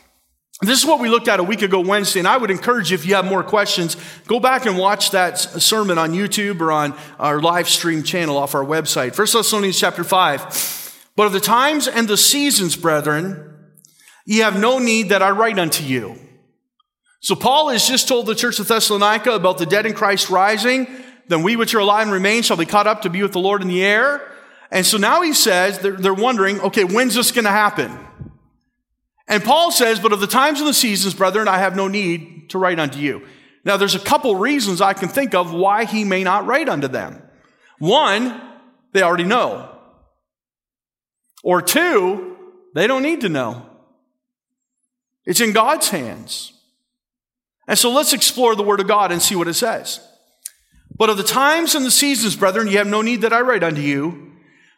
This 0.62 0.78
is 0.78 0.86
what 0.86 1.00
we 1.00 1.08
looked 1.08 1.28
at 1.28 1.40
a 1.40 1.42
week 1.42 1.60
ago 1.62 1.80
Wednesday, 1.80 2.20
and 2.20 2.28
I 2.28 2.38
would 2.38 2.50
encourage 2.50 2.90
you 2.90 2.94
if 2.94 3.04
you 3.04 3.16
have 3.16 3.26
more 3.26 3.42
questions, 3.42 3.96
go 4.26 4.40
back 4.40 4.64
and 4.64 4.78
watch 4.78 5.10
that 5.10 5.36
sermon 5.36 5.98
on 5.98 6.12
YouTube 6.12 6.60
or 6.60 6.72
on 6.72 6.94
our 7.18 7.40
live 7.40 7.68
stream 7.68 8.02
channel 8.02 8.38
off 8.38 8.54
our 8.54 8.64
website. 8.64 9.18
1 9.18 9.26
Thessalonians 9.32 9.78
chapter 9.78 10.04
5. 10.04 10.83
But 11.16 11.26
of 11.26 11.32
the 11.32 11.40
times 11.40 11.86
and 11.86 12.08
the 12.08 12.16
seasons, 12.16 12.76
brethren, 12.76 13.54
ye 14.26 14.38
have 14.38 14.58
no 14.58 14.78
need 14.78 15.10
that 15.10 15.22
I 15.22 15.30
write 15.30 15.58
unto 15.58 15.84
you. 15.84 16.16
So 17.20 17.34
Paul 17.34 17.70
has 17.70 17.86
just 17.86 18.08
told 18.08 18.26
the 18.26 18.34
church 18.34 18.58
of 18.58 18.68
Thessalonica 18.68 19.32
about 19.32 19.58
the 19.58 19.66
dead 19.66 19.86
in 19.86 19.94
Christ 19.94 20.28
rising. 20.28 20.86
Then 21.28 21.42
we 21.42 21.56
which 21.56 21.74
are 21.74 21.78
alive 21.78 22.02
and 22.02 22.12
remain 22.12 22.42
shall 22.42 22.56
be 22.56 22.66
caught 22.66 22.86
up 22.86 23.02
to 23.02 23.10
be 23.10 23.22
with 23.22 23.32
the 23.32 23.40
Lord 23.40 23.62
in 23.62 23.68
the 23.68 23.84
air. 23.84 24.30
And 24.70 24.84
so 24.84 24.98
now 24.98 25.22
he 25.22 25.32
says, 25.32 25.78
they're, 25.78 25.96
they're 25.96 26.12
wondering, 26.12 26.60
okay, 26.60 26.84
when's 26.84 27.14
this 27.14 27.30
going 27.30 27.44
to 27.44 27.50
happen? 27.50 27.98
And 29.26 29.42
Paul 29.42 29.70
says, 29.70 30.00
But 30.00 30.12
of 30.12 30.20
the 30.20 30.26
times 30.26 30.60
and 30.60 30.68
the 30.68 30.74
seasons, 30.74 31.14
brethren, 31.14 31.48
I 31.48 31.58
have 31.58 31.76
no 31.76 31.88
need 31.88 32.50
to 32.50 32.58
write 32.58 32.78
unto 32.78 32.98
you. 32.98 33.26
Now, 33.64 33.78
there's 33.78 33.94
a 33.94 34.00
couple 34.00 34.36
reasons 34.36 34.80
I 34.80 34.92
can 34.92 35.08
think 35.08 35.34
of 35.34 35.52
why 35.52 35.86
he 35.86 36.04
may 36.04 36.22
not 36.22 36.46
write 36.46 36.68
unto 36.68 36.88
them. 36.88 37.22
One, 37.78 38.40
they 38.92 39.02
already 39.02 39.24
know. 39.24 39.70
Or 41.44 41.60
two, 41.60 42.36
they 42.74 42.86
don't 42.86 43.02
need 43.02 43.20
to 43.20 43.28
know. 43.28 43.66
It's 45.26 45.42
in 45.42 45.52
God's 45.52 45.90
hands. 45.90 46.54
And 47.68 47.78
so 47.78 47.92
let's 47.92 48.14
explore 48.14 48.56
the 48.56 48.62
Word 48.62 48.80
of 48.80 48.88
God 48.88 49.12
and 49.12 49.20
see 49.20 49.36
what 49.36 49.46
it 49.46 49.54
says. 49.54 50.00
But 50.96 51.10
of 51.10 51.18
the 51.18 51.22
times 51.22 51.74
and 51.74 51.84
the 51.84 51.90
seasons, 51.90 52.34
brethren, 52.34 52.66
you 52.66 52.78
have 52.78 52.86
no 52.86 53.02
need 53.02 53.20
that 53.20 53.32
I 53.32 53.42
write 53.42 53.62
unto 53.62 53.82
you, 53.82 54.32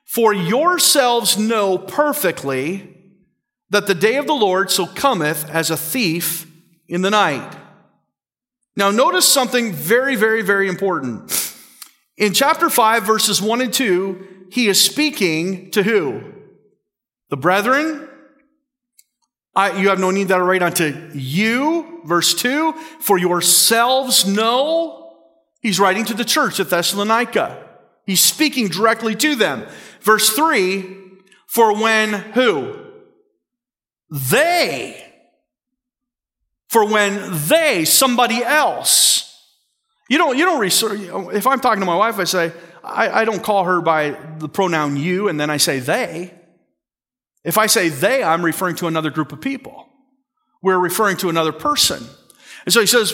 for 0.05 0.35
yourselves 0.35 1.38
know 1.38 1.79
perfectly 1.79 2.96
that 3.70 3.87
the 3.87 3.94
day 3.94 4.16
of 4.16 4.26
the 4.26 4.35
Lord 4.35 4.70
so 4.70 4.87
cometh 4.87 5.48
as 5.48 5.70
a 5.70 5.76
thief 5.76 6.50
in 6.88 7.02
the 7.02 7.11
night. 7.11 7.57
Now, 8.76 8.90
notice 8.90 9.26
something 9.26 9.72
very, 9.72 10.16
very, 10.16 10.42
very 10.42 10.68
important. 10.68 11.33
In 12.16 12.33
chapter 12.33 12.68
5, 12.68 13.05
verses 13.05 13.40
1 13.40 13.61
and 13.61 13.72
2, 13.72 14.48
he 14.50 14.66
is 14.66 14.83
speaking 14.83 15.70
to 15.70 15.85
who? 15.85 16.36
The 17.29 17.37
brethren. 17.37 18.09
I, 19.55 19.81
you 19.81 19.89
have 19.89 19.99
no 19.99 20.11
need 20.11 20.29
that 20.29 20.39
I 20.39 20.43
write 20.43 20.62
unto 20.62 21.11
you. 21.15 22.03
Verse 22.05 22.35
2, 22.35 22.73
for 23.01 23.19
yourselves 23.19 24.27
know. 24.27 25.15
He's 25.61 25.81
writing 25.81 26.05
to 26.05 26.15
the 26.15 26.25
church 26.25 26.61
at 26.61 26.71
Thessalonica. 26.71 27.67
He's 28.05 28.21
speaking 28.21 28.69
directly 28.69 29.17
to 29.17 29.35
them. 29.35 29.67
Verse 30.01 30.31
3, 30.31 30.97
for 31.47 31.75
when 31.75 32.12
who? 32.12 32.77
They. 34.11 35.03
For 36.69 36.87
when 36.89 37.19
they, 37.49 37.85
somebody 37.85 38.45
else, 38.45 39.43
you 40.09 40.19
don't, 40.19 40.37
you 40.37 40.45
don't 40.45 40.61
research, 40.61 41.01
if 41.35 41.47
I'm 41.47 41.61
talking 41.61 41.81
to 41.81 41.87
my 41.87 41.97
wife, 41.97 42.19
I 42.19 42.25
say, 42.25 42.53
I, 42.85 43.23
I 43.23 43.25
don't 43.25 43.43
call 43.43 43.65
her 43.65 43.81
by 43.81 44.11
the 44.39 44.49
pronoun 44.49 44.97
you 44.97 45.29
and 45.29 45.41
then 45.41 45.51
I 45.51 45.57
say 45.57 45.81
they. 45.81 46.33
If 47.46 47.56
I 47.56 47.66
say 47.66 47.88
they, 47.88 48.24
I'm 48.24 48.44
referring 48.44 48.74
to 48.76 48.88
another 48.88 49.09
group 49.09 49.30
of 49.30 49.40
people. 49.40 49.88
We're 50.62 50.80
referring 50.80 51.16
to 51.18 51.28
another 51.28 51.52
person. 51.52 52.04
And 52.64 52.74
so 52.74 52.80
he 52.80 52.88
says, 52.88 53.12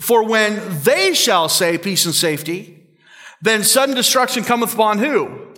For 0.00 0.26
when 0.26 0.58
they 0.82 1.12
shall 1.12 1.50
say 1.50 1.76
peace 1.76 2.06
and 2.06 2.14
safety, 2.14 2.82
then 3.42 3.62
sudden 3.62 3.94
destruction 3.94 4.42
cometh 4.42 4.72
upon 4.72 4.98
who? 4.98 5.52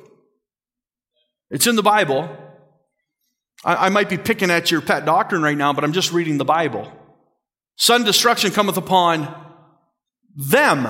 It's 1.52 1.68
in 1.68 1.76
the 1.76 1.84
Bible. 1.84 2.28
I, 3.64 3.86
I 3.86 3.88
might 3.90 4.08
be 4.08 4.18
picking 4.18 4.50
at 4.50 4.72
your 4.72 4.80
pet 4.80 5.04
doctrine 5.04 5.42
right 5.42 5.56
now, 5.56 5.72
but 5.72 5.84
I'm 5.84 5.92
just 5.92 6.12
reading 6.12 6.36
the 6.36 6.44
Bible. 6.44 6.90
Sudden 7.76 8.04
destruction 8.04 8.50
cometh 8.50 8.76
upon 8.76 9.32
them, 10.34 10.88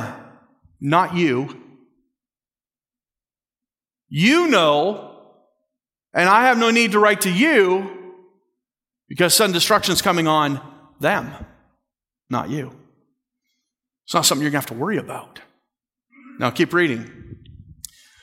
not 0.81 1.14
you. 1.14 1.62
You 4.09 4.46
know, 4.49 5.16
and 6.17 6.31
I 6.31 6.47
have 6.47 6.57
no 6.57 6.71
need 6.71 6.93
to 6.93 6.99
write 6.99 7.21
to 7.21 7.31
you 7.31 7.91
because 9.07 9.35
sudden 9.35 9.53
destruction 9.53 9.93
is 9.93 10.01
coming 10.01 10.27
on 10.27 10.61
them, 10.99 11.31
not 12.31 12.49
you. 12.49 12.73
It's 14.07 14.15
not 14.15 14.25
something 14.25 14.43
you're 14.43 14.51
going 14.51 14.63
to 14.63 14.69
have 14.69 14.77
to 14.79 14.83
worry 14.83 14.97
about. 14.97 15.41
Now 16.39 16.51
keep 16.51 16.73
reading. 16.73 17.11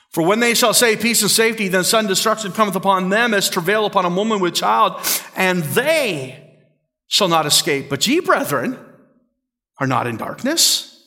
For 0.10 0.26
when 0.26 0.40
they 0.40 0.56
shall 0.56 0.74
say 0.74 0.98
peace 0.98 1.22
and 1.22 1.30
safety, 1.30 1.68
then 1.68 1.84
sudden 1.84 2.10
destruction 2.10 2.52
cometh 2.52 2.76
upon 2.76 3.10
them 3.10 3.34
as 3.34 3.50
travail 3.50 3.86
upon 3.86 4.06
a 4.06 4.10
woman 4.10 4.40
with 4.40 4.56
child, 4.56 5.00
and 5.36 5.62
they 5.64 6.62
shall 7.08 7.28
not 7.28 7.46
escape. 7.46 7.90
But 7.90 8.06
ye, 8.08 8.20
brethren, 8.20 8.78
are 9.80 9.88
not 9.88 10.08
in 10.08 10.18
darkness, 10.18 11.04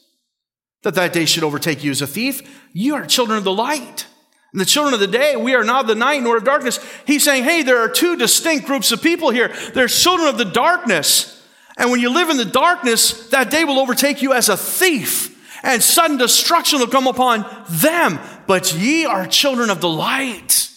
that 0.82 0.94
that 0.94 1.12
day 1.12 1.24
should 1.24 1.44
overtake 1.44 1.82
you 1.82 1.90
as 1.90 2.02
a 2.02 2.06
thief. 2.06 2.42
You 2.72 2.94
are 2.94 3.06
children 3.06 3.38
of 3.38 3.44
the 3.44 3.52
light. 3.52 4.06
And 4.52 4.60
the 4.60 4.66
children 4.66 4.94
of 4.94 5.00
the 5.00 5.06
day, 5.06 5.36
we 5.36 5.54
are 5.54 5.64
not 5.64 5.82
of 5.82 5.86
the 5.88 5.94
night 5.94 6.22
nor 6.22 6.36
of 6.36 6.44
darkness. 6.44 6.78
He's 7.06 7.24
saying, 7.24 7.44
hey, 7.44 7.62
there 7.62 7.78
are 7.78 7.88
two 7.88 8.16
distinct 8.16 8.66
groups 8.66 8.92
of 8.92 9.02
people 9.02 9.30
here. 9.30 9.52
There's 9.74 10.00
children 10.00 10.28
of 10.28 10.38
the 10.38 10.44
darkness. 10.44 11.32
And 11.76 11.90
when 11.90 12.00
you 12.00 12.10
live 12.10 12.30
in 12.30 12.36
the 12.36 12.44
darkness, 12.44 13.28
that 13.30 13.50
day 13.50 13.64
will 13.64 13.78
overtake 13.78 14.22
you 14.22 14.32
as 14.32 14.48
a 14.48 14.56
thief 14.56 15.36
and 15.62 15.82
sudden 15.82 16.16
destruction 16.16 16.78
will 16.78 16.86
come 16.86 17.06
upon 17.06 17.44
them. 17.68 18.18
But 18.46 18.72
ye 18.74 19.04
are 19.04 19.26
children 19.26 19.68
of 19.68 19.80
the 19.80 19.88
light. 19.88 20.70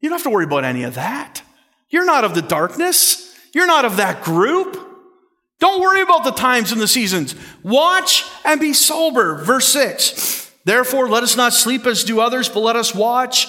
You 0.00 0.08
don't 0.08 0.18
have 0.18 0.24
to 0.24 0.30
worry 0.30 0.44
about 0.44 0.64
any 0.64 0.82
of 0.82 0.94
that. 0.94 1.42
You're 1.88 2.04
not 2.04 2.24
of 2.24 2.34
the 2.34 2.42
darkness. 2.42 3.34
You're 3.54 3.66
not 3.66 3.84
of 3.84 3.96
that 3.96 4.22
group. 4.22 4.76
Don't 5.60 5.80
worry 5.80 6.02
about 6.02 6.24
the 6.24 6.32
times 6.32 6.72
and 6.72 6.80
the 6.80 6.88
seasons. 6.88 7.34
Watch 7.62 8.24
and 8.44 8.60
be 8.60 8.72
sober. 8.72 9.36
Verse 9.36 9.68
6. 9.68 10.47
Therefore, 10.68 11.08
let 11.08 11.22
us 11.22 11.34
not 11.34 11.54
sleep 11.54 11.86
as 11.86 12.04
do 12.04 12.20
others, 12.20 12.50
but 12.50 12.60
let 12.60 12.76
us 12.76 12.94
watch 12.94 13.48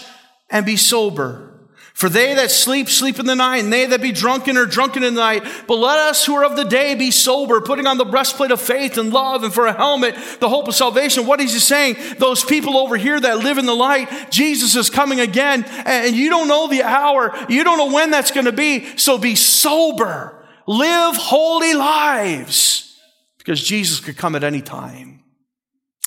and 0.49 0.65
be 0.65 0.77
sober. 0.77 1.53
For 1.93 2.07
they 2.07 2.33
that 2.35 2.49
sleep, 2.49 2.87
sleep 2.87 3.19
in 3.19 3.25
the 3.25 3.35
night, 3.35 3.57
and 3.57 3.73
they 3.73 3.87
that 3.87 4.01
be 4.01 4.13
drunken 4.13 4.55
are 4.55 4.65
drunken 4.65 5.03
in 5.03 5.15
the 5.15 5.19
night. 5.19 5.43
But 5.67 5.79
let 5.79 5.97
us 5.97 6.25
who 6.25 6.33
are 6.35 6.45
of 6.45 6.55
the 6.55 6.63
day 6.63 6.95
be 6.95 7.11
sober, 7.11 7.59
putting 7.59 7.87
on 7.87 7.97
the 7.97 8.05
breastplate 8.05 8.51
of 8.51 8.61
faith 8.61 8.97
and 8.97 9.11
love, 9.11 9.43
and 9.43 9.53
for 9.53 9.67
a 9.67 9.73
helmet, 9.73 10.15
the 10.39 10.47
hope 10.47 10.69
of 10.69 10.75
salvation. 10.75 11.25
What 11.25 11.41
is 11.41 11.51
he 11.51 11.59
saying? 11.59 11.97
Those 12.19 12.41
people 12.41 12.77
over 12.77 12.95
here 12.95 13.19
that 13.19 13.39
live 13.39 13.57
in 13.57 13.65
the 13.65 13.75
light, 13.75 14.31
Jesus 14.31 14.77
is 14.77 14.89
coming 14.89 15.19
again, 15.19 15.65
and 15.85 16.15
you 16.15 16.29
don't 16.29 16.47
know 16.47 16.69
the 16.69 16.83
hour, 16.83 17.37
you 17.49 17.65
don't 17.65 17.77
know 17.77 17.93
when 17.93 18.11
that's 18.11 18.31
going 18.31 18.45
to 18.45 18.53
be. 18.53 18.95
So 18.95 19.17
be 19.17 19.35
sober, 19.35 20.41
live 20.65 21.17
holy 21.17 21.73
lives, 21.73 22.97
because 23.39 23.61
Jesus 23.61 23.99
could 23.99 24.15
come 24.15 24.37
at 24.37 24.45
any 24.45 24.61
time. 24.61 25.18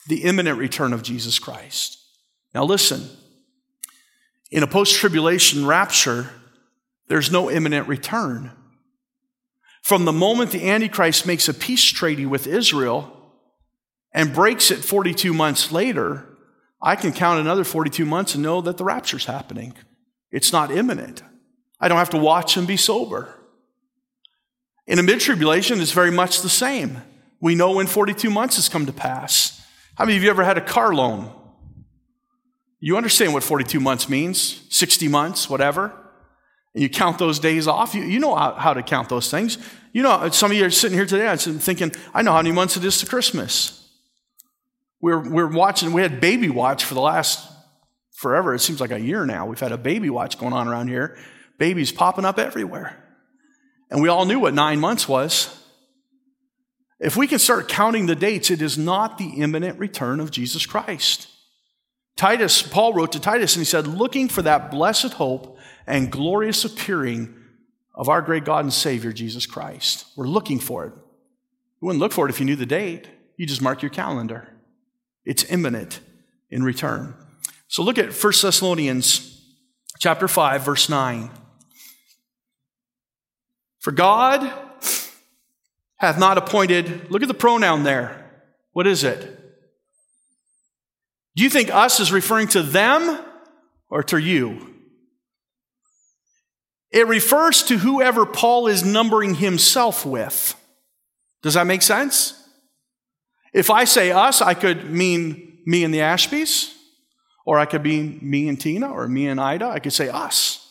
The 0.08 0.24
imminent 0.24 0.58
return 0.58 0.92
of 0.92 1.02
Jesus 1.02 1.38
Christ. 1.38 1.98
Now 2.54 2.64
listen. 2.64 3.08
In 4.50 4.62
a 4.62 4.66
post 4.66 4.94
tribulation 4.96 5.64
rapture, 5.64 6.30
there's 7.08 7.32
no 7.32 7.50
imminent 7.50 7.88
return. 7.88 8.52
From 9.82 10.04
the 10.04 10.12
moment 10.12 10.50
the 10.50 10.68
Antichrist 10.68 11.26
makes 11.26 11.48
a 11.48 11.54
peace 11.54 11.84
treaty 11.84 12.26
with 12.26 12.46
Israel 12.46 13.16
and 14.12 14.34
breaks 14.34 14.70
it 14.70 14.84
42 14.84 15.32
months 15.32 15.72
later, 15.72 16.26
I 16.80 16.96
can 16.96 17.12
count 17.12 17.40
another 17.40 17.64
42 17.64 18.04
months 18.04 18.34
and 18.34 18.42
know 18.42 18.60
that 18.60 18.76
the 18.76 18.84
rapture's 18.84 19.24
happening. 19.26 19.74
It's 20.30 20.52
not 20.52 20.70
imminent. 20.70 21.22
I 21.80 21.88
don't 21.88 21.98
have 21.98 22.10
to 22.10 22.18
watch 22.18 22.56
and 22.56 22.66
be 22.66 22.76
sober. 22.76 23.34
In 24.86 24.98
a 24.98 25.02
mid 25.02 25.20
tribulation, 25.20 25.80
it's 25.80 25.92
very 25.92 26.10
much 26.10 26.42
the 26.42 26.48
same. 26.48 27.02
We 27.40 27.54
know 27.54 27.72
when 27.72 27.86
42 27.86 28.30
months 28.30 28.56
has 28.56 28.68
come 28.68 28.86
to 28.86 28.92
pass. 28.92 29.61
How 29.96 30.04
many 30.04 30.16
of 30.16 30.22
you 30.22 30.30
ever 30.30 30.44
had 30.44 30.58
a 30.58 30.62
car 30.62 30.94
loan? 30.94 31.30
You 32.80 32.96
understand 32.96 33.32
what 33.32 33.42
42 33.42 33.78
months 33.78 34.08
means 34.08 34.66
60 34.70 35.08
months, 35.08 35.48
whatever. 35.48 35.92
And 36.74 36.82
you 36.82 36.88
count 36.88 37.18
those 37.18 37.38
days 37.38 37.68
off. 37.68 37.94
You, 37.94 38.02
you 38.02 38.18
know 38.18 38.34
how, 38.34 38.54
how 38.54 38.74
to 38.74 38.82
count 38.82 39.08
those 39.08 39.30
things. 39.30 39.58
You 39.92 40.02
know, 40.02 40.28
some 40.30 40.50
of 40.50 40.56
you 40.56 40.64
are 40.64 40.70
sitting 40.70 40.96
here 40.96 41.06
today, 41.06 41.28
I'm 41.28 41.36
thinking, 41.36 41.92
I 42.14 42.22
know 42.22 42.32
how 42.32 42.38
many 42.38 42.52
months 42.52 42.76
it 42.76 42.84
is 42.84 42.98
to 42.98 43.06
Christmas. 43.06 43.78
We're, 45.00 45.28
we're 45.28 45.52
watching, 45.52 45.92
we 45.92 46.00
had 46.00 46.20
baby 46.20 46.48
watch 46.48 46.84
for 46.84 46.94
the 46.94 47.00
last 47.00 47.46
forever. 48.12 48.54
It 48.54 48.60
seems 48.60 48.80
like 48.80 48.90
a 48.90 49.00
year 49.00 49.26
now. 49.26 49.46
We've 49.46 49.60
had 49.60 49.72
a 49.72 49.78
baby 49.78 50.08
watch 50.08 50.38
going 50.38 50.52
on 50.52 50.66
around 50.66 50.88
here. 50.88 51.18
Babies 51.58 51.92
popping 51.92 52.24
up 52.24 52.38
everywhere. 52.38 52.96
And 53.90 54.00
we 54.00 54.08
all 54.08 54.24
knew 54.24 54.40
what 54.40 54.54
nine 54.54 54.80
months 54.80 55.06
was. 55.06 55.61
If 57.02 57.16
we 57.16 57.26
can 57.26 57.40
start 57.40 57.68
counting 57.68 58.06
the 58.06 58.14
dates, 58.14 58.48
it 58.48 58.62
is 58.62 58.78
not 58.78 59.18
the 59.18 59.40
imminent 59.40 59.76
return 59.80 60.20
of 60.20 60.30
Jesus 60.30 60.64
Christ. 60.64 61.26
Titus, 62.16 62.62
Paul 62.62 62.94
wrote 62.94 63.10
to 63.12 63.20
Titus 63.20 63.56
and 63.56 63.60
he 63.60 63.64
said, 63.64 63.88
looking 63.88 64.28
for 64.28 64.42
that 64.42 64.70
blessed 64.70 65.14
hope 65.14 65.58
and 65.84 66.12
glorious 66.12 66.64
appearing 66.64 67.34
of 67.92 68.08
our 68.08 68.22
great 68.22 68.44
God 68.44 68.64
and 68.64 68.72
Savior, 68.72 69.12
Jesus 69.12 69.46
Christ. 69.46 70.06
We're 70.16 70.28
looking 70.28 70.60
for 70.60 70.86
it. 70.86 70.92
You 70.94 71.86
wouldn't 71.86 72.00
look 72.00 72.12
for 72.12 72.26
it 72.26 72.30
if 72.30 72.38
you 72.38 72.46
knew 72.46 72.54
the 72.54 72.66
date. 72.66 73.08
You 73.36 73.46
just 73.46 73.60
mark 73.62 73.82
your 73.82 73.90
calendar. 73.90 74.48
It's 75.24 75.50
imminent 75.50 75.98
in 76.50 76.62
return. 76.62 77.16
So 77.66 77.82
look 77.82 77.98
at 77.98 78.12
1 78.12 78.32
Thessalonians 78.40 79.44
chapter 79.98 80.28
5, 80.28 80.62
verse 80.62 80.88
9. 80.88 81.30
For 83.80 83.90
God 83.90 84.52
hath 86.02 86.18
not 86.18 86.36
appointed, 86.36 87.10
look 87.12 87.22
at 87.22 87.28
the 87.28 87.34
pronoun 87.34 87.84
there. 87.84 88.28
What 88.72 88.88
is 88.88 89.04
it? 89.04 89.20
Do 91.36 91.44
you 91.44 91.48
think 91.48 91.72
us 91.72 92.00
is 92.00 92.10
referring 92.10 92.48
to 92.48 92.62
them 92.62 93.24
or 93.88 94.02
to 94.02 94.18
you? 94.18 94.74
It 96.90 97.06
refers 97.06 97.62
to 97.64 97.78
whoever 97.78 98.26
Paul 98.26 98.66
is 98.66 98.84
numbering 98.84 99.36
himself 99.36 100.04
with. 100.04 100.56
Does 101.40 101.54
that 101.54 101.68
make 101.68 101.82
sense? 101.82 102.34
If 103.54 103.70
I 103.70 103.84
say 103.84 104.10
us, 104.10 104.42
I 104.42 104.54
could 104.54 104.90
mean 104.90 105.60
me 105.64 105.84
and 105.84 105.94
the 105.94 106.00
Ashbys, 106.00 106.74
or 107.46 107.60
I 107.60 107.64
could 107.64 107.84
mean 107.84 108.18
me 108.20 108.48
and 108.48 108.60
Tina, 108.60 108.90
or 108.90 109.06
me 109.06 109.28
and 109.28 109.40
Ida. 109.40 109.66
I 109.66 109.78
could 109.78 109.92
say 109.92 110.08
us. 110.08 110.68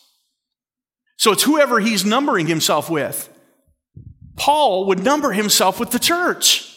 So 1.16 1.32
it's 1.32 1.44
whoever 1.44 1.80
he's 1.80 2.04
numbering 2.04 2.48
himself 2.48 2.90
with. 2.90 3.30
Paul 4.42 4.86
would 4.86 5.04
number 5.04 5.30
himself 5.30 5.78
with 5.78 5.92
the 5.92 6.00
church, 6.00 6.76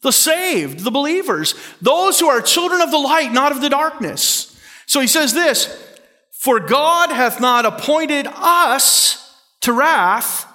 the 0.00 0.10
saved, 0.10 0.80
the 0.80 0.90
believers, 0.90 1.54
those 1.82 2.18
who 2.18 2.30
are 2.30 2.40
children 2.40 2.80
of 2.80 2.90
the 2.90 2.96
light, 2.96 3.30
not 3.30 3.52
of 3.52 3.60
the 3.60 3.68
darkness. 3.68 4.58
So 4.86 5.00
he 5.00 5.06
says 5.06 5.34
this 5.34 5.66
For 6.30 6.60
God 6.60 7.10
hath 7.10 7.42
not 7.42 7.66
appointed 7.66 8.26
us 8.26 9.38
to 9.60 9.74
wrath, 9.74 10.46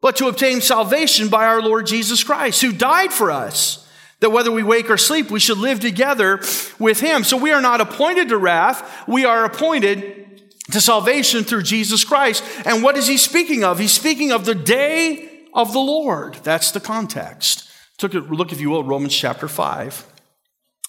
but 0.00 0.14
to 0.18 0.28
obtain 0.28 0.60
salvation 0.60 1.26
by 1.26 1.46
our 1.46 1.60
Lord 1.60 1.86
Jesus 1.86 2.22
Christ, 2.22 2.62
who 2.62 2.70
died 2.70 3.12
for 3.12 3.32
us, 3.32 3.84
that 4.20 4.30
whether 4.30 4.52
we 4.52 4.62
wake 4.62 4.90
or 4.90 4.96
sleep, 4.96 5.28
we 5.28 5.40
should 5.40 5.58
live 5.58 5.80
together 5.80 6.38
with 6.78 7.00
him. 7.00 7.24
So 7.24 7.36
we 7.36 7.50
are 7.50 7.60
not 7.60 7.80
appointed 7.80 8.28
to 8.28 8.36
wrath, 8.36 9.08
we 9.08 9.24
are 9.24 9.44
appointed 9.44 10.40
to 10.70 10.80
salvation 10.80 11.42
through 11.42 11.64
Jesus 11.64 12.04
Christ. 12.04 12.44
And 12.64 12.80
what 12.80 12.96
is 12.96 13.08
he 13.08 13.16
speaking 13.16 13.64
of? 13.64 13.80
He's 13.80 13.90
speaking 13.90 14.30
of 14.30 14.44
the 14.44 14.54
day 14.54 15.29
of 15.54 15.72
the 15.72 15.80
Lord. 15.80 16.34
That's 16.42 16.70
the 16.70 16.80
context. 16.80 17.68
Took 17.98 18.14
a 18.14 18.18
look, 18.18 18.52
if 18.52 18.60
you 18.60 18.70
will, 18.70 18.84
Romans 18.84 19.14
chapter 19.14 19.48
5. 19.48 20.06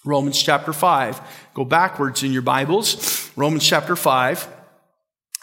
Romans 0.04 0.40
chapter 0.40 0.72
5. 0.72 1.20
Go 1.54 1.64
backwards 1.64 2.22
in 2.22 2.32
your 2.32 2.42
Bibles. 2.42 3.30
Romans 3.36 3.66
chapter 3.66 3.94
5. 3.94 4.48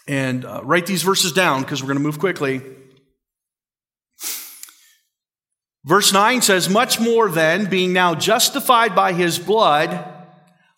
And 0.08 0.44
uh, 0.46 0.62
write 0.64 0.86
these 0.86 1.04
verses 1.04 1.32
down 1.32 1.62
because 1.62 1.82
we're 1.82 1.88
going 1.88 2.00
to 2.00 2.04
move 2.04 2.20
quickly. 2.20 2.62
Verse 5.86 6.12
9 6.12 6.42
says, 6.42 6.70
Much 6.70 7.00
more 7.00 7.30
then, 7.30 7.70
being 7.70 7.94
now 7.94 8.16
justified 8.16 8.96
by 8.96 9.14
his 9.14 9.40
blood, 9.40 10.06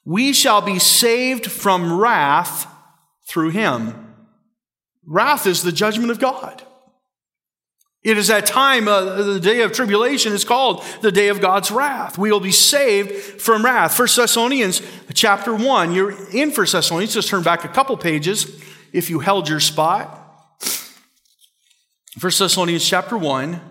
we 0.05 0.33
shall 0.33 0.61
be 0.61 0.79
saved 0.79 1.49
from 1.49 1.99
wrath 1.99 2.67
through 3.27 3.49
him. 3.49 4.15
Wrath 5.05 5.47
is 5.47 5.63
the 5.63 5.71
judgment 5.71 6.11
of 6.11 6.19
God. 6.19 6.63
It 8.03 8.17
is 8.17 8.29
that 8.29 8.47
time, 8.47 8.87
uh, 8.87 9.21
the 9.21 9.39
day 9.39 9.61
of 9.61 9.73
tribulation 9.73 10.33
is 10.33 10.43
called 10.43 10.83
the 11.01 11.11
day 11.11 11.27
of 11.27 11.39
God's 11.39 11.69
wrath. 11.69 12.17
We 12.17 12.31
will 12.31 12.39
be 12.39 12.51
saved 12.51 13.11
from 13.39 13.63
wrath. 13.63 13.95
First 13.95 14.15
Thessalonians 14.15 14.81
chapter 15.13 15.53
1. 15.53 15.93
You're 15.93 16.29
in 16.31 16.49
First 16.49 16.73
Thessalonians. 16.73 17.13
Just 17.13 17.27
turn 17.27 17.43
back 17.43 17.63
a 17.63 17.67
couple 17.67 17.95
pages 17.97 18.59
if 18.91 19.11
you 19.11 19.19
held 19.19 19.47
your 19.47 19.59
spot. 19.59 20.17
First 22.17 22.39
Thessalonians 22.39 22.87
chapter 22.87 23.17
1, 23.17 23.61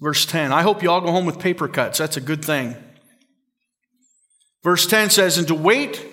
verse 0.00 0.24
10. 0.24 0.52
I 0.52 0.62
hope 0.62 0.82
you 0.82 0.90
all 0.90 1.00
go 1.00 1.10
home 1.10 1.26
with 1.26 1.40
paper 1.40 1.66
cuts. 1.66 1.98
That's 1.98 2.16
a 2.16 2.20
good 2.20 2.44
thing. 2.44 2.76
Verse 4.62 4.86
10 4.86 5.10
says, 5.10 5.36
And 5.36 5.48
to 5.48 5.54
wait 5.54 6.06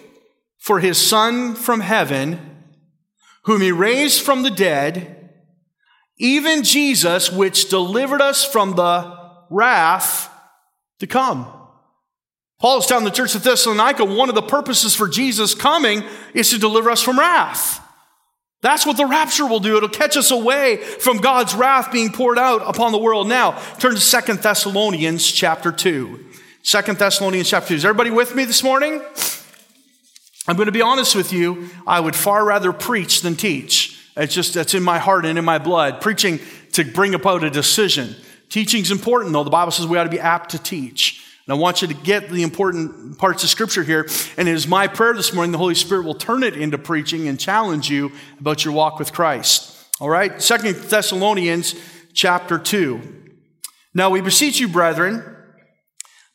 for 0.58 0.80
his 0.80 0.98
Son 0.98 1.54
from 1.56 1.80
heaven, 1.82 2.64
whom 3.44 3.62
he 3.62 3.72
raised 3.72 4.22
from 4.22 4.42
the 4.42 4.50
dead, 4.50 5.19
even 6.20 6.64
Jesus, 6.64 7.32
which 7.32 7.70
delivered 7.70 8.22
us 8.22 8.46
from 8.46 8.76
the 8.76 9.18
wrath 9.50 10.30
to 11.00 11.08
come. 11.08 11.48
Paul 12.60 12.80
is 12.80 12.86
telling 12.86 13.06
the 13.06 13.12
church 13.12 13.36
of 13.36 13.44
Thessalonica 13.44 14.04
one 14.04 14.28
of 14.28 14.36
the 14.36 14.42
purposes 14.42 14.94
for 14.94 15.08
Jesus 15.08 15.56
coming 15.56 16.04
is 16.34 16.50
to 16.50 16.60
deliver 16.60 16.92
us 16.92 17.02
from 17.02 17.18
wrath. 17.18 17.82
That's 18.62 18.86
what 18.86 18.98
the 18.98 19.06
rapture 19.06 19.46
will 19.46 19.62
do. 19.62 19.78
It'll 19.78 19.88
catch 19.88 20.18
us 20.18 20.32
away 20.32 20.76
from 20.76 21.20
God's 21.20 21.56
wrath 21.56 21.94
being 21.94 22.12
poured 22.12 22.38
out 22.38 22.62
upon 22.68 22.92
the 22.92 22.98
world. 22.98 23.30
Now, 23.30 23.52
turn 23.80 23.96
to 23.96 24.02
Second 24.02 24.40
Thessalonians 24.40 25.26
chapter 25.26 25.72
2. 25.72 26.26
Second 26.62 26.98
Thessalonians 26.98 27.50
chapter 27.50 27.70
2. 27.70 27.76
Is 27.76 27.86
everybody 27.86 28.10
with 28.10 28.36
me 28.36 28.44
this 28.44 28.62
morning? 28.62 29.02
I'm 30.46 30.58
going 30.58 30.66
to 30.66 30.74
be 30.74 30.82
honest 30.82 31.16
with 31.16 31.32
you. 31.32 31.70
I 31.88 32.02
would 32.02 32.18
far 32.18 32.44
rather 32.44 32.74
preach 32.74 33.22
than 33.22 33.38
teach. 33.38 33.99
It's 34.20 34.34
just, 34.34 34.54
that's 34.54 34.74
in 34.74 34.84
my 34.84 35.00
heart 35.00 35.26
and 35.26 35.40
in 35.40 35.46
my 35.46 35.60
blood. 35.60 36.02
Preaching 36.02 36.40
to 36.74 36.84
bring 36.84 37.16
about 37.16 37.44
a 37.44 37.50
decision. 37.50 38.16
Teaching's 38.50 38.92
important 38.92 39.34
though. 39.34 39.44
The 39.44 39.50
Bible 39.50 39.72
says 39.72 39.88
we 39.88 39.98
ought 39.98 40.04
to 40.04 40.10
be 40.10 40.20
apt 40.20 40.52
to 40.52 40.60
teach. 40.60 41.26
And 41.46 41.54
I 41.54 41.58
want 41.58 41.82
you 41.82 41.88
to 41.88 41.94
get 41.94 42.30
the 42.30 42.44
important 42.44 43.18
parts 43.18 43.44
of 43.44 43.50
scripture 43.50 43.84
here. 43.84 44.08
And 44.38 44.48
it 44.48 44.54
is 44.54 44.68
my 44.68 44.88
prayer 44.88 45.14
this 45.14 45.34
morning 45.34 45.52
the 45.52 45.58
Holy 45.58 45.74
Spirit 45.74 46.06
will 46.06 46.16
turn 46.16 46.44
it 46.44 46.56
into 46.56 46.78
preaching 46.78 47.28
and 47.28 47.40
challenge 47.40 47.90
you 47.90 48.12
about 48.40 48.66
your 48.66 48.74
walk 48.74 49.00
with 49.00 49.14
Christ. 49.14 49.76
All 50.00 50.10
right? 50.10 50.42
Second 50.42 50.76
Thessalonians 50.76 51.76
chapter 52.14 52.60
2. 52.60 53.02
Now 53.94 54.10
we 54.10 54.22
beseech 54.22 54.60
you, 54.60 54.68
brethren, 54.68 55.24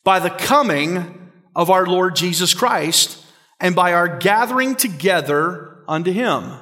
by 0.02 0.18
the 0.18 0.30
coming 0.30 1.30
of 1.54 1.70
our 1.70 1.86
Lord 1.86 2.16
Jesus 2.16 2.52
Christ, 2.52 3.24
and 3.60 3.76
by 3.76 3.92
our 3.92 4.18
gathering 4.18 4.74
together 4.74 5.78
unto 5.86 6.10
him. 6.10 6.52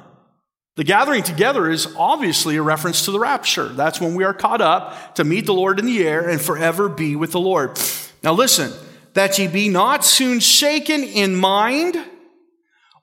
The 0.75 0.83
gathering 0.83 1.21
together 1.21 1.69
is 1.69 1.93
obviously 1.95 2.55
a 2.55 2.63
reference 2.63 3.05
to 3.05 3.11
the 3.11 3.19
rapture. 3.19 3.67
That's 3.67 4.01
when 4.01 4.15
we 4.15 4.23
are 4.23 4.33
caught 4.33 4.61
up 4.61 5.15
to 5.15 5.23
meet 5.23 5.45
the 5.45 5.53
Lord 5.53 5.77
in 5.77 5.85
the 5.85 6.05
air 6.05 6.27
and 6.27 6.41
forever 6.41 6.89
be 6.89 7.15
with 7.15 7.31
the 7.31 7.39
Lord. 7.39 7.79
Now 8.23 8.33
listen, 8.33 8.73
that 9.13 9.37
ye 9.37 9.47
be 9.47 9.69
not 9.69 10.03
soon 10.03 10.39
shaken 10.39 11.03
in 11.03 11.35
mind 11.35 11.95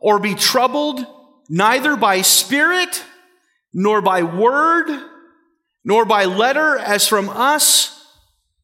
or 0.01 0.19
be 0.19 0.35
troubled 0.35 1.07
neither 1.49 1.97
by 1.97 2.23
spirit 2.23 3.05
nor 3.73 4.03
by 4.03 4.25
word 4.25 4.89
nor 5.85 6.05
by 6.05 6.25
letter 6.25 6.77
as 6.77 7.07
from 7.07 7.29
us 7.29 8.05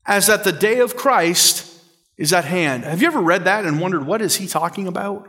as 0.05 0.27
that 0.27 0.43
the 0.43 0.53
day 0.53 0.81
of 0.81 0.97
Christ 0.97 1.73
is 2.19 2.33
at 2.33 2.45
hand. 2.45 2.85
Have 2.85 3.03
you 3.03 3.07
ever 3.07 3.21
read 3.21 3.45
that 3.45 3.65
and 3.65 3.81
wondered 3.81 4.05
what 4.05 4.21
is 4.21 4.37
he 4.37 4.49
talking 4.49 4.89
about? 4.89 5.29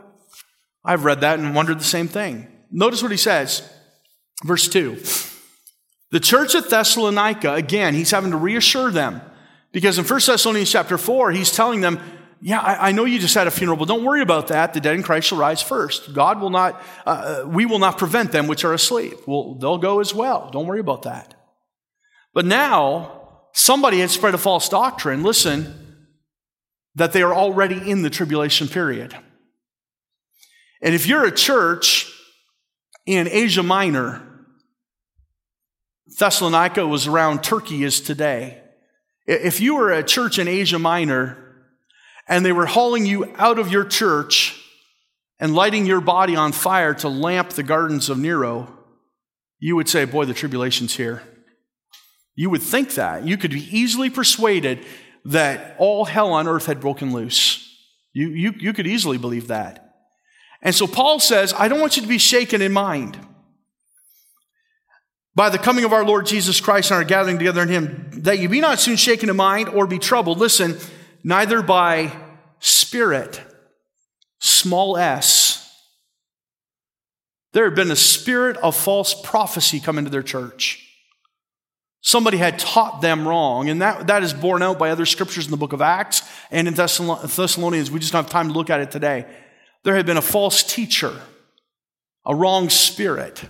I've 0.84 1.04
read 1.04 1.20
that 1.20 1.38
and 1.38 1.54
wondered 1.54 1.78
the 1.78 1.84
same 1.84 2.08
thing. 2.08 2.48
Notice 2.70 3.02
what 3.02 3.10
he 3.10 3.16
says. 3.16 3.68
Verse 4.44 4.68
2. 4.68 5.02
The 6.10 6.20
church 6.20 6.54
at 6.54 6.70
Thessalonica, 6.70 7.54
again, 7.54 7.94
he's 7.94 8.10
having 8.10 8.30
to 8.30 8.36
reassure 8.36 8.90
them. 8.90 9.20
Because 9.72 9.98
in 9.98 10.04
1 10.04 10.20
Thessalonians 10.26 10.70
chapter 10.70 10.96
4, 10.96 11.32
he's 11.32 11.50
telling 11.52 11.80
them, 11.80 12.00
yeah, 12.40 12.60
I, 12.60 12.88
I, 12.88 12.92
know 12.92 13.04
you 13.04 13.18
just 13.18 13.34
had 13.34 13.46
a 13.46 13.50
funeral, 13.50 13.76
but 13.76 13.88
don't 13.88 14.04
worry 14.04 14.22
about 14.22 14.48
that. 14.48 14.72
The 14.72 14.80
dead 14.80 14.94
in 14.94 15.02
Christ 15.02 15.28
shall 15.28 15.38
rise 15.38 15.60
first. 15.60 16.14
God 16.14 16.40
will 16.40 16.50
not, 16.50 16.80
uh, 17.04 17.42
uh 17.44 17.48
we 17.48 17.66
will 17.66 17.80
not 17.80 17.98
prevent 17.98 18.32
them 18.32 18.46
which 18.46 18.64
are 18.64 18.72
asleep. 18.72 19.26
Well, 19.26 19.54
they'll 19.54 19.78
go 19.78 20.00
as 20.00 20.14
well. 20.14 20.48
Don't 20.50 20.66
worry 20.66 20.80
about 20.80 21.02
that. 21.02 21.34
But 22.32 22.46
now, 22.46 23.40
somebody 23.52 23.98
had 23.98 24.10
spread 24.10 24.34
a 24.34 24.38
false 24.38 24.68
doctrine. 24.68 25.22
Listen, 25.24 26.06
that 26.94 27.12
they 27.12 27.22
are 27.22 27.34
already 27.34 27.90
in 27.90 28.02
the 28.02 28.10
tribulation 28.10 28.68
period. 28.68 29.16
And 30.80 30.94
if 30.94 31.06
you're 31.06 31.24
a 31.24 31.32
church 31.32 32.12
in 33.08 33.26
Asia 33.26 33.62
Minor, 33.62 34.22
Thessalonica 36.18 36.86
was 36.86 37.06
around 37.06 37.42
Turkey 37.42 37.82
is 37.82 38.02
today. 38.02 38.60
If 39.26 39.62
you 39.62 39.76
were 39.76 39.90
a 39.90 40.02
church 40.04 40.38
in 40.38 40.46
Asia 40.46 40.78
Minor 40.78 41.38
and 42.28 42.44
they 42.44 42.52
were 42.52 42.66
hauling 42.66 43.06
you 43.06 43.34
out 43.38 43.58
of 43.58 43.72
your 43.72 43.86
church 43.86 44.62
and 45.40 45.54
lighting 45.54 45.86
your 45.86 46.02
body 46.02 46.36
on 46.36 46.52
fire 46.52 46.92
to 46.96 47.08
lamp 47.08 47.50
the 47.50 47.62
gardens 47.62 48.10
of 48.10 48.18
Nero, 48.18 48.76
you 49.58 49.74
would 49.74 49.88
say, 49.88 50.04
Boy, 50.04 50.26
the 50.26 50.34
tribulation's 50.34 50.94
here. 50.94 51.22
You 52.34 52.50
would 52.50 52.62
think 52.62 52.92
that. 52.96 53.26
You 53.26 53.38
could 53.38 53.52
be 53.52 53.74
easily 53.74 54.10
persuaded 54.10 54.84
that 55.24 55.76
all 55.78 56.04
hell 56.04 56.34
on 56.34 56.46
earth 56.46 56.66
had 56.66 56.78
broken 56.78 57.14
loose. 57.14 57.74
You, 58.12 58.28
you, 58.28 58.54
you 58.58 58.74
could 58.74 58.86
easily 58.86 59.16
believe 59.16 59.48
that. 59.48 59.87
And 60.62 60.74
so 60.74 60.86
Paul 60.86 61.20
says, 61.20 61.54
I 61.56 61.68
don't 61.68 61.80
want 61.80 61.96
you 61.96 62.02
to 62.02 62.08
be 62.08 62.18
shaken 62.18 62.62
in 62.62 62.72
mind 62.72 63.18
by 65.34 65.50
the 65.50 65.58
coming 65.58 65.84
of 65.84 65.92
our 65.92 66.04
Lord 66.04 66.26
Jesus 66.26 66.60
Christ 66.60 66.90
and 66.90 66.98
our 66.98 67.04
gathering 67.04 67.38
together 67.38 67.62
in 67.62 67.68
Him, 67.68 68.10
that 68.22 68.40
you 68.40 68.48
be 68.48 68.60
not 68.60 68.80
soon 68.80 68.96
shaken 68.96 69.30
in 69.30 69.36
mind 69.36 69.68
or 69.68 69.86
be 69.86 70.00
troubled. 70.00 70.38
Listen, 70.38 70.76
neither 71.22 71.62
by 71.62 72.10
spirit, 72.58 73.40
small 74.40 74.96
s. 74.96 75.54
There 77.52 77.64
had 77.64 77.76
been 77.76 77.92
a 77.92 77.96
spirit 77.96 78.56
of 78.56 78.76
false 78.76 79.14
prophecy 79.14 79.78
come 79.78 79.96
into 79.96 80.10
their 80.10 80.24
church. 80.24 80.84
Somebody 82.00 82.38
had 82.38 82.58
taught 82.58 83.00
them 83.00 83.26
wrong, 83.26 83.68
and 83.68 83.80
that, 83.80 84.08
that 84.08 84.22
is 84.24 84.32
borne 84.32 84.62
out 84.62 84.78
by 84.78 84.90
other 84.90 85.06
scriptures 85.06 85.44
in 85.44 85.50
the 85.50 85.56
book 85.56 85.72
of 85.72 85.80
Acts 85.80 86.28
and 86.50 86.66
in 86.66 86.74
Thessalonians. 86.74 87.90
We 87.90 88.00
just 88.00 88.12
don't 88.12 88.24
have 88.24 88.30
time 88.30 88.48
to 88.48 88.54
look 88.54 88.70
at 88.70 88.80
it 88.80 88.90
today. 88.90 89.24
There 89.88 89.96
had 89.96 90.04
been 90.04 90.18
a 90.18 90.20
false 90.20 90.62
teacher, 90.62 91.18
a 92.26 92.34
wrong 92.34 92.68
spirit 92.68 93.42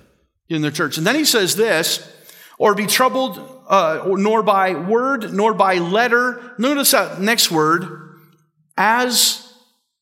in 0.48 0.62
the 0.62 0.70
church. 0.70 0.96
And 0.96 1.04
then 1.04 1.16
he 1.16 1.24
says 1.24 1.56
this, 1.56 2.14
or 2.60 2.76
be 2.76 2.86
troubled, 2.86 3.64
uh, 3.68 4.04
nor 4.06 4.44
by 4.44 4.74
word, 4.74 5.32
nor 5.34 5.52
by 5.52 5.78
letter. 5.78 6.54
Notice 6.56 6.92
that 6.92 7.20
next 7.20 7.50
word, 7.50 8.20
as 8.76 9.52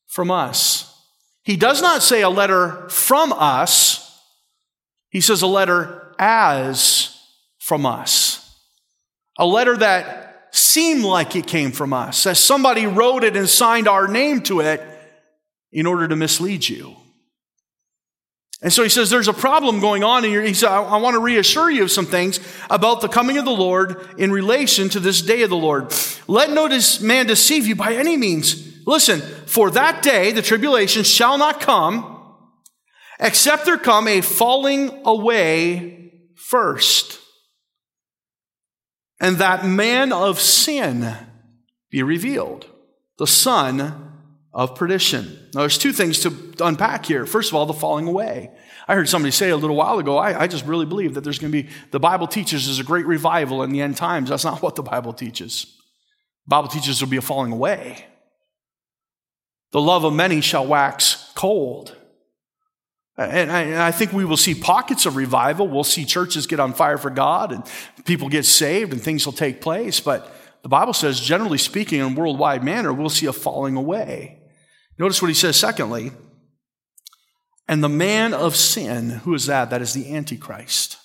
from 0.05 0.29
us. 0.29 0.95
He 1.41 1.57
does 1.57 1.81
not 1.81 2.03
say 2.03 2.21
a 2.21 2.29
letter 2.29 2.87
from 2.87 3.33
us. 3.33 4.21
He 5.09 5.21
says 5.21 5.41
a 5.41 5.47
letter 5.47 6.13
as 6.19 7.19
from 7.57 7.83
us. 7.83 8.61
A 9.39 9.45
letter 9.47 9.75
that 9.75 10.49
seemed 10.51 11.03
like 11.03 11.35
it 11.35 11.47
came 11.47 11.71
from 11.71 11.93
us, 11.93 12.27
as 12.27 12.39
somebody 12.39 12.85
wrote 12.85 13.23
it 13.23 13.35
and 13.35 13.49
signed 13.49 13.87
our 13.87 14.07
name 14.07 14.41
to 14.41 14.59
it 14.59 14.93
in 15.71 15.85
order 15.85 16.07
to 16.07 16.15
mislead 16.15 16.67
you. 16.67 16.95
And 18.61 18.73
so 18.73 18.81
he 18.81 18.89
says, 18.89 19.09
There's 19.09 19.27
a 19.27 19.33
problem 19.33 19.79
going 19.79 20.03
on. 20.03 20.25
And 20.25 20.47
he 20.47 20.53
said, 20.53 20.69
I, 20.69 20.81
I 20.81 20.97
want 20.97 21.13
to 21.13 21.19
reassure 21.19 21.69
you 21.69 21.83
of 21.83 21.91
some 21.91 22.05
things 22.05 22.39
about 22.69 23.01
the 23.01 23.07
coming 23.07 23.37
of 23.37 23.45
the 23.45 23.51
Lord 23.51 24.07
in 24.17 24.31
relation 24.31 24.89
to 24.89 24.99
this 24.99 25.21
day 25.21 25.43
of 25.43 25.49
the 25.49 25.57
Lord. 25.57 25.93
Let 26.27 26.49
no 26.49 26.67
man 27.01 27.27
deceive 27.27 27.67
you 27.67 27.75
by 27.75 27.93
any 27.93 28.17
means. 28.17 28.85
Listen, 28.87 29.21
for 29.21 29.69
that 29.71 30.01
day, 30.01 30.31
the 30.31 30.41
tribulation 30.41 31.03
shall 31.03 31.37
not 31.37 31.59
come, 31.59 32.35
except 33.19 33.65
there 33.65 33.77
come 33.77 34.07
a 34.07 34.21
falling 34.21 35.01
away 35.05 36.13
first. 36.35 37.19
And 39.19 39.37
that 39.37 39.65
man 39.65 40.13
of 40.13 40.39
sin 40.39 41.15
be 41.89 42.01
revealed, 42.01 42.65
the 43.17 43.27
son 43.27 44.06
of 44.57 44.73
perdition. 44.73 45.37
Now, 45.53 45.61
there's 45.61 45.77
two 45.77 45.93
things 45.93 46.19
to 46.21 46.33
unpack 46.61 47.05
here. 47.05 47.27
First 47.27 47.51
of 47.51 47.55
all, 47.55 47.67
the 47.67 47.73
falling 47.73 48.07
away. 48.07 48.49
I 48.87 48.95
heard 48.95 49.07
somebody 49.07 49.31
say 49.31 49.51
a 49.51 49.55
little 49.55 49.75
while 49.75 49.99
ago, 49.99 50.17
I, 50.17 50.41
I 50.41 50.47
just 50.47 50.65
really 50.65 50.87
believe 50.87 51.13
that 51.13 51.23
there's 51.23 51.37
going 51.37 51.51
to 51.51 51.63
be, 51.63 51.69
the 51.91 51.99
Bible 51.99 52.25
teaches 52.25 52.65
there's 52.65 52.79
a 52.79 52.83
great 52.83 53.05
revival 53.05 53.61
in 53.61 53.69
the 53.69 53.81
end 53.81 53.97
times. 53.97 54.29
That's 54.29 54.43
not 54.43 54.61
what 54.63 54.75
the 54.75 54.81
Bible 54.81 55.13
teaches. 55.13 55.65
The 56.47 56.49
Bible 56.49 56.69
teaches 56.69 56.99
there'll 56.99 57.11
be 57.11 57.17
a 57.17 57.21
falling 57.21 57.51
away. 57.51 58.07
The 59.73 59.81
love 59.81 60.03
of 60.03 60.13
many 60.13 60.41
shall 60.41 60.65
wax 60.65 61.31
cold. 61.35 61.95
And 63.15 63.51
I, 63.51 63.61
and 63.61 63.81
I, 63.81 63.91
think 63.91 64.11
we 64.11 64.25
will 64.25 64.37
see 64.37 64.55
pockets 64.55 65.05
of 65.05 65.15
revival. 65.15 65.67
We'll 65.67 65.83
see 65.83 66.05
churches 66.05 66.47
get 66.47 66.59
on 66.59 66.73
fire 66.73 66.97
for 66.97 67.09
God 67.09 67.51
and 67.51 67.63
people 68.05 68.29
get 68.29 68.45
saved 68.45 68.93
and 68.93 69.01
things 69.01 69.25
will 69.25 69.33
take 69.33 69.59
place. 69.59 69.99
But 69.99 70.31
the 70.63 70.69
Bible 70.69 70.93
says, 70.93 71.19
generally 71.19 71.57
speaking, 71.57 71.99
in 71.99 72.13
a 72.13 72.15
worldwide 72.15 72.63
manner, 72.63 72.93
we'll 72.93 73.09
see 73.09 73.25
a 73.25 73.33
falling 73.33 73.75
away. 73.75 74.36
Notice 74.97 75.21
what 75.21 75.27
he 75.29 75.33
says, 75.33 75.55
secondly. 75.57 76.11
And 77.67 77.83
the 77.83 77.89
man 77.89 78.33
of 78.33 78.55
sin, 78.55 79.09
who 79.09 79.33
is 79.33 79.45
that? 79.47 79.69
That 79.69 79.81
is 79.81 79.93
the 79.93 80.15
Antichrist. 80.15 80.97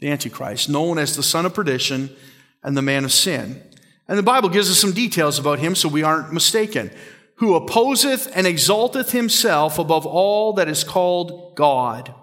The 0.00 0.10
Antichrist, 0.10 0.68
known 0.68 0.98
as 0.98 1.16
the 1.16 1.22
son 1.22 1.46
of 1.46 1.54
perdition 1.54 2.14
and 2.62 2.76
the 2.76 2.82
man 2.82 3.04
of 3.04 3.12
sin. 3.12 3.62
And 4.08 4.18
the 4.18 4.22
Bible 4.22 4.48
gives 4.48 4.70
us 4.70 4.78
some 4.78 4.92
details 4.92 5.38
about 5.38 5.58
him 5.58 5.74
so 5.74 5.88
we 5.88 6.02
aren't 6.02 6.32
mistaken. 6.32 6.90
Who 7.36 7.54
opposeth 7.54 8.30
and 8.34 8.46
exalteth 8.46 9.12
himself 9.12 9.78
above 9.78 10.06
all 10.06 10.54
that 10.54 10.68
is 10.68 10.84
called 10.84 11.54
God 11.56 12.14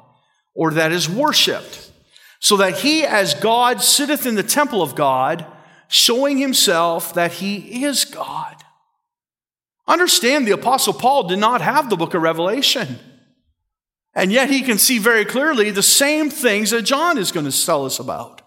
or 0.56 0.72
that 0.72 0.92
is 0.92 1.10
worshiped, 1.10 1.92
so 2.40 2.58
that 2.58 2.80
he 2.80 3.04
as 3.04 3.34
God 3.34 3.82
sitteth 3.82 4.26
in 4.26 4.36
the 4.36 4.44
temple 4.44 4.82
of 4.82 4.96
God, 4.96 5.46
showing 5.88 6.38
himself 6.38 7.14
that 7.14 7.34
he 7.34 7.84
is 7.84 8.06
God. 8.06 8.62
Understand 9.88 10.48
the 10.48 10.52
Apostle 10.52 10.94
Paul 10.94 11.28
did 11.28 11.40
not 11.40 11.62
have 11.62 11.90
the 11.90 11.98
book 11.98 12.14
of 12.14 12.22
Revelation. 12.22 13.00
And 14.16 14.32
yet 14.32 14.50
he 14.50 14.62
can 14.62 14.78
see 14.78 15.00
very 15.00 15.26
clearly 15.26 15.72
the 15.72 15.84
same 15.84 16.30
things 16.30 16.70
that 16.72 16.84
John 16.84 17.18
is 17.18 17.32
going 17.32 17.50
to 17.50 17.66
tell 17.66 17.86
us 17.86 18.00
about. 18.00 18.42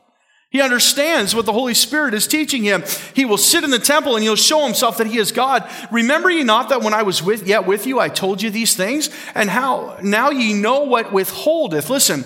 He 0.51 0.63
understands 0.63 1.35
what 1.35 1.45
the 1.45 1.53
Holy 1.53 1.75
Spirit 1.75 2.15
is 2.15 2.27
teaching 2.27 2.63
him. 2.63 2.85
He 3.15 3.25
will 3.25 3.37
sit 3.37 3.65
in 3.65 3.71
the 3.71 3.79
temple 3.79 4.15
and 4.15 4.23
he'll 4.23 4.37
show 4.37 4.65
himself 4.65 4.97
that 4.99 5.09
he 5.09 5.19
is 5.19 5.33
God. 5.33 5.69
Remember 5.91 6.31
ye 6.31 6.45
not 6.45 6.69
that 6.69 6.83
when 6.83 6.95
I 6.95 7.03
was 7.03 7.23
with, 7.23 7.47
yet 7.47 7.67
with 7.67 7.87
you, 7.87 7.99
I 7.99 8.09
told 8.09 8.41
you 8.41 8.49
these 8.49 8.75
things? 8.75 9.11
And 9.35 9.51
how 9.51 9.99
now 10.03 10.31
ye 10.31 10.55
know 10.55 10.85
what 10.85 11.13
withholdeth. 11.13 11.91
Listen, 11.91 12.25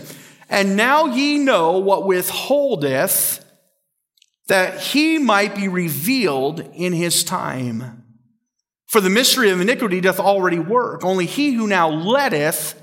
and 0.50 0.76
now 0.76 1.06
ye 1.06 1.38
know 1.38 1.78
what 1.78 2.06
withholdeth 2.06 3.44
that 4.48 4.78
he 4.80 5.18
might 5.18 5.56
be 5.56 5.68
revealed 5.68 6.60
in 6.74 6.92
his 6.92 7.24
time. 7.24 7.99
For 8.90 9.00
the 9.00 9.08
mystery 9.08 9.50
of 9.50 9.60
iniquity 9.60 10.00
doth 10.00 10.18
already 10.18 10.58
work. 10.58 11.04
Only 11.04 11.24
he 11.24 11.52
who 11.52 11.68
now 11.68 11.88
letteth 11.88 12.74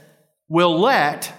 will 0.47 0.79
let 0.79 1.33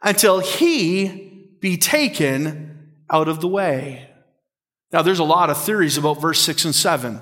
until 0.00 0.38
he 0.38 1.56
be 1.60 1.76
taken 1.76 2.92
out 3.10 3.26
of 3.26 3.40
the 3.40 3.48
way. 3.48 4.08
Now, 4.92 5.02
there's 5.02 5.18
a 5.18 5.24
lot 5.24 5.50
of 5.50 5.60
theories 5.60 5.98
about 5.98 6.20
verse 6.20 6.38
6 6.38 6.66
and 6.66 6.74
7. 6.74 7.20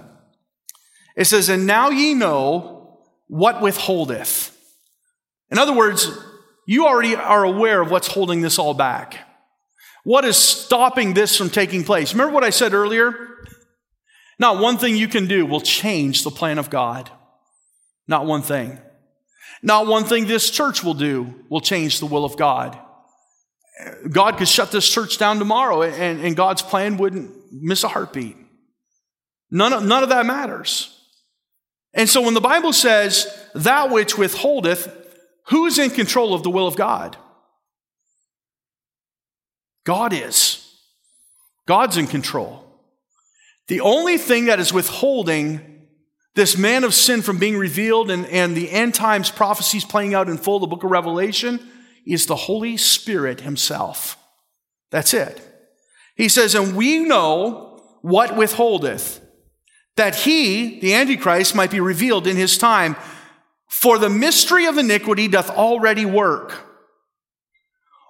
It 1.16 1.24
says, 1.24 1.48
And 1.48 1.66
now 1.66 1.88
ye 1.88 2.12
know 2.12 2.98
what 3.28 3.62
withholdeth. 3.62 4.54
In 5.50 5.56
other 5.56 5.72
words, 5.72 6.06
you 6.66 6.86
already 6.86 7.16
are 7.16 7.44
aware 7.44 7.80
of 7.80 7.90
what's 7.90 8.08
holding 8.08 8.42
this 8.42 8.58
all 8.58 8.74
back. 8.74 9.26
What 10.04 10.26
is 10.26 10.36
stopping 10.36 11.14
this 11.14 11.34
from 11.34 11.48
taking 11.48 11.82
place? 11.82 12.12
Remember 12.12 12.34
what 12.34 12.44
I 12.44 12.50
said 12.50 12.74
earlier? 12.74 13.33
Not 14.38 14.58
one 14.58 14.78
thing 14.78 14.96
you 14.96 15.08
can 15.08 15.26
do 15.26 15.46
will 15.46 15.60
change 15.60 16.24
the 16.24 16.30
plan 16.30 16.58
of 16.58 16.70
God. 16.70 17.10
Not 18.06 18.26
one 18.26 18.42
thing. 18.42 18.78
Not 19.62 19.86
one 19.86 20.04
thing 20.04 20.26
this 20.26 20.50
church 20.50 20.82
will 20.82 20.94
do 20.94 21.34
will 21.48 21.60
change 21.60 22.00
the 22.00 22.06
will 22.06 22.24
of 22.24 22.36
God. 22.36 22.78
God 24.10 24.36
could 24.36 24.48
shut 24.48 24.70
this 24.70 24.88
church 24.88 25.18
down 25.18 25.38
tomorrow 25.38 25.82
and, 25.82 26.20
and 26.20 26.36
God's 26.36 26.62
plan 26.62 26.96
wouldn't 26.96 27.32
miss 27.52 27.82
a 27.84 27.88
heartbeat. 27.88 28.36
None 29.50 29.72
of, 29.72 29.84
none 29.84 30.02
of 30.02 30.08
that 30.10 30.26
matters. 30.26 30.90
And 31.92 32.08
so 32.08 32.22
when 32.22 32.34
the 32.34 32.40
Bible 32.40 32.72
says 32.72 33.26
that 33.54 33.90
which 33.90 34.18
withholdeth, 34.18 34.88
who 35.48 35.66
is 35.66 35.78
in 35.78 35.90
control 35.90 36.34
of 36.34 36.42
the 36.42 36.50
will 36.50 36.66
of 36.66 36.76
God? 36.76 37.16
God 39.84 40.12
is. 40.12 40.60
God's 41.66 41.96
in 41.96 42.06
control. 42.06 42.63
The 43.68 43.80
only 43.80 44.18
thing 44.18 44.46
that 44.46 44.60
is 44.60 44.72
withholding 44.72 45.86
this 46.34 46.58
man 46.58 46.84
of 46.84 46.94
sin 46.94 47.22
from 47.22 47.38
being 47.38 47.56
revealed 47.56 48.10
and, 48.10 48.26
and 48.26 48.56
the 48.56 48.70
end 48.70 48.94
times 48.94 49.30
prophecies 49.30 49.84
playing 49.84 50.14
out 50.14 50.28
in 50.28 50.36
full, 50.36 50.58
the 50.58 50.66
book 50.66 50.82
of 50.82 50.90
Revelation, 50.90 51.60
is 52.06 52.26
the 52.26 52.36
Holy 52.36 52.76
Spirit 52.76 53.40
Himself. 53.40 54.18
That's 54.90 55.14
it. 55.14 55.40
He 56.16 56.28
says, 56.28 56.54
and 56.54 56.76
we 56.76 56.98
know 56.98 57.82
what 58.02 58.36
withholdeth, 58.36 59.20
that 59.96 60.14
he, 60.16 60.80
the 60.80 60.94
Antichrist, 60.94 61.54
might 61.54 61.70
be 61.70 61.80
revealed 61.80 62.26
in 62.26 62.36
his 62.36 62.58
time. 62.58 62.96
For 63.68 63.98
the 63.98 64.10
mystery 64.10 64.66
of 64.66 64.76
iniquity 64.76 65.28
doth 65.28 65.50
already 65.50 66.04
work. 66.04 66.52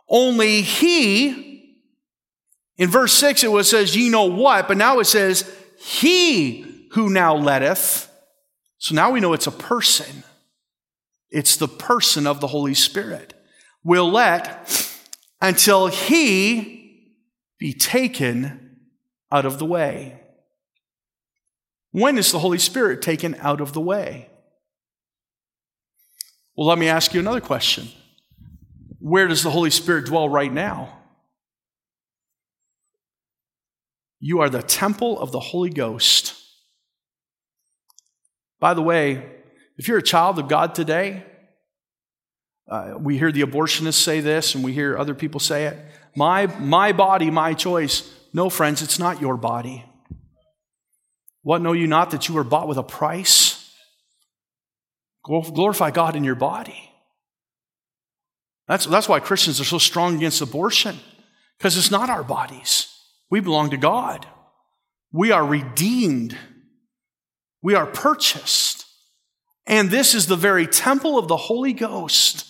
Only 0.08 0.62
he 0.62 1.53
in 2.76 2.90
verse 2.90 3.12
6, 3.12 3.44
it 3.44 3.52
was 3.52 3.70
says, 3.70 3.96
Ye 3.96 4.08
know 4.08 4.24
what, 4.24 4.66
but 4.66 4.76
now 4.76 4.98
it 4.98 5.04
says, 5.04 5.50
He 5.78 6.88
who 6.92 7.08
now 7.10 7.36
letteth 7.36 8.10
So 8.78 8.94
now 8.94 9.10
we 9.10 9.20
know 9.20 9.32
it's 9.32 9.46
a 9.46 9.52
person. 9.52 10.24
It's 11.30 11.56
the 11.56 11.68
person 11.68 12.26
of 12.26 12.40
the 12.40 12.46
Holy 12.48 12.74
Spirit. 12.74 13.34
Will 13.82 14.10
let 14.10 14.88
until 15.40 15.88
he 15.88 17.10
be 17.58 17.72
taken 17.72 18.78
out 19.30 19.44
of 19.44 19.58
the 19.58 19.66
way. 19.66 20.20
When 21.90 22.18
is 22.18 22.32
the 22.32 22.38
Holy 22.38 22.58
Spirit 22.58 23.02
taken 23.02 23.36
out 23.40 23.60
of 23.60 23.72
the 23.72 23.80
way? 23.80 24.28
Well, 26.56 26.66
let 26.66 26.78
me 26.78 26.88
ask 26.88 27.14
you 27.14 27.20
another 27.20 27.40
question. 27.40 27.88
Where 28.98 29.28
does 29.28 29.42
the 29.42 29.50
Holy 29.50 29.70
Spirit 29.70 30.06
dwell 30.06 30.28
right 30.28 30.52
now? 30.52 31.03
You 34.26 34.40
are 34.40 34.48
the 34.48 34.62
temple 34.62 35.20
of 35.20 35.32
the 35.32 35.38
Holy 35.38 35.68
Ghost. 35.68 36.34
By 38.58 38.72
the 38.72 38.80
way, 38.80 39.22
if 39.76 39.86
you're 39.86 39.98
a 39.98 40.02
child 40.02 40.38
of 40.38 40.48
God 40.48 40.74
today, 40.74 41.26
uh, 42.66 42.94
we 42.98 43.18
hear 43.18 43.30
the 43.30 43.42
abortionists 43.42 44.02
say 44.02 44.20
this 44.20 44.54
and 44.54 44.64
we 44.64 44.72
hear 44.72 44.96
other 44.96 45.14
people 45.14 45.40
say 45.40 45.66
it. 45.66 45.76
My, 46.16 46.46
my 46.58 46.92
body, 46.92 47.30
my 47.30 47.52
choice. 47.52 48.10
No, 48.32 48.48
friends, 48.48 48.80
it's 48.80 48.98
not 48.98 49.20
your 49.20 49.36
body. 49.36 49.84
What 51.42 51.60
know 51.60 51.74
you 51.74 51.86
not 51.86 52.12
that 52.12 52.26
you 52.26 52.34
were 52.34 52.44
bought 52.44 52.66
with 52.66 52.78
a 52.78 52.82
price? 52.82 53.74
Glorify 55.22 55.90
God 55.90 56.16
in 56.16 56.24
your 56.24 56.34
body. 56.34 56.90
That's, 58.68 58.86
that's 58.86 59.06
why 59.06 59.20
Christians 59.20 59.60
are 59.60 59.64
so 59.64 59.76
strong 59.76 60.16
against 60.16 60.40
abortion, 60.40 60.98
because 61.58 61.76
it's 61.76 61.90
not 61.90 62.08
our 62.08 62.24
bodies. 62.24 62.88
We 63.34 63.40
belong 63.40 63.70
to 63.70 63.76
God. 63.76 64.28
We 65.10 65.32
are 65.32 65.44
redeemed. 65.44 66.38
We 67.62 67.74
are 67.74 67.84
purchased. 67.84 68.86
And 69.66 69.90
this 69.90 70.14
is 70.14 70.28
the 70.28 70.36
very 70.36 70.68
temple 70.68 71.18
of 71.18 71.26
the 71.26 71.36
Holy 71.36 71.72
Ghost. 71.72 72.46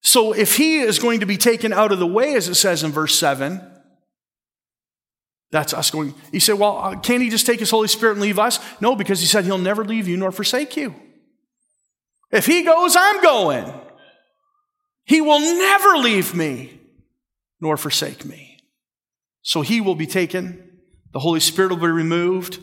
So 0.00 0.32
if 0.32 0.56
he 0.56 0.78
is 0.78 0.98
going 0.98 1.20
to 1.20 1.26
be 1.26 1.36
taken 1.36 1.74
out 1.74 1.92
of 1.92 1.98
the 1.98 2.06
way, 2.06 2.36
as 2.36 2.48
it 2.48 2.54
says 2.54 2.82
in 2.82 2.90
verse 2.90 3.14
7, 3.18 3.60
that's 5.50 5.74
us 5.74 5.90
going. 5.90 6.14
He 6.32 6.40
said, 6.40 6.54
well, 6.54 6.78
uh, 6.78 6.98
can't 6.98 7.22
he 7.22 7.28
just 7.28 7.44
take 7.44 7.60
his 7.60 7.68
Holy 7.68 7.88
Spirit 7.88 8.12
and 8.12 8.22
leave 8.22 8.38
us? 8.38 8.60
No, 8.80 8.96
because 8.96 9.20
he 9.20 9.26
said 9.26 9.44
he'll 9.44 9.58
never 9.58 9.84
leave 9.84 10.08
you 10.08 10.16
nor 10.16 10.32
forsake 10.32 10.74
you. 10.74 10.94
If 12.32 12.46
he 12.46 12.62
goes, 12.62 12.96
I'm 12.98 13.22
going. 13.22 13.70
He 15.04 15.20
will 15.20 15.40
never 15.40 15.98
leave 15.98 16.34
me 16.34 16.80
nor 17.60 17.76
forsake 17.76 18.24
me. 18.24 18.55
So 19.46 19.62
he 19.62 19.80
will 19.80 19.94
be 19.94 20.08
taken. 20.08 20.80
The 21.12 21.20
Holy 21.20 21.38
Spirit 21.38 21.70
will 21.70 21.76
be 21.76 21.86
removed. 21.86 22.58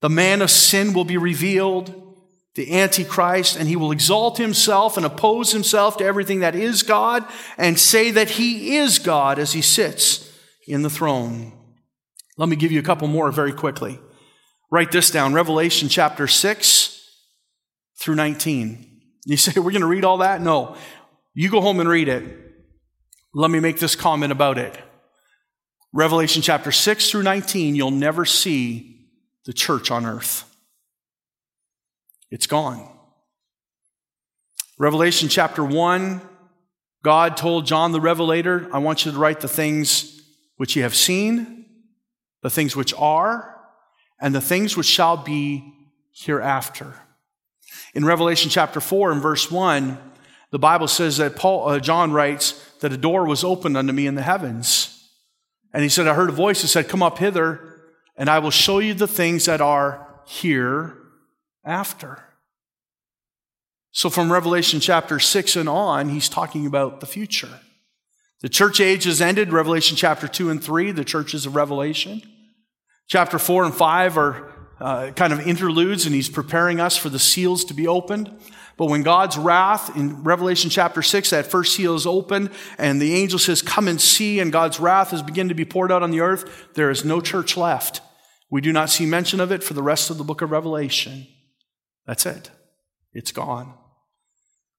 The 0.00 0.08
man 0.08 0.42
of 0.42 0.50
sin 0.52 0.92
will 0.92 1.04
be 1.04 1.16
revealed, 1.16 1.92
the 2.54 2.80
Antichrist, 2.80 3.56
and 3.56 3.68
he 3.68 3.74
will 3.74 3.90
exalt 3.90 4.38
himself 4.38 4.96
and 4.96 5.04
oppose 5.04 5.50
himself 5.50 5.96
to 5.96 6.04
everything 6.04 6.38
that 6.38 6.54
is 6.54 6.84
God 6.84 7.24
and 7.58 7.76
say 7.80 8.12
that 8.12 8.30
he 8.30 8.76
is 8.76 9.00
God 9.00 9.40
as 9.40 9.54
he 9.54 9.60
sits 9.60 10.32
in 10.68 10.82
the 10.82 10.88
throne. 10.88 11.52
Let 12.38 12.48
me 12.48 12.54
give 12.54 12.70
you 12.70 12.78
a 12.78 12.84
couple 12.84 13.08
more 13.08 13.32
very 13.32 13.52
quickly. 13.52 13.98
Write 14.70 14.92
this 14.92 15.10
down 15.10 15.34
Revelation 15.34 15.88
chapter 15.88 16.28
6 16.28 17.10
through 18.00 18.14
19. 18.14 19.00
You 19.26 19.36
say, 19.36 19.52
We're 19.56 19.72
going 19.72 19.80
to 19.80 19.88
read 19.88 20.04
all 20.04 20.18
that? 20.18 20.40
No. 20.40 20.76
You 21.34 21.50
go 21.50 21.60
home 21.60 21.80
and 21.80 21.88
read 21.88 22.06
it. 22.06 22.22
Let 23.34 23.50
me 23.50 23.58
make 23.58 23.80
this 23.80 23.96
comment 23.96 24.30
about 24.30 24.58
it. 24.58 24.78
Revelation 25.92 26.40
chapter 26.40 26.70
6 26.70 27.10
through 27.10 27.24
19, 27.24 27.74
you'll 27.74 27.90
never 27.90 28.24
see 28.24 29.08
the 29.44 29.52
church 29.52 29.90
on 29.90 30.06
earth. 30.06 30.44
It's 32.30 32.46
gone. 32.46 32.88
Revelation 34.78 35.28
chapter 35.28 35.64
1, 35.64 36.20
God 37.02 37.36
told 37.36 37.66
John 37.66 37.92
the 37.92 38.00
Revelator, 38.00 38.68
I 38.72 38.78
want 38.78 39.04
you 39.04 39.12
to 39.12 39.18
write 39.18 39.40
the 39.40 39.48
things 39.48 40.22
which 40.58 40.76
you 40.76 40.82
have 40.82 40.94
seen, 40.94 41.66
the 42.42 42.50
things 42.50 42.76
which 42.76 42.94
are, 42.94 43.58
and 44.20 44.34
the 44.34 44.40
things 44.40 44.76
which 44.76 44.86
shall 44.86 45.16
be 45.16 45.74
hereafter. 46.12 46.94
In 47.94 48.04
Revelation 48.04 48.48
chapter 48.50 48.80
4 48.80 49.12
and 49.12 49.22
verse 49.22 49.50
1, 49.50 49.98
the 50.50 50.58
Bible 50.58 50.88
says 50.88 51.16
that 51.16 51.36
Paul, 51.36 51.68
uh, 51.68 51.80
John 51.80 52.12
writes 52.12 52.52
that 52.80 52.92
a 52.92 52.96
door 52.96 53.26
was 53.26 53.42
opened 53.42 53.76
unto 53.76 53.92
me 53.92 54.06
in 54.06 54.14
the 54.14 54.22
heavens. 54.22 54.99
And 55.72 55.82
he 55.82 55.88
said, 55.88 56.08
I 56.08 56.14
heard 56.14 56.30
a 56.30 56.32
voice 56.32 56.62
that 56.62 56.68
said, 56.68 56.88
Come 56.88 57.02
up 57.02 57.18
hither, 57.18 57.80
and 58.16 58.28
I 58.28 58.38
will 58.38 58.50
show 58.50 58.78
you 58.78 58.94
the 58.94 59.06
things 59.06 59.46
that 59.46 59.60
are 59.60 60.08
hereafter. 60.26 62.24
So 63.92 64.08
from 64.10 64.32
Revelation 64.32 64.80
chapter 64.80 65.18
6 65.18 65.56
and 65.56 65.68
on, 65.68 66.08
he's 66.10 66.28
talking 66.28 66.66
about 66.66 67.00
the 67.00 67.06
future. 67.06 67.60
The 68.40 68.48
church 68.48 68.80
age 68.80 69.04
has 69.04 69.20
ended, 69.20 69.52
Revelation 69.52 69.96
chapter 69.96 70.26
2 70.26 70.48
and 70.50 70.62
3, 70.62 70.92
the 70.92 71.04
churches 71.04 71.44
of 71.44 71.56
Revelation. 71.56 72.22
Chapter 73.06 73.38
4 73.38 73.64
and 73.64 73.74
5 73.74 74.16
are 74.16 74.49
uh, 74.80 75.10
kind 75.12 75.32
of 75.32 75.46
interludes, 75.46 76.06
and 76.06 76.14
he's 76.14 76.28
preparing 76.28 76.80
us 76.80 76.96
for 76.96 77.08
the 77.08 77.18
seals 77.18 77.64
to 77.66 77.74
be 77.74 77.86
opened. 77.86 78.30
But 78.76 78.86
when 78.86 79.02
God's 79.02 79.36
wrath 79.36 79.94
in 79.94 80.22
Revelation 80.22 80.70
chapter 80.70 81.02
6, 81.02 81.30
that 81.30 81.46
first 81.46 81.74
seal 81.76 81.94
is 81.94 82.06
opened, 82.06 82.50
and 82.78 83.00
the 83.00 83.14
angel 83.14 83.38
says, 83.38 83.60
Come 83.60 83.88
and 83.88 84.00
see, 84.00 84.40
and 84.40 84.50
God's 84.50 84.80
wrath 84.80 85.12
is 85.12 85.22
beginning 85.22 85.50
to 85.50 85.54
be 85.54 85.66
poured 85.66 85.92
out 85.92 86.02
on 86.02 86.10
the 86.10 86.20
earth, 86.20 86.68
there 86.74 86.90
is 86.90 87.04
no 87.04 87.20
church 87.20 87.56
left. 87.56 88.00
We 88.50 88.60
do 88.60 88.72
not 88.72 88.88
see 88.88 89.04
mention 89.04 89.38
of 89.38 89.52
it 89.52 89.62
for 89.62 89.74
the 89.74 89.82
rest 89.82 90.10
of 90.10 90.16
the 90.16 90.24
book 90.24 90.40
of 90.40 90.50
Revelation. 90.50 91.26
That's 92.06 92.24
it. 92.24 92.50
It's 93.12 93.32
gone. 93.32 93.74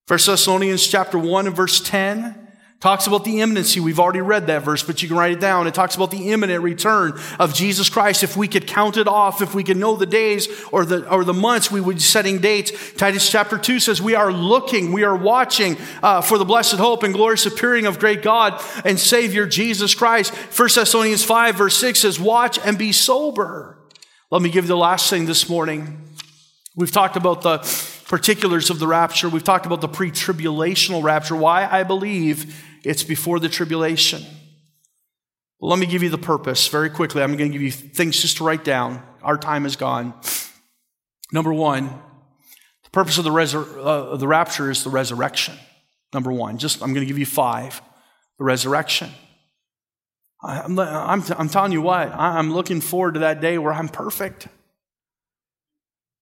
1 0.08 0.18
Thessalonians 0.26 0.86
chapter 0.88 1.16
1 1.16 1.46
and 1.46 1.56
verse 1.56 1.80
10 1.80 2.41
Talks 2.82 3.06
about 3.06 3.24
the 3.24 3.40
imminency. 3.40 3.78
We've 3.78 4.00
already 4.00 4.22
read 4.22 4.48
that 4.48 4.64
verse, 4.64 4.82
but 4.82 5.02
you 5.02 5.08
can 5.08 5.16
write 5.16 5.30
it 5.30 5.38
down. 5.38 5.68
It 5.68 5.72
talks 5.72 5.94
about 5.94 6.10
the 6.10 6.32
imminent 6.32 6.64
return 6.64 7.16
of 7.38 7.54
Jesus 7.54 7.88
Christ. 7.88 8.24
If 8.24 8.36
we 8.36 8.48
could 8.48 8.66
count 8.66 8.96
it 8.96 9.06
off, 9.06 9.40
if 9.40 9.54
we 9.54 9.62
could 9.62 9.76
know 9.76 9.94
the 9.94 10.04
days 10.04 10.48
or 10.72 10.84
the, 10.84 11.08
or 11.08 11.22
the 11.22 11.32
months, 11.32 11.70
we 11.70 11.80
would 11.80 11.94
be 11.94 12.02
setting 12.02 12.40
dates. 12.40 12.72
Titus 12.94 13.30
chapter 13.30 13.56
2 13.56 13.78
says, 13.78 14.02
We 14.02 14.16
are 14.16 14.32
looking, 14.32 14.90
we 14.90 15.04
are 15.04 15.14
watching 15.14 15.76
uh, 16.02 16.22
for 16.22 16.38
the 16.38 16.44
blessed 16.44 16.74
hope 16.74 17.04
and 17.04 17.14
glorious 17.14 17.46
appearing 17.46 17.86
of 17.86 18.00
great 18.00 18.20
God 18.20 18.60
and 18.84 18.98
Savior 18.98 19.46
Jesus 19.46 19.94
Christ. 19.94 20.34
1 20.34 20.68
Thessalonians 20.74 21.22
5, 21.22 21.54
verse 21.54 21.76
6 21.76 22.00
says, 22.00 22.18
Watch 22.18 22.58
and 22.64 22.76
be 22.76 22.90
sober. 22.90 23.78
Let 24.32 24.42
me 24.42 24.50
give 24.50 24.64
you 24.64 24.68
the 24.68 24.76
last 24.76 25.08
thing 25.08 25.26
this 25.26 25.48
morning. 25.48 26.08
We've 26.74 26.90
talked 26.90 27.16
about 27.16 27.42
the 27.42 27.58
particulars 28.06 28.70
of 28.70 28.80
the 28.80 28.88
rapture. 28.88 29.28
We've 29.28 29.44
talked 29.44 29.66
about 29.66 29.80
the 29.80 29.88
pre 29.88 30.10
tribulational 30.10 31.04
rapture. 31.04 31.36
Why 31.36 31.68
I 31.70 31.84
believe 31.84 32.70
it's 32.84 33.02
before 33.02 33.40
the 33.40 33.48
tribulation. 33.48 34.22
Let 35.60 35.78
me 35.78 35.86
give 35.86 36.02
you 36.02 36.08
the 36.08 36.18
purpose 36.18 36.66
very 36.68 36.90
quickly. 36.90 37.22
I'm 37.22 37.36
going 37.36 37.50
to 37.50 37.52
give 37.52 37.62
you 37.62 37.70
things 37.70 38.20
just 38.20 38.38
to 38.38 38.44
write 38.44 38.64
down. 38.64 39.02
Our 39.22 39.38
time 39.38 39.64
is 39.64 39.76
gone. 39.76 40.14
Number 41.32 41.52
one, 41.52 41.86
the 42.84 42.90
purpose 42.90 43.16
of 43.18 43.24
the, 43.24 43.30
resur- 43.30 43.78
uh, 44.12 44.16
the 44.16 44.26
rapture 44.26 44.70
is 44.70 44.82
the 44.82 44.90
resurrection. 44.90 45.54
Number 46.12 46.32
one, 46.32 46.58
just 46.58 46.82
I'm 46.82 46.92
going 46.92 47.06
to 47.06 47.06
give 47.06 47.18
you 47.18 47.26
five. 47.26 47.80
The 48.38 48.44
resurrection. 48.44 49.10
I'm, 50.42 50.78
I'm, 50.78 51.22
I'm 51.38 51.48
telling 51.48 51.70
you 51.70 51.80
what, 51.80 52.08
I'm 52.12 52.52
looking 52.52 52.80
forward 52.80 53.14
to 53.14 53.20
that 53.20 53.40
day 53.40 53.58
where 53.58 53.72
I'm 53.72 53.88
perfect. 53.88 54.48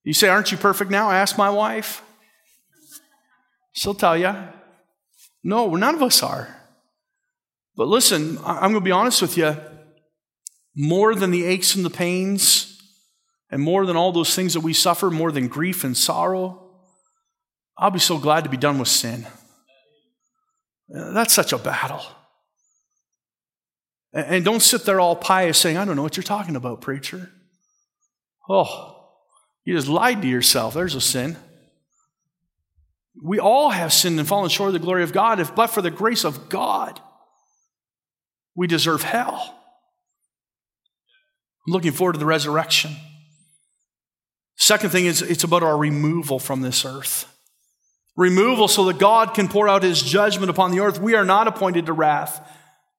You 0.05 0.13
say, 0.13 0.29
Aren't 0.29 0.53
you 0.53 0.59
perfect 0.59 0.91
now? 0.91 1.11
Ask 1.11 1.39
my 1.39 1.49
wife. 1.49 2.03
She'll 3.73 3.95
tell 3.95 4.17
you. 4.17 4.35
No, 5.43 5.75
none 5.75 5.95
of 5.95 6.03
us 6.03 6.23
are. 6.23 6.57
But 7.77 7.89
listen, 7.89 8.39
I'm 8.45 8.73
going 8.73 8.75
to 8.75 8.81
be 8.81 8.91
honest 8.91 9.23
with 9.23 9.37
you. 9.37 9.57
More 10.77 11.15
than 11.15 11.31
the 11.31 11.45
aches 11.45 11.75
and 11.75 11.85
the 11.85 11.91
pains, 11.91 12.81
and 13.51 13.63
more 13.63 13.87
than 13.87 13.97
all 13.97 14.13
those 14.13 14.35
things 14.35 14.55
that 14.55 14.61
we 14.61 14.73
suffer, 14.73 15.11
more 15.11 15.33
than 15.33 15.49
grief 15.49 15.83
and 15.83 15.97
sorrow, 15.97 16.71
I'll 17.77 17.91
be 17.91 17.99
so 17.99 18.19
glad 18.19 18.45
to 18.45 18.51
be 18.51 18.57
done 18.57 18.79
with 18.79 18.89
sin. 18.89 19.27
Uh, 20.95 21.13
that's 21.13 21.35
such 21.35 21.53
a 21.53 21.59
battle. 21.59 22.03
And 24.13 24.45
don't 24.45 24.61
sit 24.61 24.85
there 24.85 25.01
all 25.01 25.15
pious 25.17 25.59
saying, 25.59 25.77
I 25.77 25.85
don't 25.85 25.97
know 25.97 26.03
what 26.03 26.17
you're 26.17 26.25
talking 26.25 26.57
about, 26.57 26.81
preacher. 26.81 27.31
Oh, 28.49 29.09
you 29.65 29.75
just 29.75 29.89
lied 29.89 30.23
to 30.23 30.29
yourself. 30.29 30.75
There's 30.75 30.97
a 30.97 31.01
sin. 31.01 31.37
We 33.23 33.39
all 33.39 33.71
have 33.71 33.93
sinned 33.93 34.19
and 34.19 34.27
fallen 34.27 34.49
short 34.49 34.69
of 34.69 34.73
the 34.75 34.79
glory 34.79 35.03
of 35.03 35.13
God. 35.13 35.41
If 35.41 35.55
but 35.55 35.69
for 35.69 35.83
the 35.83 35.91
grace 35.91 36.25
of 36.25 36.49
God, 36.49 37.01
we 38.55 38.67
deserve 38.67 39.03
hell. 39.03 39.57
I'm 41.67 41.73
looking 41.73 41.93
forward 41.93 42.15
to 42.15 42.19
the 42.19 42.27
resurrection. 42.27 42.97
Second 44.57 44.91
thing 44.91 45.07
is 45.07 45.23
it's 45.23 45.45
about 45.45 45.63
our 45.63 45.77
removal 45.77 46.39
from 46.39 46.63
this 46.63 46.85
earth. 46.85 47.27
Removal 48.17 48.69
so 48.69 48.85
that 48.87 48.99
God 48.99 49.35
can 49.35 49.49
pour 49.49 49.69
out 49.69 49.83
his 49.83 50.03
judgment 50.03 50.51
upon 50.51 50.71
the 50.71 50.81
earth. 50.81 51.01
We 51.01 51.15
are 51.15 51.25
not 51.25 51.49
appointed 51.49 51.87
to 51.87 51.93
wrath. 51.93 52.47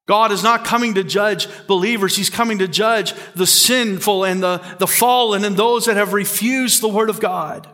God 0.07 0.31
is 0.31 0.43
not 0.43 0.65
coming 0.65 0.95
to 0.95 1.03
judge 1.03 1.47
believers. 1.67 2.15
He's 2.15 2.29
coming 2.29 2.57
to 2.59 2.67
judge 2.67 3.13
the 3.35 3.45
sinful 3.45 4.25
and 4.25 4.41
the, 4.41 4.57
the 4.79 4.87
fallen 4.87 5.45
and 5.45 5.55
those 5.55 5.85
that 5.85 5.97
have 5.97 6.13
refused 6.13 6.81
the 6.81 6.89
word 6.89 7.09
of 7.09 7.19
God. 7.19 7.67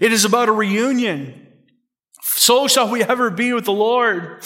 It 0.00 0.12
is 0.12 0.24
about 0.24 0.48
a 0.48 0.52
reunion. 0.52 1.47
So 2.48 2.66
shall 2.66 2.90
we 2.90 3.04
ever 3.04 3.28
be 3.28 3.52
with 3.52 3.66
the 3.66 3.74
Lord. 3.74 4.42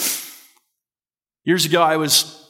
Years 1.45 1.63
ago, 1.63 1.81
I 1.81 1.95
was, 1.95 2.49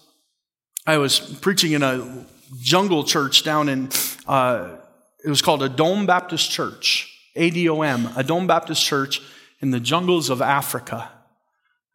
I 0.87 0.97
was 0.97 1.19
preaching 1.19 1.73
in 1.73 1.83
a 1.83 2.25
jungle 2.59 3.03
church 3.03 3.43
down 3.43 3.69
in, 3.69 3.89
uh, 4.25 4.77
it 5.23 5.29
was 5.29 5.43
called 5.43 5.61
Adom 5.61 6.07
Baptist 6.07 6.49
Church, 6.49 7.15
A-D-O-M, 7.35 8.09
Dome 8.25 8.47
Baptist 8.47 8.83
Church 8.83 9.21
in 9.59 9.69
the 9.69 9.79
jungles 9.79 10.31
of 10.31 10.41
Africa. 10.41 11.11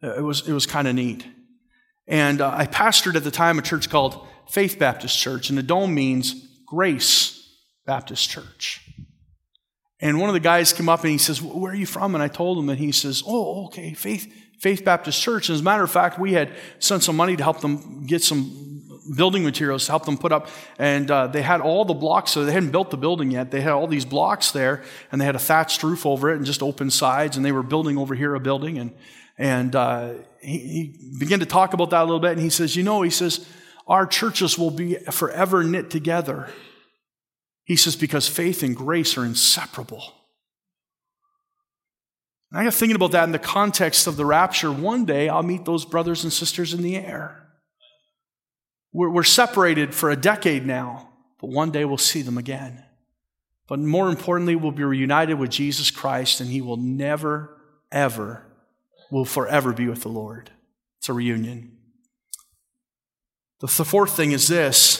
It 0.01 0.23
was, 0.23 0.47
it 0.47 0.53
was 0.53 0.65
kind 0.65 0.87
of 0.87 0.95
neat. 0.95 1.27
And 2.07 2.39
uh, 2.39 2.53
I 2.55 2.65
pastored 2.65 3.15
at 3.15 3.25
the 3.25 3.29
time 3.29 3.59
a 3.59 3.61
church 3.61 3.89
called 3.89 4.25
Faith 4.47 4.79
Baptist 4.79 5.19
Church, 5.19 5.49
and 5.49 5.57
the 5.57 5.63
dome 5.63 5.93
means 5.93 6.33
Grace 6.65 7.57
Baptist 7.85 8.29
Church. 8.29 8.88
And 10.01 10.19
one 10.19 10.29
of 10.29 10.33
the 10.33 10.39
guys 10.39 10.71
came 10.71 10.87
up 10.87 11.01
and 11.01 11.11
he 11.11 11.17
says, 11.17 11.41
Where 11.41 11.73
are 11.73 11.75
you 11.75 11.85
from? 11.85 12.15
And 12.15 12.23
I 12.23 12.27
told 12.27 12.57
him, 12.57 12.69
and 12.69 12.79
he 12.79 12.91
says, 12.91 13.23
Oh, 13.25 13.65
okay, 13.65 13.93
Faith, 13.93 14.33
Faith 14.59 14.85
Baptist 14.85 15.21
Church. 15.21 15.49
And 15.49 15.55
as 15.55 15.61
a 15.61 15.63
matter 15.63 15.83
of 15.83 15.91
fact, 15.91 16.19
we 16.19 16.33
had 16.33 16.51
sent 16.79 17.03
some 17.03 17.15
money 17.15 17.35
to 17.35 17.43
help 17.43 17.61
them 17.61 18.05
get 18.05 18.23
some 18.23 18.67
building 19.15 19.43
materials 19.43 19.85
to 19.85 19.91
help 19.91 20.05
them 20.05 20.17
put 20.17 20.31
up. 20.31 20.47
And 20.77 21.09
uh, 21.09 21.27
they 21.27 21.41
had 21.41 21.61
all 21.61 21.83
the 21.83 21.93
blocks, 21.93 22.31
so 22.31 22.45
they 22.45 22.53
hadn't 22.53 22.71
built 22.71 22.91
the 22.91 22.97
building 22.97 23.31
yet. 23.31 23.51
They 23.51 23.61
had 23.61 23.73
all 23.73 23.87
these 23.87 24.05
blocks 24.05 24.51
there, 24.51 24.83
and 25.11 25.19
they 25.19 25.25
had 25.25 25.35
a 25.35 25.39
thatched 25.39 25.83
roof 25.83 26.05
over 26.05 26.31
it 26.31 26.37
and 26.37 26.45
just 26.45 26.63
open 26.63 26.89
sides, 26.91 27.35
and 27.35 27.45
they 27.45 27.51
were 27.51 27.63
building 27.63 27.97
over 27.97 28.15
here 28.15 28.35
a 28.35 28.39
building. 28.39 28.77
And 28.77 28.93
and 29.37 29.73
uh, 29.75 30.13
he, 30.41 30.57
he 30.57 30.95
began 31.17 31.39
to 31.39 31.45
talk 31.45 31.73
about 31.73 31.89
that 31.91 32.01
a 32.01 32.05
little 32.05 32.19
bit. 32.19 32.33
And 32.33 32.41
he 32.41 32.49
says, 32.49 32.75
You 32.75 32.83
know, 32.83 33.01
he 33.01 33.09
says, 33.09 33.47
our 33.87 34.05
churches 34.05 34.57
will 34.57 34.69
be 34.69 34.95
forever 34.95 35.63
knit 35.63 35.89
together. 35.89 36.49
He 37.69 37.75
says, 37.75 37.95
because 37.95 38.27
faith 38.27 38.63
and 38.63 38.75
grace 38.75 39.15
are 39.15 39.23
inseparable. 39.23 40.03
And 42.49 42.59
I 42.59 42.63
got 42.63 42.73
thinking 42.73 42.95
about 42.95 43.11
that 43.11 43.25
in 43.25 43.31
the 43.31 43.37
context 43.37 44.07
of 44.07 44.17
the 44.17 44.25
rapture. 44.25 44.71
One 44.71 45.05
day 45.05 45.29
I'll 45.29 45.43
meet 45.43 45.65
those 45.65 45.85
brothers 45.85 46.23
and 46.23 46.33
sisters 46.33 46.73
in 46.73 46.81
the 46.81 46.95
air. 46.95 47.47
We're, 48.91 49.11
we're 49.11 49.21
separated 49.21 49.93
for 49.93 50.09
a 50.09 50.15
decade 50.15 50.65
now, 50.65 51.09
but 51.39 51.51
one 51.51 51.69
day 51.69 51.85
we'll 51.85 51.99
see 51.99 52.23
them 52.23 52.39
again. 52.39 52.83
But 53.67 53.77
more 53.77 54.09
importantly, 54.09 54.55
we'll 54.55 54.71
be 54.71 54.83
reunited 54.83 55.37
with 55.37 55.51
Jesus 55.51 55.91
Christ, 55.91 56.41
and 56.41 56.49
He 56.49 56.61
will 56.61 56.77
never, 56.77 57.55
ever 57.91 58.47
will 59.11 59.25
forever 59.25 59.73
be 59.73 59.87
with 59.87 60.01
the 60.01 60.09
Lord. 60.09 60.49
It's 60.97 61.09
a 61.09 61.13
reunion. 61.13 61.77
The, 63.59 63.67
fourth 63.67 64.17
thing 64.17 64.31
is 64.31 64.47
this 64.47 64.98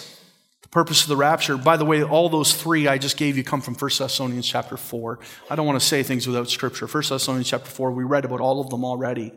purpose 0.72 1.02
of 1.02 1.08
the 1.08 1.16
rapture. 1.16 1.58
By 1.58 1.78
the 1.78 1.86
way, 1.86 2.04
all 2.04 2.30
those 2.30 2.54
three 2.54 2.88
I 2.88 2.98
just 2.98 3.18
gave 3.18 3.38
you 3.38 3.44
come 3.44 3.62
from 3.62 3.76
1 3.76 3.92
Thessalonians 3.98 4.48
chapter 4.48 4.78
4. 4.78 5.20
I 5.50 5.56
don't 5.56 5.66
want 5.66 5.80
to 5.80 5.86
say 5.86 6.04
things 6.04 6.28
without 6.28 6.50
scripture. 6.50 6.88
1 6.88 7.04
Thessalonians 7.10 7.50
chapter 7.50 7.70
4, 7.70 7.92
we 7.92 8.04
read 8.04 8.26
about 8.26 8.42
all 8.42 8.62
of 8.62 8.70
them 8.70 8.86
already. 8.86 9.34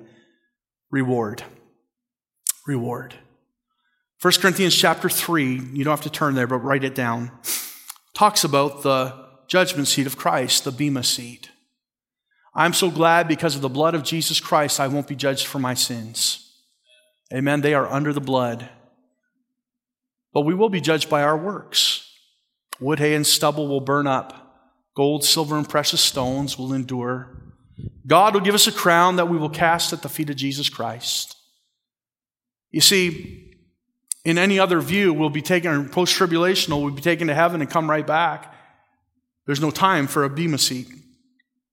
Reward. 0.91 1.43
Reward. 2.67 3.15
1 4.21 4.33
Corinthians 4.35 4.77
chapter 4.77 5.09
3, 5.09 5.61
you 5.73 5.85
don't 5.85 5.91
have 5.91 6.03
to 6.03 6.11
turn 6.11 6.35
there, 6.35 6.47
but 6.47 6.59
write 6.59 6.85
it 6.85 6.95
down, 6.95 7.33
talks 8.15 8.45
about 8.45 8.83
the 8.83 9.13
judgment 9.49 9.89
seat 9.89 10.07
of 10.07 10.17
Christ, 10.17 10.63
the 10.63 10.71
Bema 10.71 11.03
seat. 11.03 11.51
I'm 12.55 12.73
so 12.73 12.91
glad 12.91 13.27
because 13.27 13.57
of 13.57 13.63
the 13.63 13.69
blood 13.69 13.95
of 13.95 14.05
Jesus 14.05 14.39
Christ, 14.39 14.79
I 14.79 14.87
won't 14.87 15.09
be 15.09 15.17
judged 15.17 15.47
for 15.47 15.59
my 15.59 15.75
sins. 15.75 16.53
Amen. 17.33 17.63
They 17.63 17.75
are 17.75 17.91
under 17.91 18.13
the 18.13 18.21
blood. 18.21 18.69
But 20.33 20.43
we 20.43 20.55
will 20.55 20.69
be 20.69 20.81
judged 20.81 21.09
by 21.09 21.23
our 21.23 21.37
works. 21.37 22.11
Wood, 22.81 22.99
hay, 22.99 23.15
and 23.15 23.27
stubble 23.27 23.69
will 23.69 23.81
burn 23.81 24.07
up. 24.07 24.39
Gold, 24.95 25.25
silver, 25.25 25.57
and 25.57 25.69
precious 25.69 26.01
stones 26.01 26.59
will 26.59 26.73
endure. 26.73 27.43
God 28.07 28.35
will 28.35 28.41
give 28.41 28.55
us 28.55 28.67
a 28.67 28.73
crown 28.73 29.17
that 29.17 29.29
we 29.29 29.39
will 29.39 29.51
cast 29.51 29.93
at 29.93 30.03
the 30.03 30.09
feet 30.09 30.31
of 30.31 30.37
Jesus 30.37 30.69
Christ. 30.69 31.37
You 32.71 32.81
see, 32.81 33.57
in 34.25 34.39
any 34.39 34.59
other 34.59 34.81
view, 34.81 35.13
we'll 35.13 35.31
be 35.31 35.43
taken, 35.43 35.89
post 35.89 36.17
tribulational, 36.19 36.83
we'll 36.83 36.95
be 36.95 37.03
taken 37.03 37.27
to 37.29 37.35
heaven 37.35 37.61
and 37.61 37.71
come 37.71 37.89
right 37.89 38.07
back. 38.07 38.55
There's 39.47 39.61
no 39.61 39.71
time 39.71 40.07
for 40.07 40.25
a 40.25 40.31
Bema 40.31 40.59
seat. 40.59 40.89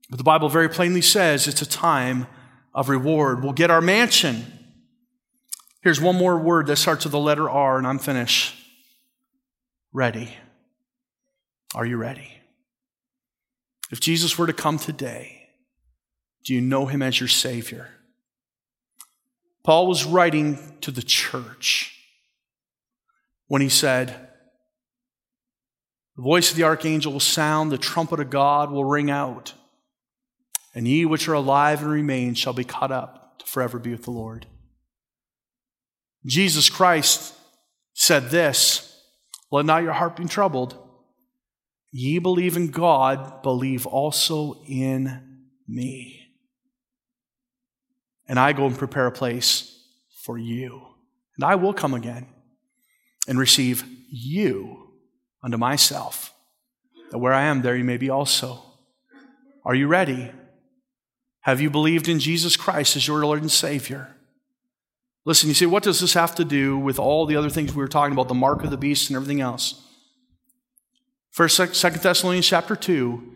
But 0.09 0.17
the 0.17 0.23
Bible 0.23 0.49
very 0.49 0.69
plainly 0.69 1.01
says 1.01 1.47
it's 1.47 1.61
a 1.61 1.69
time 1.69 2.27
of 2.73 2.89
reward. 2.89 3.43
We'll 3.43 3.53
get 3.53 3.71
our 3.71 3.81
mansion. 3.81 4.58
Here's 5.81 6.01
one 6.01 6.15
more 6.15 6.37
word 6.37 6.67
that 6.67 6.75
starts 6.77 7.05
with 7.05 7.11
the 7.11 7.19
letter 7.19 7.49
R, 7.49 7.77
and 7.77 7.87
I'm 7.87 7.99
finished. 7.99 8.55
Ready. 9.93 10.33
Are 11.73 11.85
you 11.85 11.97
ready? 11.97 12.33
If 13.91 13.99
Jesus 13.99 14.37
were 14.37 14.47
to 14.47 14.53
come 14.53 14.77
today, 14.77 15.49
do 16.43 16.53
you 16.53 16.61
know 16.61 16.85
him 16.85 17.01
as 17.01 17.19
your 17.19 17.29
Savior? 17.29 17.89
Paul 19.63 19.87
was 19.87 20.05
writing 20.05 20.77
to 20.81 20.91
the 20.91 21.01
church 21.01 21.95
when 23.47 23.61
he 23.61 23.69
said, 23.69 24.29
The 26.15 26.21
voice 26.21 26.51
of 26.51 26.57
the 26.57 26.63
archangel 26.63 27.13
will 27.13 27.19
sound, 27.19 27.71
the 27.71 27.77
trumpet 27.77 28.19
of 28.19 28.29
God 28.29 28.71
will 28.71 28.85
ring 28.85 29.09
out 29.09 29.53
and 30.73 30.87
ye 30.87 31.05
which 31.05 31.27
are 31.27 31.33
alive 31.33 31.81
and 31.81 31.91
remain 31.91 32.33
shall 32.33 32.53
be 32.53 32.63
caught 32.63 32.91
up 32.91 33.39
to 33.39 33.45
forever 33.45 33.79
be 33.79 33.91
with 33.91 34.03
the 34.03 34.11
Lord. 34.11 34.45
Jesus 36.25 36.69
Christ 36.69 37.33
said 37.93 38.29
this 38.29 39.03
Let 39.51 39.65
not 39.65 39.83
your 39.83 39.93
heart 39.93 40.15
be 40.15 40.25
troubled. 40.25 40.77
Ye 41.91 42.19
believe 42.19 42.55
in 42.55 42.69
God, 42.69 43.41
believe 43.41 43.85
also 43.87 44.61
in 44.67 45.47
me. 45.67 46.27
And 48.27 48.39
I 48.39 48.53
go 48.53 48.67
and 48.67 48.77
prepare 48.77 49.07
a 49.07 49.11
place 49.11 49.75
for 50.23 50.37
you. 50.37 50.81
And 51.35 51.43
I 51.43 51.55
will 51.55 51.73
come 51.73 51.95
again 51.95 52.27
and 53.27 53.39
receive 53.39 53.83
you 54.09 54.91
unto 55.41 55.57
myself, 55.57 56.33
that 57.11 57.17
where 57.17 57.33
I 57.33 57.43
am, 57.43 57.61
there 57.61 57.75
you 57.75 57.83
may 57.83 57.97
be 57.97 58.09
also. 58.09 58.61
Are 59.65 59.73
you 59.73 59.87
ready? 59.87 60.31
Have 61.41 61.61
you 61.61 61.69
believed 61.69 62.07
in 62.07 62.19
Jesus 62.19 62.55
Christ 62.55 62.95
as 62.95 63.07
your 63.07 63.19
Lord 63.19 63.41
and 63.41 63.51
Savior? 63.51 64.15
Listen, 65.25 65.49
you 65.49 65.53
say, 65.53 65.65
what 65.65 65.83
does 65.83 65.99
this 65.99 66.13
have 66.13 66.35
to 66.35 66.45
do 66.45 66.77
with 66.77 66.97
all 66.97 67.25
the 67.25 67.35
other 67.35 67.49
things 67.49 67.73
we 67.73 67.81
were 67.81 67.87
talking 67.87 68.13
about, 68.13 68.27
the 68.27 68.33
mark 68.33 68.63
of 68.63 68.71
the 68.71 68.77
beast 68.77 69.09
and 69.09 69.15
everything 69.15 69.41
else? 69.41 69.81
First, 71.29 71.55
Second 71.75 72.01
Thessalonians 72.01 72.47
chapter 72.47 72.75
2, 72.75 73.35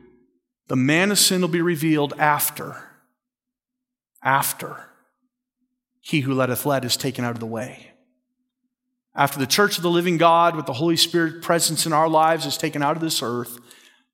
the 0.67 0.75
man 0.75 1.11
of 1.11 1.19
sin 1.19 1.41
will 1.41 1.49
be 1.49 1.61
revealed 1.61 2.13
after, 2.17 2.89
after 4.23 4.89
he 5.99 6.21
who 6.21 6.33
letteth 6.33 6.65
let 6.65 6.85
is 6.85 6.97
taken 6.97 7.23
out 7.23 7.31
of 7.31 7.39
the 7.39 7.45
way. 7.45 7.91
After 9.15 9.37
the 9.37 9.45
church 9.45 9.77
of 9.77 9.83
the 9.83 9.91
living 9.91 10.17
God 10.17 10.55
with 10.55 10.65
the 10.65 10.73
Holy 10.73 10.97
Spirit 10.97 11.43
presence 11.43 11.85
in 11.85 11.93
our 11.93 12.09
lives 12.09 12.45
is 12.45 12.57
taken 12.57 12.81
out 12.81 12.95
of 12.95 13.01
this 13.01 13.21
earth, 13.21 13.59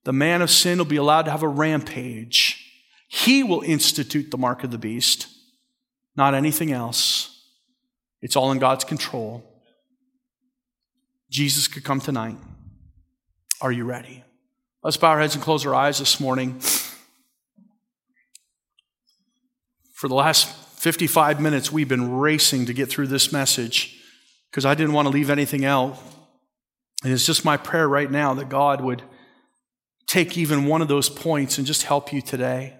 the 0.03 0.13
man 0.13 0.41
of 0.41 0.51
sin 0.51 0.77
will 0.77 0.85
be 0.85 0.97
allowed 0.97 1.23
to 1.23 1.31
have 1.31 1.43
a 1.43 1.47
rampage 1.47 2.65
he 3.11 3.41
will 3.41 3.61
institute 3.61 4.29
the 4.29 4.37
mark 4.37 4.63
of 4.63 4.69
the 4.69 4.77
beast, 4.77 5.27
not 6.15 6.35
anything 6.35 6.71
else. 6.71 7.38
It's 8.21 8.35
all 8.35 8.51
in 8.51 8.59
God's 8.59 8.83
control. 8.83 9.43
Jesus 11.29 11.67
could 11.67 11.83
come 11.83 11.99
tonight. 11.99 12.37
Are 13.61 13.71
you 13.71 13.85
ready? 13.85 14.23
Let's 14.83 14.97
bow 14.97 15.09
our 15.09 15.19
heads 15.19 15.35
and 15.35 15.43
close 15.43 15.65
our 15.65 15.75
eyes 15.75 15.99
this 15.99 16.19
morning. 16.19 16.59
For 19.93 20.07
the 20.07 20.15
last 20.15 20.47
55 20.79 21.41
minutes, 21.41 21.71
we've 21.71 21.87
been 21.87 22.17
racing 22.17 22.65
to 22.67 22.73
get 22.73 22.89
through 22.89 23.07
this 23.07 23.31
message 23.31 23.99
because 24.49 24.65
I 24.65 24.73
didn't 24.73 24.93
want 24.93 25.07
to 25.07 25.09
leave 25.09 25.29
anything 25.29 25.65
out. 25.65 25.97
And 27.03 27.11
it's 27.13 27.25
just 27.25 27.45
my 27.45 27.57
prayer 27.57 27.87
right 27.87 28.09
now 28.09 28.33
that 28.33 28.49
God 28.49 28.81
would 28.81 29.03
take 30.07 30.37
even 30.37 30.65
one 30.65 30.81
of 30.81 30.87
those 30.87 31.09
points 31.09 31.57
and 31.57 31.67
just 31.67 31.83
help 31.83 32.11
you 32.11 32.21
today 32.21 32.79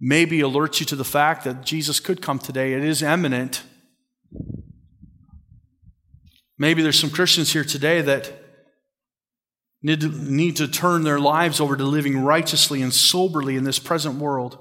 maybe 0.00 0.40
alert 0.40 0.80
you 0.80 0.86
to 0.86 0.96
the 0.96 1.04
fact 1.04 1.44
that 1.44 1.64
Jesus 1.64 2.00
could 2.00 2.22
come 2.22 2.38
today. 2.38 2.72
It 2.72 2.82
is 2.82 3.02
imminent. 3.02 3.62
Maybe 6.58 6.82
there's 6.82 6.98
some 6.98 7.10
Christians 7.10 7.52
here 7.52 7.64
today 7.64 8.02
that 8.02 8.32
need 9.82 10.00
to, 10.02 10.08
need 10.08 10.56
to 10.56 10.68
turn 10.68 11.04
their 11.04 11.18
lives 11.18 11.60
over 11.60 11.76
to 11.76 11.84
living 11.84 12.22
righteously 12.22 12.82
and 12.82 12.92
soberly 12.92 13.56
in 13.56 13.64
this 13.64 13.78
present 13.78 14.16
world. 14.16 14.58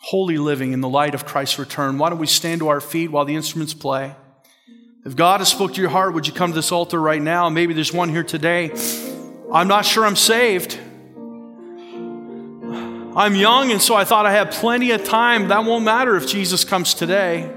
Holy 0.00 0.36
living 0.36 0.72
in 0.72 0.82
the 0.82 0.88
light 0.88 1.14
of 1.14 1.24
Christ's 1.24 1.58
return. 1.58 1.96
Why 1.96 2.10
don't 2.10 2.18
we 2.18 2.26
stand 2.26 2.60
to 2.60 2.68
our 2.68 2.82
feet 2.82 3.10
while 3.10 3.24
the 3.24 3.34
instruments 3.34 3.72
play? 3.72 4.14
If 5.06 5.16
God 5.16 5.40
has 5.40 5.48
spoke 5.48 5.72
to 5.74 5.80
your 5.80 5.90
heart, 5.90 6.12
would 6.12 6.26
you 6.26 6.34
come 6.34 6.50
to 6.50 6.54
this 6.54 6.70
altar 6.70 7.00
right 7.00 7.20
now? 7.20 7.48
Maybe 7.48 7.72
there's 7.72 7.92
one 7.92 8.10
here 8.10 8.22
today. 8.22 8.70
I'm 9.52 9.68
not 9.68 9.86
sure 9.86 10.04
I'm 10.04 10.16
saved. 10.16 10.78
I'm 13.16 13.34
young, 13.34 13.70
and 13.70 13.80
so 13.80 13.94
I 13.94 14.04
thought 14.04 14.26
I 14.26 14.32
had 14.32 14.50
plenty 14.50 14.90
of 14.90 15.04
time. 15.04 15.48
That 15.48 15.64
won't 15.64 15.84
matter 15.84 16.16
if 16.16 16.26
Jesus 16.26 16.64
comes 16.64 16.94
today. 16.94 17.50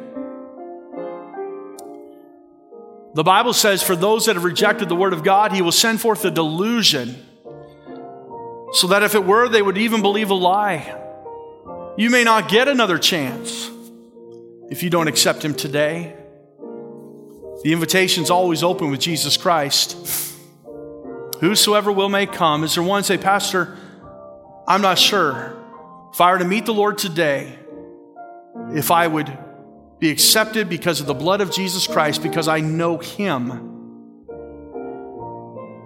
The 3.17 3.23
Bible 3.23 3.53
says, 3.53 3.81
for 3.81 3.95
those 3.95 4.27
that 4.27 4.35
have 4.35 4.43
rejected 4.43 4.89
the 4.89 4.95
word 4.95 5.11
of 5.11 5.23
God, 5.23 5.51
he 5.51 5.63
will 5.63 5.71
send 5.71 5.99
forth 5.99 6.23
a 6.23 6.29
delusion, 6.29 7.15
so 8.73 8.85
that 8.89 9.01
if 9.01 9.15
it 9.15 9.25
were, 9.25 9.49
they 9.49 9.63
would 9.63 9.79
even 9.79 10.03
believe 10.03 10.29
a 10.29 10.35
lie. 10.35 10.95
You 11.97 12.11
may 12.11 12.23
not 12.23 12.47
get 12.47 12.67
another 12.67 12.99
chance 12.99 13.71
if 14.69 14.83
you 14.83 14.91
don't 14.91 15.07
accept 15.07 15.43
him 15.43 15.55
today. 15.55 16.15
The 17.63 17.73
invitation's 17.73 18.29
always 18.29 18.61
open 18.61 18.91
with 18.91 18.99
Jesus 18.99 19.35
Christ. 19.35 19.97
Whosoever 21.39 21.91
will 21.91 22.09
may 22.09 22.27
come. 22.27 22.63
Is 22.63 22.75
there 22.75 22.83
one 22.83 23.03
say, 23.03 23.17
Pastor, 23.17 23.79
I'm 24.67 24.83
not 24.83 24.99
sure. 24.99 25.57
If 26.13 26.21
I 26.21 26.33
were 26.33 26.37
to 26.37 26.45
meet 26.45 26.67
the 26.67 26.73
Lord 26.75 26.99
today, 26.99 27.57
if 28.75 28.91
I 28.91 29.07
would 29.07 29.35
be 29.99 30.11
accepted 30.11 30.69
because 30.69 30.99
of 30.99 31.07
the 31.07 31.13
blood 31.13 31.41
of 31.41 31.51
Jesus 31.51 31.87
Christ, 31.87 32.21
because 32.21 32.47
I 32.47 32.59
know 32.59 32.97
Him. 32.97 33.75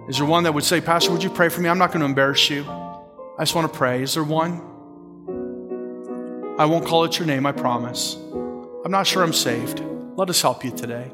Is 0.08 0.18
there 0.18 0.26
one 0.26 0.44
that 0.44 0.52
would 0.52 0.64
say, 0.64 0.80
Pastor, 0.80 1.12
would 1.12 1.22
you 1.22 1.30
pray 1.30 1.48
for 1.48 1.60
me? 1.60 1.68
I'm 1.68 1.78
not 1.78 1.88
going 1.88 2.00
to 2.00 2.06
embarrass 2.06 2.50
you. 2.50 2.64
I 2.68 3.36
just 3.40 3.54
want 3.54 3.72
to 3.72 3.78
pray. 3.78 4.02
Is 4.02 4.14
there 4.14 4.24
one? 4.24 4.60
I 6.58 6.66
won't 6.66 6.84
call 6.84 7.04
it 7.04 7.18
your 7.18 7.26
name, 7.26 7.46
I 7.46 7.52
promise. 7.52 8.16
I'm 8.84 8.90
not 8.90 9.06
sure 9.06 9.22
I'm 9.22 9.32
saved. 9.32 9.82
Let 10.16 10.28
us 10.28 10.42
help 10.42 10.64
you 10.64 10.70
today. 10.70 11.10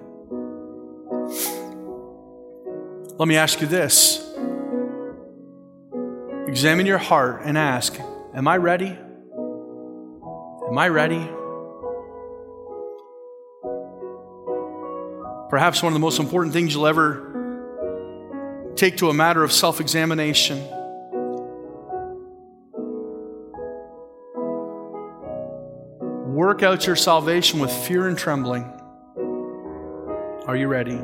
Let 3.19 3.29
me 3.29 3.37
ask 3.37 3.61
you 3.61 3.67
this 3.67 4.25
examine 6.49 6.87
your 6.87 6.99
heart 6.99 7.43
and 7.45 7.59
ask, 7.59 7.99
Am 8.35 8.49
I 8.49 8.57
ready? 8.57 8.97
Am 10.69 10.79
I 10.79 10.89
ready? 10.89 11.38
Perhaps 15.49 15.83
one 15.83 15.93
of 15.93 15.95
the 15.95 16.01
most 16.01 16.19
important 16.21 16.53
things 16.53 16.75
you'll 16.75 16.87
ever 16.87 18.73
take 18.77 18.99
to 18.99 19.09
a 19.09 19.15
matter 19.15 19.43
of 19.43 19.53
self 19.53 19.81
examination. 19.81 20.59
Work 26.35 26.63
out 26.63 26.87
your 26.87 26.97
salvation 26.97 27.59
with 27.61 27.73
fear 27.73 28.07
and 28.07 28.17
trembling. 28.17 28.65
Are 30.47 30.57
you 30.57 30.69
ready? 30.69 31.01